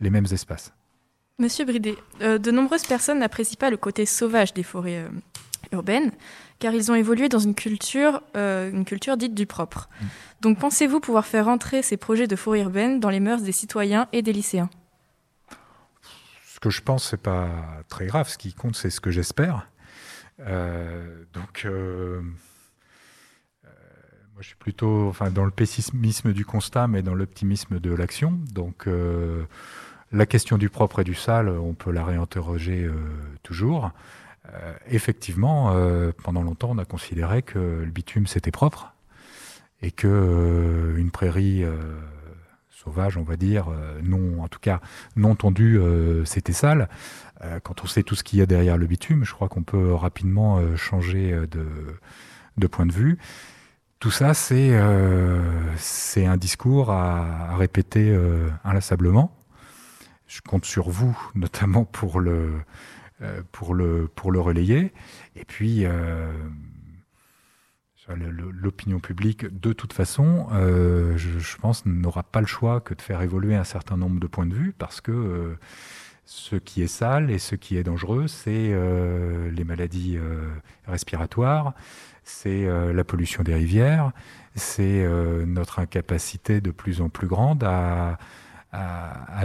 les 0.01 0.09
mêmes 0.09 0.27
espaces. 0.31 0.73
Monsieur 1.41 1.65
Bridet, 1.65 1.95
euh, 2.21 2.37
de 2.37 2.51
nombreuses 2.51 2.85
personnes 2.85 3.17
n'apprécient 3.17 3.57
pas 3.59 3.71
le 3.71 3.77
côté 3.77 4.05
sauvage 4.05 4.53
des 4.53 4.61
forêts 4.61 4.99
euh, 4.99 5.09
urbaines, 5.71 6.11
car 6.59 6.71
ils 6.71 6.91
ont 6.91 6.95
évolué 6.95 7.29
dans 7.29 7.39
une 7.39 7.55
culture, 7.55 8.21
euh, 8.35 8.69
une 8.69 8.85
culture 8.85 9.17
dite 9.17 9.33
du 9.33 9.47
propre. 9.47 9.89
Mm. 9.89 10.05
Donc 10.41 10.59
pensez-vous 10.59 10.99
pouvoir 10.99 11.25
faire 11.25 11.47
entrer 11.47 11.81
ces 11.81 11.97
projets 11.97 12.27
de 12.27 12.35
forêt 12.35 12.61
urbaine 12.61 12.99
dans 12.99 13.09
les 13.09 13.19
mœurs 13.19 13.41
des 13.41 13.51
citoyens 13.51 14.07
et 14.13 14.21
des 14.21 14.33
lycéens? 14.33 14.69
Que 16.61 16.69
je 16.69 16.81
pense, 16.81 17.09
c'est 17.09 17.21
pas 17.21 17.49
très 17.89 18.05
grave. 18.05 18.29
Ce 18.29 18.37
qui 18.37 18.53
compte, 18.53 18.75
c'est 18.75 18.89
ce 18.89 19.01
que 19.01 19.11
j'espère. 19.11 19.67
donc 20.39 21.67
moi, 24.33 24.39
je 24.39 24.47
suis 24.47 24.55
plutôt 24.55 25.09
enfin, 25.09 25.29
dans 25.29 25.45
le 25.45 25.51
pessimisme 25.51 26.31
du 26.31 26.45
constat, 26.45 26.87
mais 26.87 27.01
dans 27.01 27.13
l'optimisme 27.13 27.79
de 27.79 27.93
l'action. 27.93 28.39
Donc, 28.53 28.87
la 30.13 30.25
question 30.25 30.57
du 30.57 30.69
propre 30.69 30.99
et 30.99 31.03
du 31.03 31.13
sale, 31.13 31.47
on 31.47 31.73
peut 31.73 31.91
la 31.91 32.03
réinterroger 32.03 32.83
euh, 32.83 32.93
toujours. 33.43 33.91
Euh, 34.53 34.73
effectivement, 34.89 35.71
euh, 35.71 36.11
pendant 36.23 36.43
longtemps, 36.43 36.71
on 36.71 36.77
a 36.77 36.85
considéré 36.85 37.41
que 37.41 37.59
le 37.59 37.91
bitume 37.91 38.27
c'était 38.27 38.51
propre 38.51 38.93
et 39.81 39.91
que 39.91 40.95
une 40.97 41.11
prairie 41.11 41.63
sauvage, 42.83 43.17
on 43.17 43.23
va 43.23 43.35
dire, 43.35 43.67
non, 44.03 44.41
en 44.41 44.47
tout 44.47 44.59
cas 44.59 44.81
non 45.15 45.35
tondue, 45.35 45.79
c'était 46.25 46.53
sale. 46.53 46.89
quand 47.63 47.83
on 47.83 47.87
sait 47.87 48.03
tout 48.03 48.15
ce 48.15 48.23
qu'il 48.23 48.39
y 48.39 48.41
a 48.41 48.45
derrière 48.45 48.77
le 48.77 48.87
bitume, 48.87 49.23
je 49.23 49.33
crois 49.33 49.49
qu'on 49.49 49.63
peut 49.63 49.93
rapidement 49.93 50.59
changer 50.75 51.39
de, 52.57 52.67
point 52.67 52.85
de 52.85 52.91
vue. 52.91 53.17
Tout 53.99 54.11
ça, 54.11 54.33
c'est 54.33 54.75
un 54.75 56.37
discours 56.37 56.91
à, 56.91 57.55
répéter 57.55 58.17
inlassablement 58.63 59.37
je 60.31 60.39
compte 60.41 60.65
sur 60.65 60.89
vous, 60.89 61.17
notamment 61.35 61.83
pour 61.83 62.19
le, 62.19 62.51
euh, 63.21 63.41
pour 63.51 63.75
le, 63.75 64.09
relayer. 64.15 64.93
Et 65.35 65.45
puis, 65.45 65.85
euh, 65.85 66.31
l'opinion 68.15 68.99
publique, 68.99 69.45
de 69.59 69.73
toute 69.73 69.93
façon, 69.93 70.47
euh, 70.51 71.17
je, 71.17 71.57
pense, 71.57 71.85
n'aura 71.85 72.23
pas 72.23 72.41
le 72.41 72.47
choix 72.47 72.81
que 72.81 72.93
de 72.93 73.01
faire 73.01 73.21
évoluer 73.21 73.55
un 73.55 73.63
certain 73.63 73.97
nombre 73.97 74.19
de 74.19 74.27
points 74.27 74.45
de 74.45 74.53
vue 74.53 74.73
parce 74.77 75.01
que 75.01 75.55
ce 76.25 76.55
qui 76.55 76.81
est 76.81 76.87
sale 76.87 77.31
et 77.31 77.39
ce 77.39 77.55
qui 77.55 77.77
est 77.77 77.83
dangereux, 77.83 78.27
c'est 78.27 78.73
les 79.51 79.63
maladies 79.63 80.17
respiratoires, 80.87 81.73
c'est 82.23 82.65
la 82.93 83.03
pollution 83.03 83.43
des 83.43 83.53
rivières, 83.53 84.11
c'est 84.55 85.05
notre 85.45 85.79
incapacité 85.79 86.61
de 86.61 86.71
plus 86.71 87.01
en 87.01 87.09
plus 87.09 87.27
grande 87.27 87.63
à 87.63 88.17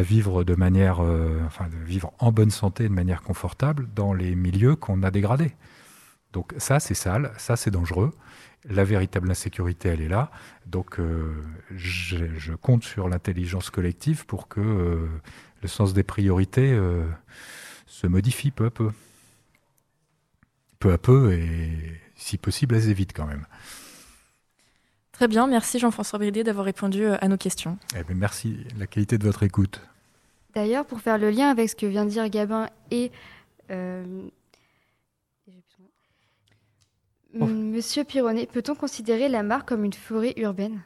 vivre 0.02 0.44
de 0.44 0.54
manière, 0.54 1.02
euh, 1.02 1.40
enfin, 1.46 1.66
vivre 1.84 2.12
en 2.18 2.32
bonne 2.32 2.50
santé, 2.50 2.84
de 2.84 2.92
manière 2.92 3.22
confortable 3.22 3.88
dans 3.94 4.12
les 4.12 4.34
milieux 4.34 4.76
qu'on 4.76 5.02
a 5.02 5.10
dégradés. 5.10 5.54
Donc 6.32 6.54
ça, 6.58 6.80
c'est 6.80 6.94
sale, 6.94 7.32
ça, 7.38 7.56
c'est 7.56 7.70
dangereux. 7.70 8.12
La 8.68 8.84
véritable 8.84 9.30
insécurité, 9.30 9.88
elle 9.88 10.00
est 10.00 10.08
là. 10.08 10.30
Donc 10.66 10.98
euh, 10.98 11.42
je, 11.74 12.54
compte 12.54 12.84
sur 12.84 13.08
l'intelligence 13.08 13.70
collective 13.70 14.26
pour 14.26 14.48
que 14.48 14.60
euh, 14.60 15.06
le 15.62 15.68
sens 15.68 15.94
des 15.94 16.02
priorités 16.02 16.78
se 17.86 18.06
modifie 18.06 18.50
peu 18.50 18.66
à 18.66 18.70
peu. 18.70 18.90
Peu 20.78 20.92
à 20.92 20.98
peu 20.98 21.32
et 21.32 22.00
si 22.16 22.38
possible 22.38 22.74
assez 22.74 22.92
vite 22.92 23.12
quand 23.14 23.26
même. 23.26 23.46
Très 25.16 25.28
bien, 25.28 25.46
merci 25.46 25.78
Jean-François 25.78 26.18
Bridet 26.18 26.44
d'avoir 26.44 26.66
répondu 26.66 27.04
euh, 27.04 27.16
à 27.22 27.28
nos 27.28 27.38
questions. 27.38 27.78
Eh 27.98 28.04
ben, 28.04 28.14
merci, 28.14 28.66
la 28.78 28.86
qualité 28.86 29.16
de 29.16 29.24
votre 29.24 29.42
écoute. 29.44 29.80
D'ailleurs, 30.54 30.84
pour 30.84 31.00
faire 31.00 31.16
le 31.16 31.30
lien 31.30 31.48
avec 31.48 31.70
ce 31.70 31.74
que 31.74 31.86
vient 31.86 32.04
de 32.04 32.10
dire 32.10 32.28
Gabin 32.28 32.68
et 32.90 33.10
euh, 33.70 34.04
Monsieur 37.44 38.04
Pironnet, 38.04 38.46
peut-on 38.46 38.74
considérer 38.74 39.28
la 39.28 39.42
mare 39.42 39.64
comme 39.64 39.84
une 39.84 39.92
forêt 39.92 40.34
urbaine? 40.36 40.80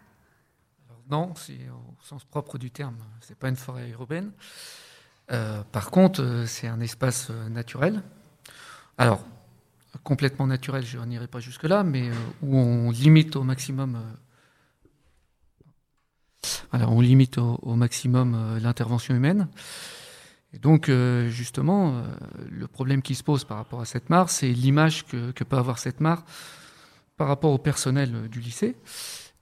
Non, 1.11 1.35
c'est 1.37 1.59
au 1.71 2.05
sens 2.05 2.25
propre 2.25 2.59
du 2.59 2.71
terme. 2.71 2.97
C'est 3.21 3.37
pas 3.37 3.49
une 3.49 3.57
forêt 3.57 3.89
urbaine. 3.91 4.33
Euh, 5.33 5.63
par 5.73 5.91
contre, 5.91 6.45
c'est 6.47 6.67
un 6.67 6.81
espace 6.81 7.31
naturel. 7.31 8.03
Alors, 8.99 9.25
complètement 10.05 10.47
naturel, 10.47 10.85
je 10.85 10.99
n'irai 10.99 11.27
pas 11.27 11.41
jusque-là, 11.41 11.85
mais 11.85 12.11
où 12.43 12.57
on 12.57 12.91
limite 12.91 13.37
au 13.37 13.43
maximum 13.43 13.99
alors, 16.73 16.93
on 16.93 17.01
limite 17.01 17.39
au, 17.39 17.75
maximum 17.75 18.35
euh, 18.35 18.61
l'intervention 18.61 19.15
humaine. 19.15 19.49
Et 20.53 20.59
donc, 20.59 20.89
euh, 20.89 21.29
justement, 21.29 21.95
euh, 21.95 22.03
le 22.51 22.67
problème 22.67 23.03
qui 23.03 23.15
se 23.15 23.23
pose 23.23 23.45
par 23.45 23.57
rapport 23.57 23.81
à 23.81 23.85
cette 23.85 24.11
mare, 24.11 24.31
c'est 24.31 24.51
l'image 24.51 25.07
que, 25.07 25.31
peut 25.31 25.57
avoir 25.57 25.79
cette 25.79 26.01
mare 26.01 26.25
par 27.17 27.29
rapport 27.29 27.53
au 27.53 27.59
personnel 27.59 28.29
du 28.29 28.41
lycée. 28.41 28.77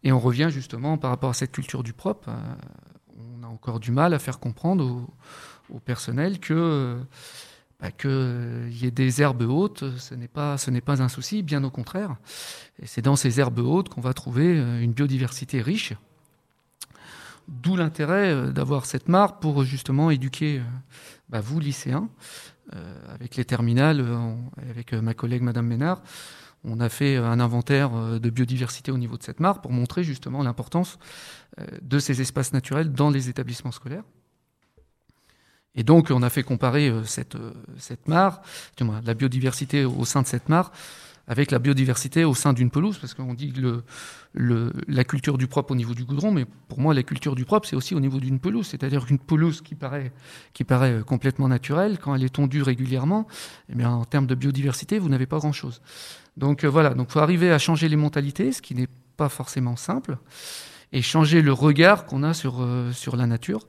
Et 0.05 0.13
on 0.13 0.19
revient 0.19 0.49
justement 0.51 0.99
par 0.99 1.11
rapport 1.11 1.31
à 1.31 1.35
cette 1.35 1.53
culture 1.53 1.83
du 1.83 1.93
propre. 1.93 2.29
on 3.17 3.43
a 3.43 3.47
encore 3.47 3.81
du 3.81 3.91
mal 3.91 4.15
à 4.15 4.19
faire 4.19 4.39
comprendre 4.39 5.07
au, 5.71 5.81
personnel 5.81 6.41
que 6.41 6.99
bah, 7.81 7.91
qu'il 7.91 8.73
y 8.73 8.87
ait 8.87 8.91
des 8.91 9.23
herbes 9.23 9.43
hautes, 9.43 9.85
ce 9.99 10.15
n'est 10.15 10.29
pas 10.29 10.57
ce 10.57 10.71
n'est 10.71 10.81
pas 10.81 11.03
un 11.03 11.09
souci, 11.09 11.43
bien 11.43 11.63
au 11.65 11.71
contraire. 11.71 12.17
Et 12.83 12.87
c'est 12.87 13.03
dans 13.03 13.17
ces 13.17 13.39
herbes 13.39 13.59
hautes 13.59 13.89
qu'on 13.89 14.01
va 14.01 14.15
trouver 14.15 14.57
une 14.83 14.93
biodiversité 14.93 15.61
riche 15.61 15.95
D'où 17.49 17.77
l'intérêt 17.77 18.31
euh, 18.31 18.53
d'avoir 18.53 18.85
cette 18.85 19.09
mare 19.09 19.41
pour 19.41 19.65
justement 19.65 20.11
éduquer 20.11 20.59
euh, 20.59 20.63
bah, 21.31 21.41
vous, 21.41 21.61
lycéens, 21.61 22.11
euh, 22.75 23.15
avec 23.15 23.37
les 23.37 23.47
terminales, 23.47 24.05
avec 24.69 24.93
ma 24.93 25.15
collègue 25.15 25.43
Madame 25.43 25.67
Ménard. 25.67 26.03
On 26.65 26.81
a 26.81 26.91
fait 26.91 27.17
un 27.17 27.41
inventaire 27.41 28.19
de 28.19 28.31
biodiversité 28.31 28.91
au 28.91 28.99
niveau 28.99 29.17
de 29.17 29.23
cette 29.23 29.39
mare 29.41 29.61
pour 29.61 29.71
montrer 29.71 30.03
justement 30.03 30.43
l'importance 30.43 30.99
de 31.81 31.99
ces 32.01 32.21
espaces 32.21 32.53
naturels 32.53 32.93
dans 32.93 33.11
les 33.11 33.29
établissements 33.29 33.71
scolaires. 33.71 34.03
Et 35.77 35.85
donc, 35.85 36.09
on 36.11 36.21
a 36.23 36.31
fait 36.31 36.43
comparer 36.43 36.93
cette, 37.05 37.37
cette 37.77 38.09
mare, 38.09 38.43
la 38.81 39.15
biodiversité 39.15 39.85
au 39.85 40.05
sein 40.05 40.23
de 40.23 40.27
cette 40.27 40.49
mare, 40.49 40.73
avec 41.29 41.51
la 41.51 41.59
biodiversité 41.59 42.25
au 42.25 42.35
sein 42.35 42.55
d'une 42.55 42.71
pelouse, 42.71 42.99
parce 42.99 43.13
qu'on 43.13 43.35
dit 43.35 43.53
la 44.35 45.05
culture 45.05 45.37
du 45.37 45.47
propre 45.47 45.73
au 45.73 45.75
niveau 45.75 45.95
du 45.95 46.05
goudron, 46.05 46.33
mais 46.33 46.47
pour 46.69 46.81
moi, 46.81 46.95
la 46.95 47.03
culture 47.03 47.35
du 47.35 47.45
propre, 47.45 47.69
c'est 47.69 47.77
aussi 47.77 47.95
au 47.95 48.01
niveau 48.01 48.19
d'une 48.19 48.41
pelouse, 48.41 48.67
c'est-à-dire 48.67 49.05
qu'une 49.05 49.19
pelouse 49.19 49.61
qui 49.61 49.75
paraît, 49.75 50.11
euh, 50.71 51.03
complètement 51.03 51.49
naturelle, 51.49 51.99
quand 51.99 52.15
elle 52.15 52.25
est 52.25 52.35
tondue 52.35 52.63
régulièrement, 52.63 53.27
eh 53.69 53.85
en 53.85 54.07
termes 54.07 54.27
de 54.27 54.35
biodiversité, 54.35 54.99
vous 54.99 55.11
n'avez 55.11 55.27
pas 55.27 55.39
grand-chose. 55.39 55.83
Donc 56.39 56.65
euh, 56.65 56.69
voilà, 56.69 56.95
donc 56.95 57.11
faut 57.11 57.21
arriver 57.21 57.53
à 57.53 57.59
changer 57.59 57.91
les 57.91 57.97
mentalités, 57.97 58.51
ce 58.53 58.63
qui 58.63 58.75
n'est 58.75 58.89
pas 59.19 59.29
forcément 59.29 59.77
simple, 59.77 60.17
et 60.93 61.03
changer 61.03 61.43
le 61.43 61.53
regard 61.53 62.07
qu'on 62.07 62.23
a 62.23 62.33
sur, 62.33 62.63
euh, 62.63 62.91
sur 62.93 63.17
la 63.17 63.27
nature. 63.27 63.61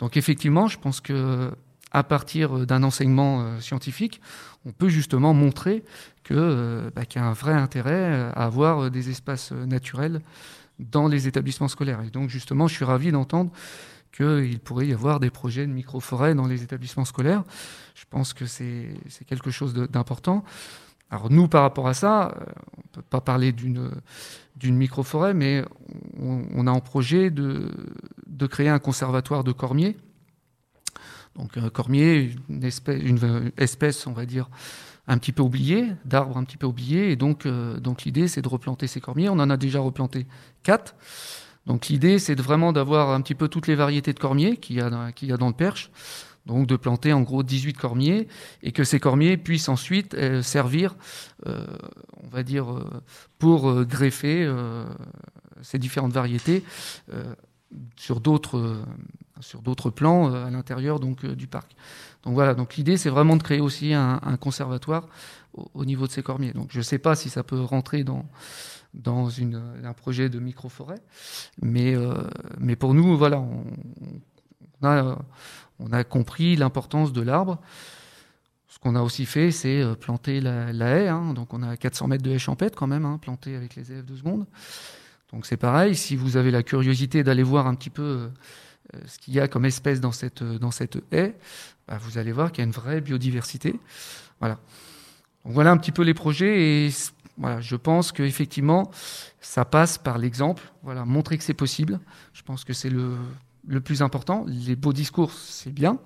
Donc 0.00 0.18
effectivement, 0.18 0.66
je 0.66 0.78
pense 0.78 1.00
que 1.00 1.50
à 1.92 2.04
partir 2.04 2.66
d'un 2.66 2.82
enseignement 2.82 3.60
scientifique, 3.60 4.20
on 4.64 4.72
peut 4.72 4.88
justement 4.88 5.34
montrer 5.34 5.82
euh, 6.32 6.90
bah, 6.94 7.04
qu'il 7.04 7.20
y 7.20 7.24
a 7.24 7.26
un 7.26 7.32
vrai 7.32 7.52
intérêt 7.52 8.30
à 8.34 8.44
avoir 8.44 8.90
des 8.90 9.10
espaces 9.10 9.52
naturels 9.52 10.20
dans 10.78 11.08
les 11.08 11.26
établissements 11.26 11.68
scolaires. 11.68 12.02
Et 12.02 12.10
donc 12.10 12.30
justement, 12.30 12.68
je 12.68 12.74
suis 12.74 12.84
ravi 12.84 13.10
d'entendre 13.10 13.50
qu'il 14.12 14.58
pourrait 14.60 14.86
y 14.86 14.92
avoir 14.92 15.20
des 15.20 15.30
projets 15.30 15.66
de 15.66 15.72
micro-forêts 15.72 16.34
dans 16.34 16.46
les 16.46 16.62
établissements 16.62 17.04
scolaires. 17.04 17.42
Je 17.94 18.04
pense 18.08 18.32
que 18.32 18.46
c'est, 18.46 18.90
quelque 19.26 19.50
chose 19.50 19.74
d'important. 19.74 20.44
Alors 21.10 21.30
nous, 21.30 21.48
par 21.48 21.62
rapport 21.62 21.88
à 21.88 21.94
ça, 21.94 22.28
euh, 22.28 22.44
on 22.76 22.82
ne 22.82 22.92
peut 22.92 23.02
pas 23.02 23.20
parler 23.20 23.50
d'une, 23.50 23.90
d'une 24.56 24.76
micro-forêt, 24.76 25.34
mais 25.34 25.64
on, 26.20 26.66
a 26.66 26.70
en 26.70 26.80
projet 26.80 27.30
de 27.30 28.46
créer 28.46 28.68
un 28.68 28.78
conservatoire 28.78 29.42
de 29.42 29.50
cormiers 29.50 29.96
donc 31.36 31.56
un 31.56 31.68
cormier, 31.70 32.34
une 32.48 32.64
espèce, 32.64 34.06
on 34.06 34.12
va 34.12 34.26
dire, 34.26 34.50
un 35.06 35.18
petit 35.18 35.32
peu 35.32 35.42
oubliée, 35.42 35.86
d'arbres 36.04 36.36
un 36.36 36.44
petit 36.44 36.56
peu 36.56 36.66
oubliés. 36.66 37.10
Et 37.10 37.16
donc, 37.16 37.46
euh, 37.46 37.78
donc 37.80 38.04
l'idée, 38.04 38.28
c'est 38.28 38.42
de 38.42 38.48
replanter 38.48 38.86
ces 38.86 39.00
cormiers. 39.00 39.28
On 39.28 39.38
en 39.40 39.50
a 39.50 39.56
déjà 39.56 39.80
replanté 39.80 40.26
quatre. 40.62 40.94
Donc 41.66 41.88
l'idée, 41.88 42.18
c'est 42.18 42.38
vraiment 42.40 42.72
d'avoir 42.72 43.10
un 43.10 43.20
petit 43.20 43.34
peu 43.34 43.48
toutes 43.48 43.66
les 43.66 43.74
variétés 43.74 44.12
de 44.12 44.18
cormiers 44.18 44.56
qu'il 44.56 44.76
y 44.76 44.80
a 44.80 44.88
dans, 44.88 45.12
qu'il 45.12 45.28
y 45.28 45.32
a 45.32 45.36
dans 45.36 45.48
le 45.48 45.54
Perche. 45.54 45.90
Donc 46.46 46.66
de 46.66 46.76
planter 46.76 47.12
en 47.12 47.20
gros 47.20 47.42
18 47.42 47.74
cormiers 47.74 48.26
et 48.62 48.72
que 48.72 48.82
ces 48.82 48.98
cormiers 48.98 49.36
puissent 49.36 49.68
ensuite 49.68 50.14
euh, 50.14 50.42
servir, 50.42 50.96
euh, 51.46 51.66
on 52.22 52.28
va 52.28 52.42
dire, 52.42 52.66
pour 53.38 53.84
greffer 53.84 54.50
ces 55.62 55.78
différentes 55.78 56.12
variétés 56.12 56.64
sur 57.96 58.20
d'autres 58.20 58.78
sur 59.40 59.62
d'autres 59.62 59.90
plans 59.90 60.32
euh, 60.32 60.46
à 60.46 60.50
l'intérieur 60.50 61.00
donc 61.00 61.24
euh, 61.24 61.34
du 61.34 61.46
parc. 61.46 61.74
Donc 62.22 62.34
voilà, 62.34 62.54
donc 62.54 62.76
l'idée 62.76 62.96
c'est 62.96 63.10
vraiment 63.10 63.36
de 63.36 63.42
créer 63.42 63.60
aussi 63.60 63.94
un, 63.94 64.18
conservatoire 64.38 65.08
au, 65.74 65.84
niveau 65.84 66.06
de 66.06 66.12
ces 66.12 66.22
cormiers. 66.22 66.52
Donc 66.52 66.68
je 66.70 66.78
ne 66.78 66.82
sais 66.82 66.98
pas 66.98 67.14
si 67.16 67.30
ça 67.30 67.42
peut 67.42 67.60
rentrer 67.60 68.04
dans 68.04 68.26
dans 68.92 69.30
un 69.84 69.92
projet 69.92 70.28
de 70.28 70.40
micro-forêt, 70.40 71.00
mais 71.62 71.94
euh, 71.94 72.14
mais 72.58 72.74
pour 72.74 72.92
nous 72.92 73.16
voilà, 73.16 73.38
on, 73.38 73.64
a 74.82 75.16
on 75.78 75.92
a 75.92 76.04
compris 76.04 76.56
l'importance 76.56 77.12
de 77.12 77.22
l'arbre. 77.22 77.58
Ce 78.68 78.78
qu'on 78.78 78.96
a 78.96 79.02
aussi 79.02 79.26
fait, 79.26 79.50
c'est 79.50 79.82
planter 80.00 80.40
la, 80.40 80.72
haie. 80.72 81.08
Hein. 81.08 81.34
donc 81.34 81.54
on 81.54 81.62
a 81.62 81.76
400 81.76 82.08
mètres 82.08 82.24
de 82.24 82.30
haie 82.30 82.38
champêtre 82.38 82.76
quand 82.78 82.86
même, 82.86 83.04
hein, 83.04 83.20
avec 83.46 83.76
les 83.76 83.92
élèves 83.92 84.06
de 84.06 84.16
seconde. 84.16 84.46
Donc 85.32 85.46
c'est 85.46 85.56
pareil, 85.56 85.94
si 85.94 86.16
vous 86.16 86.36
avez 86.36 86.50
la 86.50 86.62
curiosité 86.62 87.22
d'aller 87.22 87.42
voir 87.44 87.66
un 87.66 87.74
petit 87.74 87.90
peu 87.90 88.30
ce 89.06 89.18
qu'il 89.18 89.34
y 89.34 89.40
a 89.40 89.48
comme 89.48 89.64
espèce 89.64 90.00
dans 90.00 90.12
cette, 90.12 90.42
dans 90.42 90.70
cette 90.70 90.98
haie, 91.12 91.34
bah, 91.88 91.98
vous 92.00 92.18
allez 92.18 92.32
voir 92.32 92.52
qu'il 92.52 92.62
y 92.62 92.64
a 92.64 92.66
une 92.66 92.72
vraie 92.72 93.00
biodiversité. 93.00 93.78
Voilà. 94.40 94.58
Voilà 95.44 95.70
un 95.70 95.76
petit 95.76 95.92
peu 95.92 96.02
les 96.02 96.14
projets 96.14 96.86
et 96.86 96.90
je 97.60 97.76
pense 97.76 98.12
qu'effectivement, 98.12 98.90
ça 99.40 99.64
passe 99.64 99.98
par 99.98 100.18
l'exemple. 100.18 100.62
Voilà, 100.82 101.04
montrer 101.04 101.38
que 101.38 101.44
c'est 101.44 101.54
possible. 101.54 101.98
Je 102.32 102.42
pense 102.42 102.64
que 102.64 102.72
c'est 102.72 102.90
le 102.90 103.80
plus 103.80 104.02
important. 104.02 104.44
Les 104.46 104.76
beaux 104.76 104.92
discours, 104.92 105.32
c'est 105.32 105.72
bien. 105.72 105.98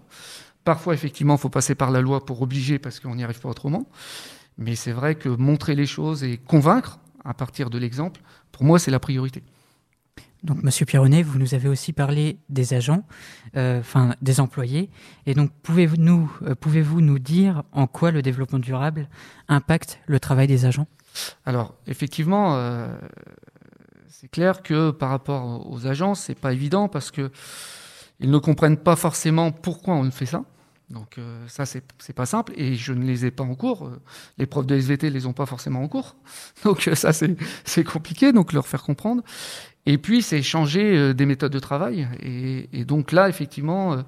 Parfois, 0.64 0.94
effectivement, 0.94 1.34
il 1.34 1.40
faut 1.40 1.50
passer 1.50 1.74
par 1.74 1.90
la 1.90 2.00
loi 2.00 2.24
pour 2.24 2.40
obliger 2.40 2.78
parce 2.78 2.98
qu'on 2.98 3.16
n'y 3.16 3.24
arrive 3.24 3.40
pas 3.40 3.50
autrement. 3.50 3.86
Mais 4.56 4.76
c'est 4.76 4.92
vrai 4.92 5.14
que 5.14 5.28
montrer 5.28 5.74
les 5.74 5.86
choses 5.86 6.24
et 6.24 6.38
convaincre 6.38 6.98
à 7.24 7.34
partir 7.34 7.70
de 7.70 7.78
l'exemple, 7.78 8.20
pour 8.52 8.64
moi, 8.64 8.78
c'est 8.78 8.90
la 8.90 9.00
priorité. 9.00 9.42
Donc, 10.44 10.62
Monsieur 10.62 10.84
Pironnet, 10.84 11.22
vous 11.22 11.38
nous 11.38 11.54
avez 11.54 11.70
aussi 11.70 11.94
parlé 11.94 12.38
des 12.50 12.74
agents, 12.74 13.02
euh, 13.56 13.80
enfin 13.80 14.14
des 14.20 14.40
employés. 14.40 14.90
Et 15.24 15.32
donc, 15.32 15.50
pouvez-vous 15.62 15.96
nous, 15.96 16.30
euh, 16.42 16.54
pouvez-vous 16.54 17.00
nous 17.00 17.18
dire 17.18 17.62
en 17.72 17.86
quoi 17.86 18.10
le 18.10 18.20
développement 18.20 18.58
durable 18.58 19.08
impacte 19.48 19.98
le 20.06 20.20
travail 20.20 20.46
des 20.46 20.66
agents? 20.66 20.86
Alors, 21.46 21.74
effectivement, 21.86 22.56
euh, 22.56 22.94
c'est 24.06 24.30
clair 24.30 24.62
que 24.62 24.90
par 24.90 25.08
rapport 25.08 25.66
aux 25.70 25.86
agents, 25.86 26.14
c'est 26.14 26.38
pas 26.38 26.52
évident 26.52 26.88
parce 26.88 27.10
que 27.10 27.30
ils 28.20 28.30
ne 28.30 28.38
comprennent 28.38 28.76
pas 28.76 28.96
forcément 28.96 29.50
pourquoi 29.50 29.94
on 29.94 30.10
fait 30.10 30.26
ça. 30.26 30.44
Donc 30.90 31.18
ça, 31.48 31.64
c'est, 31.64 31.82
pas 32.14 32.26
simple. 32.26 32.52
Et 32.56 32.74
je 32.74 32.92
ne 32.92 33.04
les 33.04 33.24
ai 33.24 33.30
pas 33.30 33.42
en 33.42 33.54
cours. 33.54 33.90
Les 34.38 34.46
profs 34.46 34.66
de 34.66 34.76
SVT 34.76 35.10
les 35.10 35.26
ont 35.26 35.32
pas 35.32 35.46
forcément 35.46 35.82
en 35.82 35.88
cours. 35.88 36.14
Donc 36.64 36.88
ça, 36.94 37.12
c'est 37.12 37.84
compliqué. 37.84 38.32
Donc 38.32 38.52
leur 38.52 38.68
faire 38.68 38.82
comprendre. 38.82 39.22
Et 39.86 39.98
puis, 39.98 40.22
c'est 40.22 40.42
changer 40.42 40.96
euh, 40.96 41.14
des 41.14 41.26
méthodes 41.26 41.52
de 41.52 41.58
travail. 41.58 42.08
Et, 42.20 42.84
donc 42.84 43.12
là, 43.12 43.28
effectivement, 43.28 43.92
euh, 43.92 44.02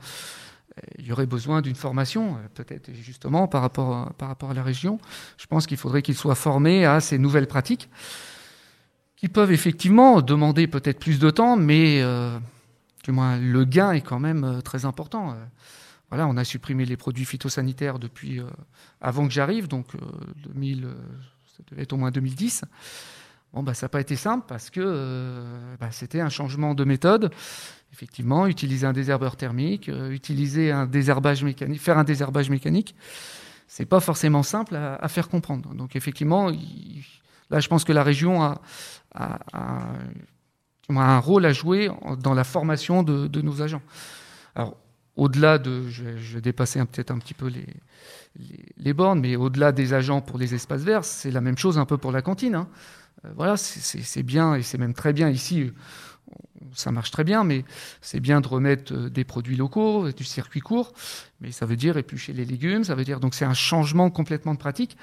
il 0.99 1.07
y 1.07 1.13
aurait 1.13 1.27
besoin 1.27 1.61
d'une 1.61 1.75
formation, 1.75 2.37
euh, 2.37 2.49
peut-être 2.55 2.91
justement 2.95 3.47
par 3.47 3.61
rapport, 3.61 4.13
par 4.15 4.29
rapport 4.29 4.51
à 4.51 4.55
la 4.55 4.63
région. 4.63 4.99
Je 5.37 5.47
pense 5.47 5.67
qu'il 5.67 5.77
faudrait 5.77 6.03
qu'ils 6.03 6.17
soient 6.17 6.35
formés 6.35 6.87
à 6.87 7.01
ces 7.01 7.19
nouvelles 7.19 7.47
pratiques, 7.47 7.91
qui 9.17 9.29
peuvent 9.29 9.53
effectivement 9.53 10.23
demander 10.23 10.67
peut-être 10.67 10.99
plus 10.99 11.19
de 11.19 11.31
temps, 11.31 11.57
mais 11.57 12.03
du 13.03 13.13
moins 13.13 13.39
le 13.39 13.65
gain 13.65 13.93
est 13.93 14.03
quand 14.03 14.19
même 14.21 14.61
très 14.63 14.85
important. 14.85 15.35
Voilà, 16.11 16.27
on 16.27 16.37
a 16.37 16.45
supprimé 16.45 16.85
les 16.85 16.99
produits 16.99 17.25
phytosanitaires 17.25 17.99
depuis 17.99 18.43
avant 19.01 19.27
que 19.27 19.33
j'arrive, 19.33 19.69
donc 19.69 19.87
2000, 20.45 20.87
ça 21.47 21.63
devait 21.71 21.85
être 21.85 21.95
au 21.95 21.97
moins 21.97 22.11
2010. 22.11 22.65
Bon, 23.53 23.63
bah, 23.63 23.75
ça 23.75 23.87
n'a 23.87 23.89
pas 23.89 24.01
été 24.01 24.17
simple 24.17 24.45
parce 24.49 24.71
que 24.71 24.81
euh, 24.85 25.77
bah, 25.81 25.91
c'était 25.91 26.21
un 26.21 26.29
changement 26.29 26.75
de 26.75 26.85
méthode. 26.85 27.33
Effectivement, 27.93 28.47
utiliser 28.47 28.87
un 28.87 28.93
désherbeur 28.93 29.37
thermique, 29.37 29.89
euh, 29.89 30.11
utiliser 30.11 30.71
un 30.71 30.87
désherbage 30.87 31.43
mécanique, 31.43 31.81
faire 31.81 31.97
un 31.97 32.05
désherbage 32.05 32.51
mécanique, 32.51 32.95
c'est 33.69 33.87
pas 33.87 34.01
forcément 34.01 34.43
simple 34.43 34.77
à, 34.77 35.09
faire 35.09 35.29
comprendre. 35.29 35.75
Donc 35.75 35.97
effectivement, 35.97 36.51
là, 37.51 37.61
je 37.61 37.69
pense 37.69 37.85
que 37.85 37.93
la 37.93 38.03
région 38.03 38.43
a, 38.43 38.61
un 40.89 41.19
rôle 41.19 41.47
à 41.47 41.53
jouer 41.53 41.91
dans 42.19 42.35
la 42.35 42.45
formation 42.45 43.03
de, 43.03 43.41
nos 43.41 43.63
agents. 43.63 43.83
Alors, 44.55 44.77
au-delà 45.17 45.59
de, 45.59 45.89
je 45.89 46.05
vais, 46.05 46.41
dépasser 46.41 46.79
peut-être 46.85 47.11
un 47.11 47.19
petit 47.19 47.35
peu 47.35 47.51
les, 48.77 48.93
bornes, 48.93 49.21
mais 49.21 49.37
au-delà 49.37 49.73
des 49.73 49.95
agents 49.95 50.21
pour 50.21 50.39
les 50.39 50.55
espaces 50.55 50.83
verts, 50.83 51.05
c'est 51.05 51.31
la 51.31 51.41
même 51.41 51.57
chose 51.57 51.79
un 51.79 51.87
peu 51.87 51.97
pour 51.97 52.13
la 52.13 52.23
cantine. 52.23 52.55
Hein. 52.55 52.69
Euh, 53.25 53.31
voilà, 53.35 53.57
c'est 53.57 54.23
bien 54.23 54.55
et 54.55 54.63
c'est 54.63 54.79
même 54.79 54.95
très 54.95 55.13
bien 55.13 55.29
ici. 55.29 55.73
Ça 56.75 56.91
marche 56.91 57.11
très 57.11 57.25
bien, 57.25 57.45
mais 57.45 57.65
c'est 58.01 58.21
bien 58.21 58.41
de 58.41 58.49
remettre 58.49 58.93
euh, 58.93 59.11
des 59.11 59.25
produits 59.25 59.57
locaux, 59.57 60.11
du 60.13 60.25
circuit 60.25 60.61
court, 60.61 60.93
mais 61.41 61.53
ça 61.53 61.65
veut 61.65 61.77
dire 61.77 61.97
éplucher 61.97 62.33
les 62.33 62.45
légumes, 62.45 62.85
ça 62.85 62.95
veut 62.95 63.05
dire 63.05 63.21
donc 63.21 63.35
c'est 63.35 63.45
un 63.45 63.55
changement 63.55 64.11
complètement 64.11 64.53
de 64.55 64.59
pratique. 64.59 64.97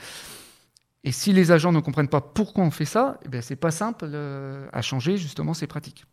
Et 1.04 1.12
si 1.12 1.34
les 1.34 1.52
agents 1.52 1.72
ne 1.72 1.80
comprennent 1.80 2.10
pas 2.10 2.22
pourquoi 2.22 2.64
on 2.64 2.72
fait 2.72 2.86
ça, 2.86 3.20
eh 3.32 3.42
c'est 3.42 3.56
pas 3.56 3.72
simple 3.72 4.06
euh, 4.06 4.68
à 4.72 4.82
changer 4.82 5.18
justement 5.18 5.54
ces 5.54 5.68
pratiques. 5.68 6.06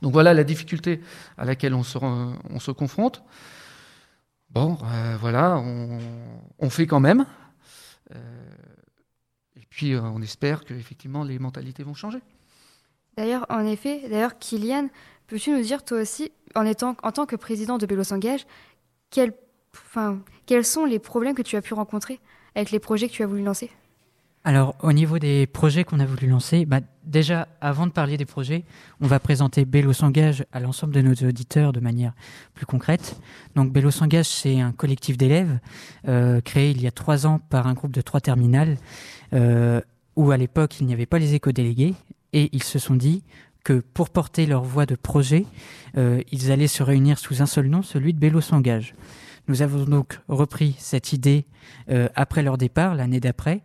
Donc 0.00 0.12
voilà 0.12 0.34
la 0.34 0.44
difficulté 0.44 1.00
à 1.36 1.44
laquelle 1.44 1.74
on 1.74 1.82
se, 1.82 1.98
on 1.98 2.58
se 2.58 2.70
confronte. 2.70 3.22
Bon, 4.52 4.76
euh, 4.84 5.16
voilà, 5.18 5.56
on, 5.56 6.68
fait 6.68 6.86
quand 6.86 7.00
même. 7.00 7.24
Euh, 8.14 8.18
puis 9.72 9.96
on 9.96 10.20
espère 10.20 10.64
que 10.64 10.74
effectivement 10.74 11.24
les 11.24 11.38
mentalités 11.38 11.82
vont 11.82 11.94
changer. 11.94 12.18
D'ailleurs, 13.16 13.46
en 13.48 13.64
effet, 13.64 14.02
d'ailleurs, 14.08 14.38
Kylian, 14.38 14.88
peux-tu 15.26 15.50
nous 15.50 15.62
dire 15.62 15.82
toi 15.82 16.00
aussi, 16.00 16.30
en 16.54 16.66
étant 16.66 16.94
en 17.02 17.10
tant 17.10 17.24
que 17.24 17.36
président 17.36 17.78
de 17.78 17.86
Bélo 17.86 18.04
s'engage, 18.04 18.46
quel, 19.10 19.32
enfin, 19.74 20.20
quels 20.46 20.64
sont 20.64 20.84
les 20.84 20.98
problèmes 20.98 21.34
que 21.34 21.42
tu 21.42 21.56
as 21.56 21.62
pu 21.62 21.72
rencontrer 21.72 22.20
avec 22.54 22.70
les 22.70 22.80
projets 22.80 23.08
que 23.08 23.14
tu 23.14 23.22
as 23.22 23.26
voulu 23.26 23.42
lancer? 23.42 23.70
Alors, 24.44 24.74
au 24.82 24.92
niveau 24.92 25.18
des 25.18 25.46
projets 25.46 25.84
qu'on 25.84 26.00
a 26.00 26.06
voulu 26.06 26.26
lancer, 26.26 26.66
bah, 26.66 26.80
déjà, 27.04 27.48
avant 27.60 27.86
de 27.86 27.92
parler 27.92 28.16
des 28.16 28.24
projets, 28.24 28.64
on 29.00 29.06
va 29.06 29.20
présenter 29.20 29.64
Bello 29.64 29.92
s'engage 29.92 30.44
à 30.52 30.60
l'ensemble 30.60 30.94
de 30.94 31.00
nos 31.00 31.14
auditeurs 31.14 31.72
de 31.72 31.80
manière 31.80 32.12
plus 32.54 32.66
concrète. 32.66 33.16
Donc, 33.54 33.72
Bello 33.72 33.90
s'engage, 33.90 34.26
c'est 34.26 34.60
un 34.60 34.72
collectif 34.72 35.16
d'élèves 35.16 35.58
euh, 36.08 36.40
créé 36.40 36.70
il 36.70 36.80
y 36.80 36.86
a 36.86 36.90
trois 36.90 37.26
ans 37.26 37.38
par 37.38 37.66
un 37.66 37.74
groupe 37.74 37.92
de 37.92 38.00
trois 38.00 38.20
terminales, 38.20 38.76
euh, 39.32 39.80
où 40.16 40.30
à 40.30 40.36
l'époque, 40.36 40.80
il 40.80 40.86
n'y 40.86 40.92
avait 40.92 41.06
pas 41.06 41.18
les 41.18 41.34
éco-délégués, 41.34 41.94
et 42.32 42.50
ils 42.52 42.62
se 42.62 42.78
sont 42.78 42.94
dit 42.94 43.22
que 43.64 43.80
pour 43.94 44.10
porter 44.10 44.46
leur 44.46 44.64
voix 44.64 44.86
de 44.86 44.96
projet, 44.96 45.46
euh, 45.96 46.20
ils 46.32 46.50
allaient 46.50 46.66
se 46.66 46.82
réunir 46.82 47.18
sous 47.18 47.42
un 47.42 47.46
seul 47.46 47.68
nom, 47.68 47.82
celui 47.82 48.12
de 48.12 48.18
Bello 48.18 48.40
s'engage. 48.40 48.94
Nous 49.48 49.62
avons 49.62 49.84
donc 49.84 50.20
repris 50.28 50.76
cette 50.78 51.12
idée 51.12 51.46
après 52.14 52.44
leur 52.44 52.58
départ, 52.58 52.94
l'année 52.94 53.18
d'après. 53.18 53.62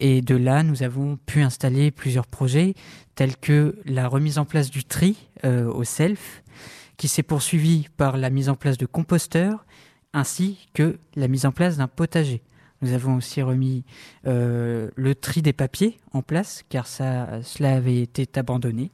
Et 0.00 0.22
de 0.22 0.34
là, 0.34 0.62
nous 0.62 0.82
avons 0.82 1.16
pu 1.16 1.42
installer 1.42 1.90
plusieurs 1.90 2.26
projets 2.26 2.74
tels 3.14 3.36
que 3.36 3.78
la 3.84 4.08
remise 4.08 4.38
en 4.38 4.44
place 4.44 4.70
du 4.70 4.84
tri 4.84 5.28
euh, 5.44 5.70
au 5.72 5.84
self, 5.84 6.42
qui 6.96 7.08
s'est 7.08 7.22
poursuivie 7.22 7.88
par 7.96 8.16
la 8.16 8.30
mise 8.30 8.48
en 8.48 8.54
place 8.54 8.78
de 8.78 8.86
composteurs, 8.86 9.66
ainsi 10.12 10.68
que 10.74 10.98
la 11.14 11.28
mise 11.28 11.46
en 11.46 11.52
place 11.52 11.76
d'un 11.76 11.88
potager. 11.88 12.42
Nous 12.82 12.92
avons 12.92 13.16
aussi 13.16 13.40
remis 13.40 13.84
le 14.24 15.14
tri 15.14 15.40
des 15.40 15.54
papiers 15.54 15.98
en 16.12 16.20
place, 16.20 16.62
car 16.68 16.86
ça, 16.86 17.42
cela 17.42 17.74
avait 17.74 18.00
été 18.00 18.28
abandonné. 18.38 18.90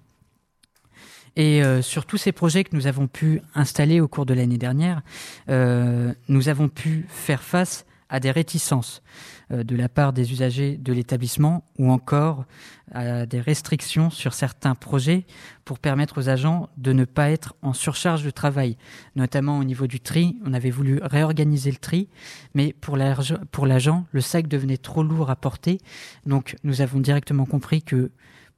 Et 1.36 1.62
euh, 1.62 1.80
sur 1.80 2.04
tous 2.04 2.18
ces 2.18 2.32
projets 2.32 2.64
que 2.64 2.76
nous 2.76 2.86
avons 2.86 3.06
pu 3.06 3.40
installer 3.54 4.00
au 4.00 4.08
cours 4.08 4.26
de 4.26 4.34
l'année 4.34 4.58
dernière, 4.58 5.02
euh, 5.48 6.12
nous 6.28 6.48
avons 6.48 6.68
pu 6.68 7.06
faire 7.08 7.42
face 7.42 7.86
à 8.12 8.20
des 8.20 8.30
réticences 8.30 9.02
euh, 9.50 9.64
de 9.64 9.74
la 9.74 9.88
part 9.88 10.12
des 10.12 10.30
usagers 10.30 10.76
de 10.76 10.92
l'établissement 10.92 11.64
ou 11.78 11.90
encore 11.90 12.44
à 12.94 13.24
des 13.24 13.40
restrictions 13.40 14.10
sur 14.10 14.34
certains 14.34 14.74
projets 14.74 15.24
pour 15.64 15.78
permettre 15.78 16.20
aux 16.20 16.28
agents 16.28 16.68
de 16.76 16.92
ne 16.92 17.06
pas 17.06 17.30
être 17.30 17.54
en 17.62 17.72
surcharge 17.72 18.22
de 18.22 18.30
travail, 18.30 18.76
notamment 19.16 19.58
au 19.58 19.64
niveau 19.64 19.86
du 19.86 19.98
tri. 19.98 20.36
On 20.44 20.52
avait 20.52 20.70
voulu 20.70 21.00
réorganiser 21.02 21.70
le 21.70 21.78
tri, 21.78 22.08
mais 22.54 22.74
pour 22.74 22.98
l'agent, 22.98 24.04
le 24.12 24.20
sac 24.20 24.46
devenait 24.46 24.76
trop 24.76 25.02
lourd 25.02 25.30
à 25.30 25.36
porter. 25.36 25.78
Donc 26.26 26.56
nous 26.64 26.82
avons 26.82 27.00
directement 27.00 27.46
compris 27.46 27.82
que 27.82 28.10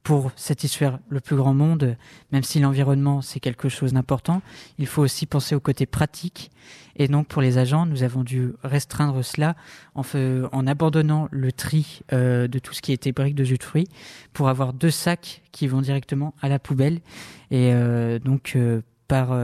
pour 0.05 0.31
satisfaire 0.35 0.99
le 1.09 1.19
plus 1.19 1.35
grand 1.35 1.55
monde, 1.55 1.97
même 2.31 2.43
si 2.43 2.59
l'environnement 2.59 3.23
c'est 3.23 3.39
quelque 3.39 3.69
chose 3.69 3.93
d'important, 3.93 4.43
il 4.77 4.85
faut 4.85 5.01
aussi 5.01 5.25
penser 5.25 5.55
au 5.55 5.59
côté 5.59 5.87
pratique. 5.87 6.51
Et 6.95 7.07
donc 7.07 7.27
pour 7.27 7.41
les 7.41 7.57
agents, 7.57 7.87
nous 7.87 8.03
avons 8.03 8.23
dû 8.23 8.53
restreindre 8.63 9.25
cela 9.25 9.55
en, 9.95 10.03
en 10.51 10.67
abandonnant 10.67 11.27
le 11.31 11.51
tri 11.51 12.01
euh, 12.13 12.47
de 12.47 12.59
tout 12.59 12.71
ce 12.71 12.83
qui 12.83 12.93
était 12.93 13.13
briques 13.13 13.33
de 13.33 13.43
jus 13.43 13.57
de 13.57 13.63
fruits 13.63 13.87
pour 14.31 14.47
avoir 14.47 14.73
deux 14.73 14.91
sacs 14.91 15.41
qui 15.51 15.65
vont 15.65 15.81
directement 15.81 16.35
à 16.39 16.49
la 16.49 16.59
poubelle. 16.59 17.01
Et 17.49 17.73
euh, 17.73 18.19
donc 18.19 18.53
euh, 18.55 18.81
par 19.07 19.35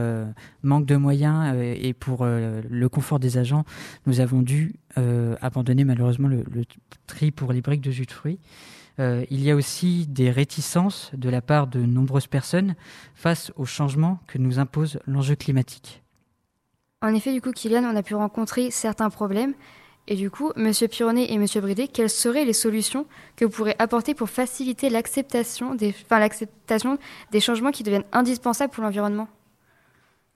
manque 0.62 0.86
de 0.86 0.96
moyens 0.96 1.56
et 1.56 1.92
pour 1.92 2.24
le 2.24 2.88
confort 2.88 3.20
des 3.20 3.38
agents, 3.38 3.64
nous 4.06 4.18
avons 4.18 4.42
dû 4.42 4.74
abandonner 5.40 5.84
malheureusement 5.84 6.26
le, 6.26 6.44
le, 6.50 6.64
tri 7.06 7.30
pour 7.30 7.52
les 7.52 7.60
briques 7.60 7.80
de 7.80 7.92
jus 7.92 8.06
de 8.06 8.10
fruits. 8.10 8.40
Euh, 8.98 9.24
il 9.30 9.42
y 9.42 9.50
a 9.50 9.56
aussi 9.56 10.06
des 10.06 10.30
réticences 10.30 11.10
de 11.14 11.30
la 11.30 11.40
part 11.40 11.66
de 11.66 11.80
nombreuses 11.80 12.26
personnes 12.26 12.74
face 13.14 13.52
au 13.56 13.64
changement 13.64 14.18
que 14.26 14.38
nous 14.38 14.58
impose 14.58 14.98
l'enjeu 15.06 15.34
climatique. 15.34 16.02
En 17.00 17.14
effet, 17.14 17.32
du 17.32 17.40
coup, 17.40 17.52
Kylian, 17.52 17.84
on 17.84 17.96
a 17.96 18.02
pu 18.02 18.14
rencontrer 18.14 18.70
certains 18.70 19.10
problèmes. 19.10 19.54
Et 20.08 20.16
du 20.16 20.30
coup, 20.30 20.52
Monsieur 20.56 20.88
Pironnet 20.88 21.32
et 21.32 21.38
Monsieur 21.38 21.60
Bridé, 21.60 21.86
quelles 21.86 22.10
seraient 22.10 22.44
les 22.44 22.52
solutions 22.52 23.06
que 23.36 23.44
vous 23.44 23.52
pourrez 23.52 23.76
apporter 23.78 24.14
pour 24.14 24.28
faciliter 24.28 24.90
l'acceptation 24.90 25.76
des 25.76 27.40
changements 27.40 27.70
qui 27.70 27.84
deviennent 27.84 28.04
indispensables 28.12 28.72
pour 28.72 28.82
l'environnement? 28.82 29.28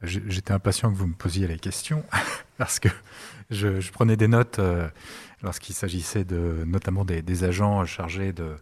J'étais 0.02 0.52
impatient 0.52 0.92
que 0.92 0.96
vous 0.96 1.06
me 1.06 1.14
posiez 1.14 1.46
les 1.46 1.58
questions 1.58 2.04
parce 2.58 2.78
que 2.78 2.88
je, 3.50 3.90
prenais 3.92 4.16
des 4.16 4.28
notes. 4.28 4.58
Euh, 4.58 4.88
lorsqu'il 5.42 5.74
s'agissait 5.74 6.24
de, 6.24 6.64
notamment 6.66 7.04
des, 7.04 7.44
agents 7.44 7.84
chargés 7.84 8.32
de, 8.32 8.56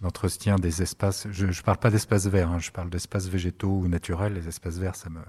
d'entretien 0.00 0.56
des 0.56 0.82
espaces. 0.82 1.26
Je 1.30 1.46
ne 1.46 1.52
parle 1.64 1.78
pas 1.78 1.90
d'espaces 1.90 2.26
verts, 2.26 2.50
hein, 2.50 2.58
je 2.58 2.70
parle 2.70 2.90
d'espaces 2.90 3.28
végétaux 3.28 3.80
ou 3.82 3.88
naturels. 3.88 4.34
Les 4.34 4.46
espaces 4.48 4.78
verts, 4.78 4.96
ça 4.96 5.10
me 5.10 5.20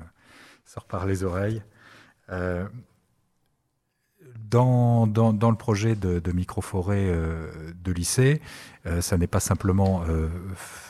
sort 0.65 0.85
par 0.85 1.05
les 1.05 1.23
oreilles. 1.23 1.63
Euh, 2.29 2.67
dans, 4.49 5.07
dans, 5.07 5.51
le 5.51 5.57
projet 5.57 5.95
de, 5.95 6.19
de 6.19 6.31
microforêt 6.31 7.05
euh, 7.07 7.71
de 7.75 7.91
lycée, 7.91 8.41
ça 9.01 9.17
n'est 9.17 9.27
pas 9.27 9.39
simplement 9.39 10.03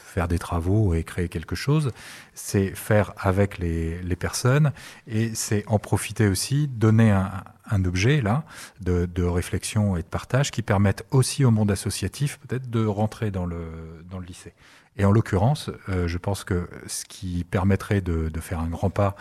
faire 0.09 0.27
des 0.27 0.39
travaux 0.39 0.93
et 0.93 1.03
créer 1.03 1.29
quelque 1.29 1.55
chose, 1.55 1.91
c'est 2.33 2.75
faire 2.75 3.13
avec 3.17 3.57
les, 3.57 3.99
personnes 4.19 4.73
et 5.07 5.33
c'est 5.35 5.63
en 5.67 5.79
profiter 5.79 6.27
aussi, 6.27 6.67
donner 6.67 7.11
un, 7.11 7.85
objet 7.85 8.21
là 8.21 8.43
de, 8.81 9.23
réflexion 9.23 9.95
et 9.95 10.01
de 10.01 10.07
partage 10.07 10.51
qui 10.51 10.61
permettent 10.61 11.05
aussi 11.11 11.45
au 11.45 11.51
monde 11.51 11.71
associatif 11.71 12.39
peut-être 12.39 12.69
de 12.69 12.85
rentrer 12.85 13.31
dans 13.31 13.45
le, 13.45 14.03
dans 14.09 14.19
le 14.19 14.25
lycée. 14.25 14.53
Et 14.97 15.05
en 15.05 15.11
l'occurrence, 15.11 15.69
euh, 15.87 16.07
je 16.07 16.17
pense 16.17 16.43
que 16.43 16.67
ce 16.87 17.05
qui 17.05 17.45
permettrait 17.45 18.01
de, 18.01 18.27
de 18.27 18.39
faire 18.41 18.59
un 18.59 18.67
grand 18.67 18.89
pas 18.89 19.15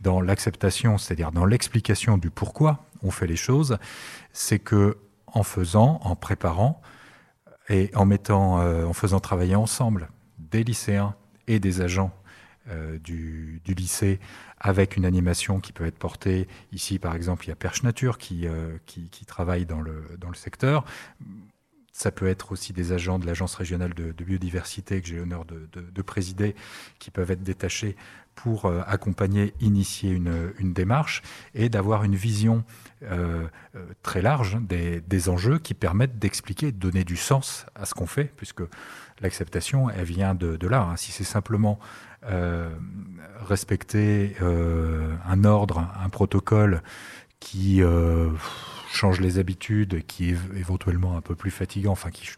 dans 0.00 0.20
l'acceptation, 0.20 0.98
c'est-à-dire 0.98 1.32
dans 1.32 1.46
l'explication 1.46 2.18
du 2.18 2.30
pourquoi 2.30 2.84
on 3.02 3.10
fait 3.10 3.26
les 3.26 3.36
choses, 3.36 3.78
c'est 4.32 4.58
que 4.58 4.98
en 5.26 5.42
faisant, 5.42 6.00
en 6.04 6.14
préparant 6.14 6.80
et 7.68 7.90
en 7.94 8.04
mettant, 8.04 8.60
euh, 8.60 8.84
en 8.84 8.92
faisant 8.92 9.20
travailler 9.20 9.56
ensemble 9.56 10.08
des 10.54 10.62
lycéens 10.62 11.16
et 11.48 11.58
des 11.58 11.80
agents 11.80 12.14
euh, 12.70 12.98
du, 12.98 13.60
lycée 13.66 14.20
avec 14.60 14.96
une 14.96 15.04
animation 15.04 15.58
qui 15.58 15.72
peut 15.72 15.84
être 15.84 15.98
portée. 15.98 16.46
Ici, 16.72 17.00
par 17.00 17.16
exemple, 17.16 17.44
il 17.44 17.48
y 17.48 17.52
a 17.52 17.56
Perche 17.56 17.82
Nature 17.82 18.18
qui, 18.18 18.46
euh, 18.46 18.78
qui, 18.86 19.26
travaille 19.26 19.66
dans 19.66 19.80
le, 19.80 20.04
dans 20.18 20.28
le 20.28 20.36
secteur. 20.36 20.84
Ça 21.92 22.12
peut 22.12 22.28
être 22.28 22.52
aussi 22.52 22.72
des 22.72 22.92
agents 22.92 23.18
de 23.18 23.26
l'Agence 23.26 23.56
régionale 23.56 23.94
de, 23.94 24.12
biodiversité 24.24 25.02
que 25.02 25.08
j'ai 25.08 25.16
l'honneur 25.16 25.44
de, 25.44 26.02
présider, 26.02 26.54
qui 27.00 27.10
peuvent 27.10 27.32
être 27.32 27.42
détachés 27.42 27.96
pour 28.34 28.66
euh, 28.66 28.82
accompagner, 28.86 29.54
initier 29.60 30.10
une, 30.10 30.72
démarche 30.72 31.22
et 31.54 31.68
d'avoir 31.68 32.04
une 32.04 32.16
vision 32.16 32.64
euh, 33.04 33.46
euh 33.74 33.86
très 34.02 34.22
large 34.22 34.58
des, 34.60 35.28
enjeux 35.28 35.58
qui 35.58 35.74
permettent 35.74 36.18
d'expliquer, 36.18 36.72
de 36.72 36.78
donner 36.78 37.04
du 37.04 37.16
sens 37.16 37.66
à 37.74 37.86
ce 37.86 37.94
qu'on 37.94 38.06
fait, 38.06 38.32
puisque 38.36 38.62
l'acceptation, 39.20 39.88
elle 39.90 40.04
vient 40.04 40.34
de, 40.34 40.66
là. 40.66 40.82
Hein. 40.82 40.96
Si 40.96 41.12
c'est 41.12 41.24
simplement 41.24 41.78
respecter 43.46 44.34
un 44.40 45.44
ordre, 45.44 45.86
un 46.02 46.08
protocole 46.08 46.82
qui 47.38 47.82
change 48.90 49.20
les 49.20 49.38
habitudes, 49.38 50.06
qui 50.06 50.30
est 50.30 50.38
éventuellement 50.56 51.16
un 51.18 51.20
peu 51.20 51.34
plus 51.34 51.50
fatigant, 51.50 51.92
enfin 51.92 52.10
qui, 52.10 52.30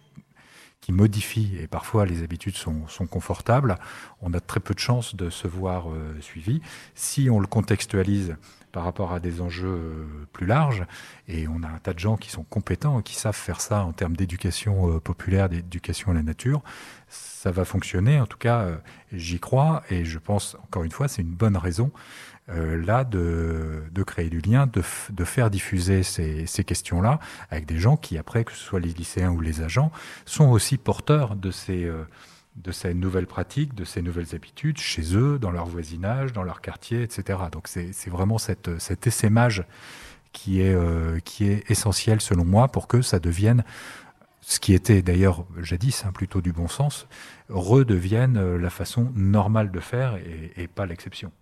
qui 0.80 0.92
modifie, 0.92 1.56
et 1.60 1.66
parfois 1.66 2.06
les 2.06 2.22
habitudes 2.22 2.56
sont, 2.56 2.86
sont, 2.86 3.06
confortables, 3.06 3.76
on 4.20 4.32
a 4.34 4.40
très 4.40 4.60
peu 4.60 4.74
de 4.74 4.78
chances 4.78 5.16
de 5.16 5.30
se 5.30 5.48
voir 5.48 5.90
euh, 5.90 6.20
suivi. 6.20 6.60
Si 6.94 7.28
on 7.28 7.40
le 7.40 7.46
contextualise 7.46 8.36
par 8.70 8.84
rapport 8.84 9.12
à 9.12 9.20
des 9.20 9.40
enjeux 9.40 10.06
plus 10.32 10.46
larges, 10.46 10.84
et 11.28 11.48
on 11.48 11.62
a 11.62 11.68
un 11.68 11.78
tas 11.78 11.94
de 11.94 11.98
gens 11.98 12.18
qui 12.18 12.30
sont 12.30 12.44
compétents, 12.44 13.00
qui 13.00 13.14
savent 13.14 13.34
faire 13.34 13.62
ça 13.62 13.84
en 13.84 13.92
termes 13.92 14.14
d'éducation 14.14 15.00
populaire, 15.00 15.48
d'éducation 15.48 16.10
à 16.10 16.14
la 16.14 16.22
nature, 16.22 16.62
ça 17.08 17.50
va 17.50 17.64
fonctionner. 17.64 18.20
En 18.20 18.26
tout 18.26 18.38
cas, 18.38 18.60
euh, 18.62 18.76
j'y 19.12 19.38
crois 19.38 19.82
et 19.90 20.04
je 20.04 20.18
pense, 20.18 20.56
encore 20.64 20.84
une 20.84 20.90
fois, 20.90 21.08
c'est 21.08 21.22
une 21.22 21.34
bonne 21.34 21.56
raison 21.56 21.90
euh, 22.48 22.80
là 22.84 23.02
de, 23.02 23.82
de, 23.90 24.02
créer 24.04 24.30
du 24.30 24.40
lien, 24.40 24.68
de, 24.68 24.82
de 25.10 25.24
faire 25.24 25.50
diffuser 25.50 26.04
ces, 26.04 26.46
ces 26.46 26.62
questions-là 26.62 27.18
avec 27.50 27.66
des 27.66 27.78
gens 27.78 27.96
qui, 27.96 28.18
après, 28.18 28.44
que 28.44 28.52
ce 28.52 28.58
soit 28.58 28.78
les 28.78 28.92
lycéens 28.92 29.30
ou 29.30 29.40
les 29.40 29.62
agents, 29.62 29.90
sont 30.26 30.48
aussi 30.50 30.76
porteurs 30.76 31.34
de 31.34 31.50
ces, 31.50 31.84
euh, 31.84 32.04
de 32.54 32.70
ces 32.70 32.94
nouvelles 32.94 33.26
pratiques, 33.26 33.74
de 33.74 33.84
ces 33.84 34.00
nouvelles 34.00 34.32
habitudes 34.32 34.78
chez 34.78 35.16
eux, 35.16 35.40
dans 35.40 35.50
leur 35.50 35.66
voisinage, 35.66 36.32
dans 36.32 36.44
leur 36.44 36.60
quartier, 36.60 37.02
etc. 37.02 37.40
Donc 37.50 37.66
c'est 37.66 38.10
vraiment 38.10 38.38
cette, 38.38 38.78
cet 38.78 39.08
essaimage 39.08 39.64
qui 40.32 40.60
est, 40.60 40.74
euh, 40.74 41.18
qui 41.24 41.48
est 41.48 41.68
essentiel 41.68 42.20
selon 42.20 42.44
moi 42.44 42.68
pour 42.68 42.86
que 42.86 43.02
ça 43.02 43.18
devienne 43.18 43.64
ce 44.40 44.60
qui 44.60 44.72
était 44.72 45.02
d'ailleurs 45.02 45.44
jadis 45.60 46.04
hein, 46.04 46.12
plutôt 46.12 46.40
du 46.40 46.52
bon 46.52 46.68
sens, 46.68 47.08
redevienne 47.48 48.56
la 48.56 48.70
façon 48.70 49.10
normale 49.16 49.72
de 49.72 49.80
faire 49.80 50.14
et, 50.18 50.52
et 50.56 50.68
pas 50.68 50.86
l'exception. 50.86 51.32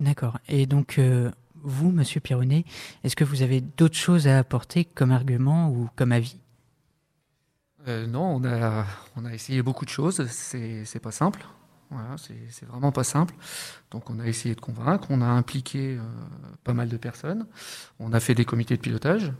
D'accord. 0.00 0.38
Et 0.48 0.66
donc, 0.66 0.98
euh, 0.98 1.30
vous, 1.54 1.90
Monsieur 1.90 2.20
Pironnet, 2.20 2.64
est-ce 3.02 3.16
que 3.16 3.24
vous 3.24 3.42
avez 3.42 3.60
d'autres 3.60 3.96
choses 3.96 4.28
à 4.28 4.38
apporter 4.38 4.84
comme 4.84 5.10
argument 5.10 5.70
ou 5.70 5.88
comme 5.96 6.12
avis? 6.12 6.36
Euh, 7.88 8.06
Non, 8.06 8.36
on 8.36 8.44
a, 8.44 8.84
on 9.16 9.24
a 9.24 9.32
essayé 9.32 9.62
beaucoup 9.62 9.84
de 9.84 9.90
choses. 9.90 10.26
C'est 10.26 11.00
pas 11.02 11.12
simple. 11.12 11.46
Voilà, 11.90 12.16
c'est 12.18 12.66
vraiment 12.66 12.90
pas 12.90 13.04
simple. 13.04 13.34
Donc 13.92 14.10
on 14.10 14.18
a 14.18 14.26
essayé 14.26 14.56
de 14.56 14.60
convaincre, 14.60 15.06
on 15.10 15.20
a 15.20 15.26
impliqué 15.26 15.96
euh, 15.96 16.02
pas 16.64 16.72
mal 16.72 16.88
de 16.88 16.96
personnes, 16.96 17.46
on 18.00 18.12
a 18.12 18.18
fait 18.18 18.34
des 18.34 18.44
comités 18.44 18.76
de 18.76 18.82
pilotage. 18.82 19.32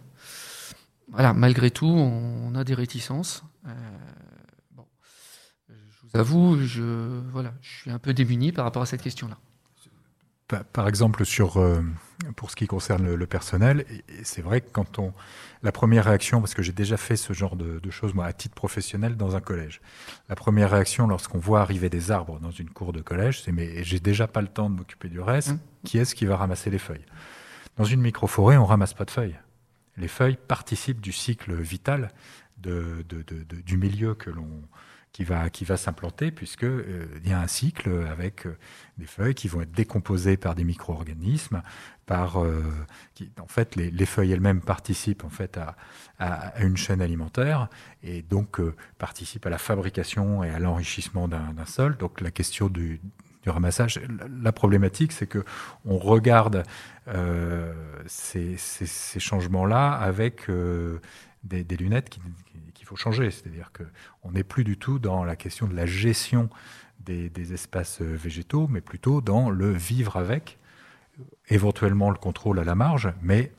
Voilà, 1.08 1.34
malgré 1.34 1.72
tout, 1.72 1.86
on, 1.86 2.54
a 2.54 2.62
des 2.62 2.74
réticences. 2.74 3.42
Bon, 4.76 4.86
je 5.68 5.74
vous 6.04 6.16
avoue, 6.16 6.58
je, 6.62 7.20
voilà, 7.32 7.52
je 7.62 7.80
suis 7.80 7.90
un 7.90 7.98
peu 7.98 8.14
démuni 8.14 8.52
par 8.52 8.64
rapport 8.64 8.82
à 8.82 8.86
cette 8.86 9.02
question-là 9.02 9.38
par 10.72 10.86
exemple, 10.86 11.24
sur, 11.24 11.56
euh, 11.56 11.82
pour 12.36 12.50
ce 12.50 12.56
qui 12.56 12.66
concerne 12.66 13.14
le, 13.14 13.26
personnel, 13.26 13.84
c'est 14.22 14.42
vrai 14.42 14.60
que 14.60 14.70
quand 14.70 14.98
on. 14.98 15.12
La 15.62 15.72
première 15.72 16.04
réaction, 16.04 16.40
parce 16.40 16.54
que 16.54 16.62
j'ai 16.62 16.72
déjà 16.72 16.96
fait 16.96 17.16
ce 17.16 17.32
genre 17.32 17.56
de, 17.56 17.90
choses, 17.90 18.14
moi, 18.14 18.26
à 18.26 18.32
titre 18.32 18.54
professionnel, 18.54 19.16
dans 19.16 19.34
un 19.34 19.40
collège. 19.40 19.80
La 20.28 20.36
première 20.36 20.70
réaction, 20.70 21.08
lorsqu'on 21.08 21.38
voit 21.38 21.60
arriver 21.60 21.88
des 21.88 22.12
arbres 22.12 22.38
dans 22.38 22.52
une 22.52 22.70
cour 22.70 22.92
de 22.92 23.00
collège, 23.00 23.42
c'est 23.42 23.52
Mais 23.52 23.82
j'ai 23.82 23.98
déjà 23.98 24.28
pas 24.28 24.42
le 24.42 24.48
temps 24.48 24.70
de 24.70 24.76
m'occuper 24.76 25.08
du 25.08 25.20
reste, 25.20 25.52
mmh. 25.52 25.58
qui 25.84 25.98
est-ce 25.98 26.14
qui 26.14 26.26
va 26.26 26.36
ramasser 26.36 26.70
les 26.70 26.78
feuilles? 26.78 27.06
Dans 27.76 27.84
une 27.84 28.00
microforêt, 28.00 28.56
on 28.56 28.64
ramasse 28.64 28.94
pas 28.94 29.04
de 29.04 29.10
feuilles. 29.10 29.38
Les 29.96 30.08
feuilles 30.08 30.38
participent 30.46 31.00
du 31.00 31.12
cycle 31.12 31.54
vital 31.54 32.12
de, 32.58 33.04
du 33.64 33.76
milieu 33.76 34.14
que 34.14 34.30
l'on 34.30 34.62
qui 35.16 35.24
va, 35.24 35.48
qui 35.48 35.64
va 35.64 35.78
s'implanter, 35.78 36.30
puisqu'il 36.30 36.66
euh, 36.68 37.06
y 37.24 37.32
a 37.32 37.40
un 37.40 37.46
cycle 37.46 37.88
avec 38.06 38.44
euh, 38.44 38.54
des 38.98 39.06
feuilles 39.06 39.34
qui 39.34 39.48
vont 39.48 39.62
être 39.62 39.72
décomposées 39.72 40.36
par 40.36 40.54
des 40.54 40.62
micro-organismes, 40.62 41.62
par, 42.04 42.44
euh, 42.44 42.62
qui, 43.14 43.32
en 43.40 43.46
fait, 43.46 43.76
les, 43.76 44.04
feuilles 44.04 44.32
elles-mêmes 44.32 44.60
participent 44.60 45.24
en 45.24 45.30
fait 45.30 45.56
à, 45.56 45.74
à, 46.18 46.62
une 46.62 46.76
chaîne 46.76 47.00
alimentaire 47.00 47.70
et 48.02 48.20
donc 48.20 48.60
participent 48.98 49.46
à 49.46 49.50
la 49.50 49.56
fabrication 49.56 50.44
et 50.44 50.50
à 50.50 50.58
l'enrichissement 50.58 51.28
d'un 51.28 51.64
sol. 51.64 51.96
Donc 51.96 52.20
la 52.20 52.30
question 52.30 52.68
du, 52.68 53.00
du 53.42 53.48
ramassage, 53.48 53.98
la 54.42 54.52
problématique, 54.52 55.12
c'est 55.12 55.26
que 55.26 55.44
on 55.86 55.96
regarde 55.96 56.62
ces, 58.06 58.56
ces 58.58 59.20
changements-là 59.20 59.92
avec 59.92 60.46
des, 61.46 61.76
lunettes 61.76 62.08
qui, 62.10 62.20
il 62.86 62.88
faut 62.88 62.96
changer. 62.96 63.32
C'est-à-dire 63.32 63.72
qu'on 63.72 64.30
n'est 64.30 64.44
plus 64.44 64.62
du 64.62 64.78
tout 64.78 65.00
dans 65.00 65.24
la 65.24 65.34
question 65.34 65.66
de 65.66 65.74
la 65.74 65.86
gestion 65.86 66.48
des, 67.00 67.52
espaces 67.52 68.00
végétaux, 68.00 68.68
mais 68.68 68.80
plutôt 68.80 69.20
dans 69.20 69.50
le 69.50 69.72
vivre 69.72 70.16
avec, 70.16 70.58
éventuellement 71.48 72.10
le 72.10 72.16
contrôle 72.16 72.58
à 72.58 72.64
la 72.64 72.74
marge, 72.74 73.12
mais 73.22 73.52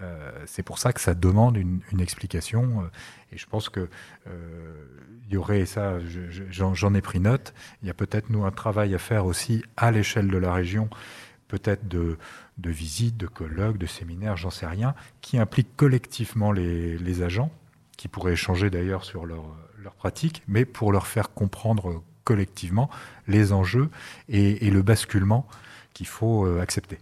euh, 0.00 0.30
c'est 0.46 0.62
pour 0.62 0.78
ça 0.78 0.92
que 0.92 1.00
ça 1.00 1.14
demande 1.14 1.56
une, 1.56 2.00
explication. 2.00 2.88
et 3.30 3.38
je 3.38 3.46
pense 3.46 3.68
que 3.68 3.88
euh, 4.28 4.86
il 5.26 5.34
y 5.34 5.36
aurait, 5.36 5.64
ça, 5.64 5.98
j'en 6.50 6.94
ai 6.94 7.00
pris 7.00 7.20
note, 7.20 7.54
il 7.82 7.88
y 7.88 7.90
a 7.90 7.94
peut-être 7.94 8.30
nous 8.30 8.44
un 8.44 8.50
travail 8.50 8.94
à 8.94 8.98
faire 8.98 9.26
aussi 9.26 9.64
à 9.76 9.90
l'échelle 9.90 10.28
de 10.28 10.38
la 10.38 10.52
région, 10.52 10.88
peut-être 11.52 11.86
de, 11.86 12.16
visites, 12.64 13.16
de 13.16 13.26
colloques, 13.26 13.78
de 13.78 13.86
séminaires, 13.86 14.36
j'en 14.36 14.50
sais 14.50 14.66
rien, 14.66 14.94
qui 15.20 15.38
impliquent 15.38 15.76
collectivement 15.76 16.50
les 16.50 17.22
agents 17.22 17.50
qui 17.96 18.08
pourraient 18.08 18.32
échanger 18.32 18.70
d'ailleurs 18.70 19.04
sur 19.04 19.26
leur, 19.26 19.44
leur 19.82 19.94
pratique, 19.94 20.42
mais 20.48 20.64
pour 20.64 20.92
leur 20.92 21.06
faire 21.06 21.32
comprendre 21.32 22.02
collectivement 22.24 22.88
les 23.28 23.52
enjeux 23.52 23.90
et, 24.28 24.70
le 24.70 24.82
basculement 24.82 25.46
qu'il 25.92 26.06
faut 26.06 26.46
euh, 26.46 26.60
accepter. 26.60 26.98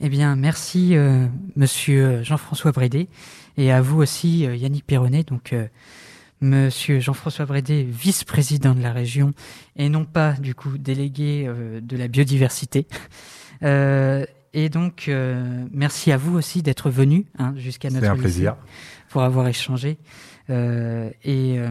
Eh 0.00 0.08
bien, 0.08 0.36
merci 0.36 0.96
euh, 0.96 1.26
Monsieur 1.56 2.22
Jean-François 2.22 2.72
Brédé 2.72 3.08
et 3.56 3.72
à 3.72 3.80
vous 3.80 4.02
aussi 4.02 4.46
euh, 4.46 4.56
Yannick 4.56 4.86
Perronnet. 4.86 5.22
Donc, 5.22 5.54
Monsieur 6.40 7.00
Jean-François 7.00 7.46
Brédé, 7.46 7.84
vice-président 7.84 8.74
de 8.74 8.82
la 8.82 8.92
région 8.92 9.32
et 9.76 9.88
non 9.88 10.04
pas 10.04 10.32
du 10.32 10.54
coup 10.54 10.76
délégué 10.76 11.48
de 11.80 11.96
la 11.96 12.08
biodiversité. 12.08 12.86
et 13.62 14.68
donc, 14.68 15.10
merci 15.72 16.12
à 16.12 16.16
vous 16.16 16.36
aussi 16.36 16.62
d'être 16.62 16.90
venu 16.90 17.26
hein, 17.38 17.54
jusqu'à 17.56 17.88
notre. 17.88 18.04
C'est 18.04 18.10
un 18.10 18.16
plaisir 18.16 18.56
pour 19.08 19.22
avoir 19.22 19.48
échangé. 19.48 19.98
Euh, 20.50 21.10
et 21.22 21.58
euh, 21.58 21.68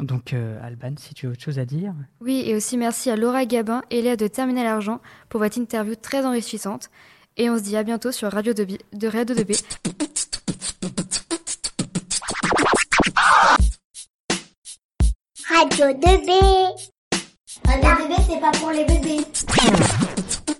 donc, 0.00 0.32
euh, 0.32 0.58
Alban, 0.62 0.94
si 0.96 1.14
tu 1.14 1.26
as 1.26 1.30
autre 1.30 1.42
chose 1.42 1.58
à 1.58 1.64
dire. 1.64 1.94
Oui, 2.20 2.42
et 2.46 2.54
aussi 2.54 2.76
merci 2.76 3.10
à 3.10 3.16
Laura 3.16 3.44
Gabin 3.44 3.82
et 3.90 4.00
Léa 4.00 4.16
de 4.16 4.26
Terminal 4.26 4.66
Argent 4.66 5.00
pour 5.28 5.40
votre 5.40 5.58
interview 5.58 5.94
très 5.94 6.24
enrichissante. 6.24 6.90
Et 7.36 7.50
on 7.50 7.58
se 7.58 7.62
dit 7.62 7.76
à 7.76 7.82
bientôt 7.82 8.12
sur 8.12 8.32
Radio 8.32 8.52
2B. 8.52 8.78
De 8.94 9.08
Radio 9.08 9.36
2B. 9.36 9.62
Radio 15.48 15.86
2B. 15.94 16.30
Radio 17.64 18.06
2B, 18.06 18.14
c'est 18.28 18.40
pas 18.40 18.50
pour 18.58 18.70
les 18.70 18.84
bébés. 18.84 19.24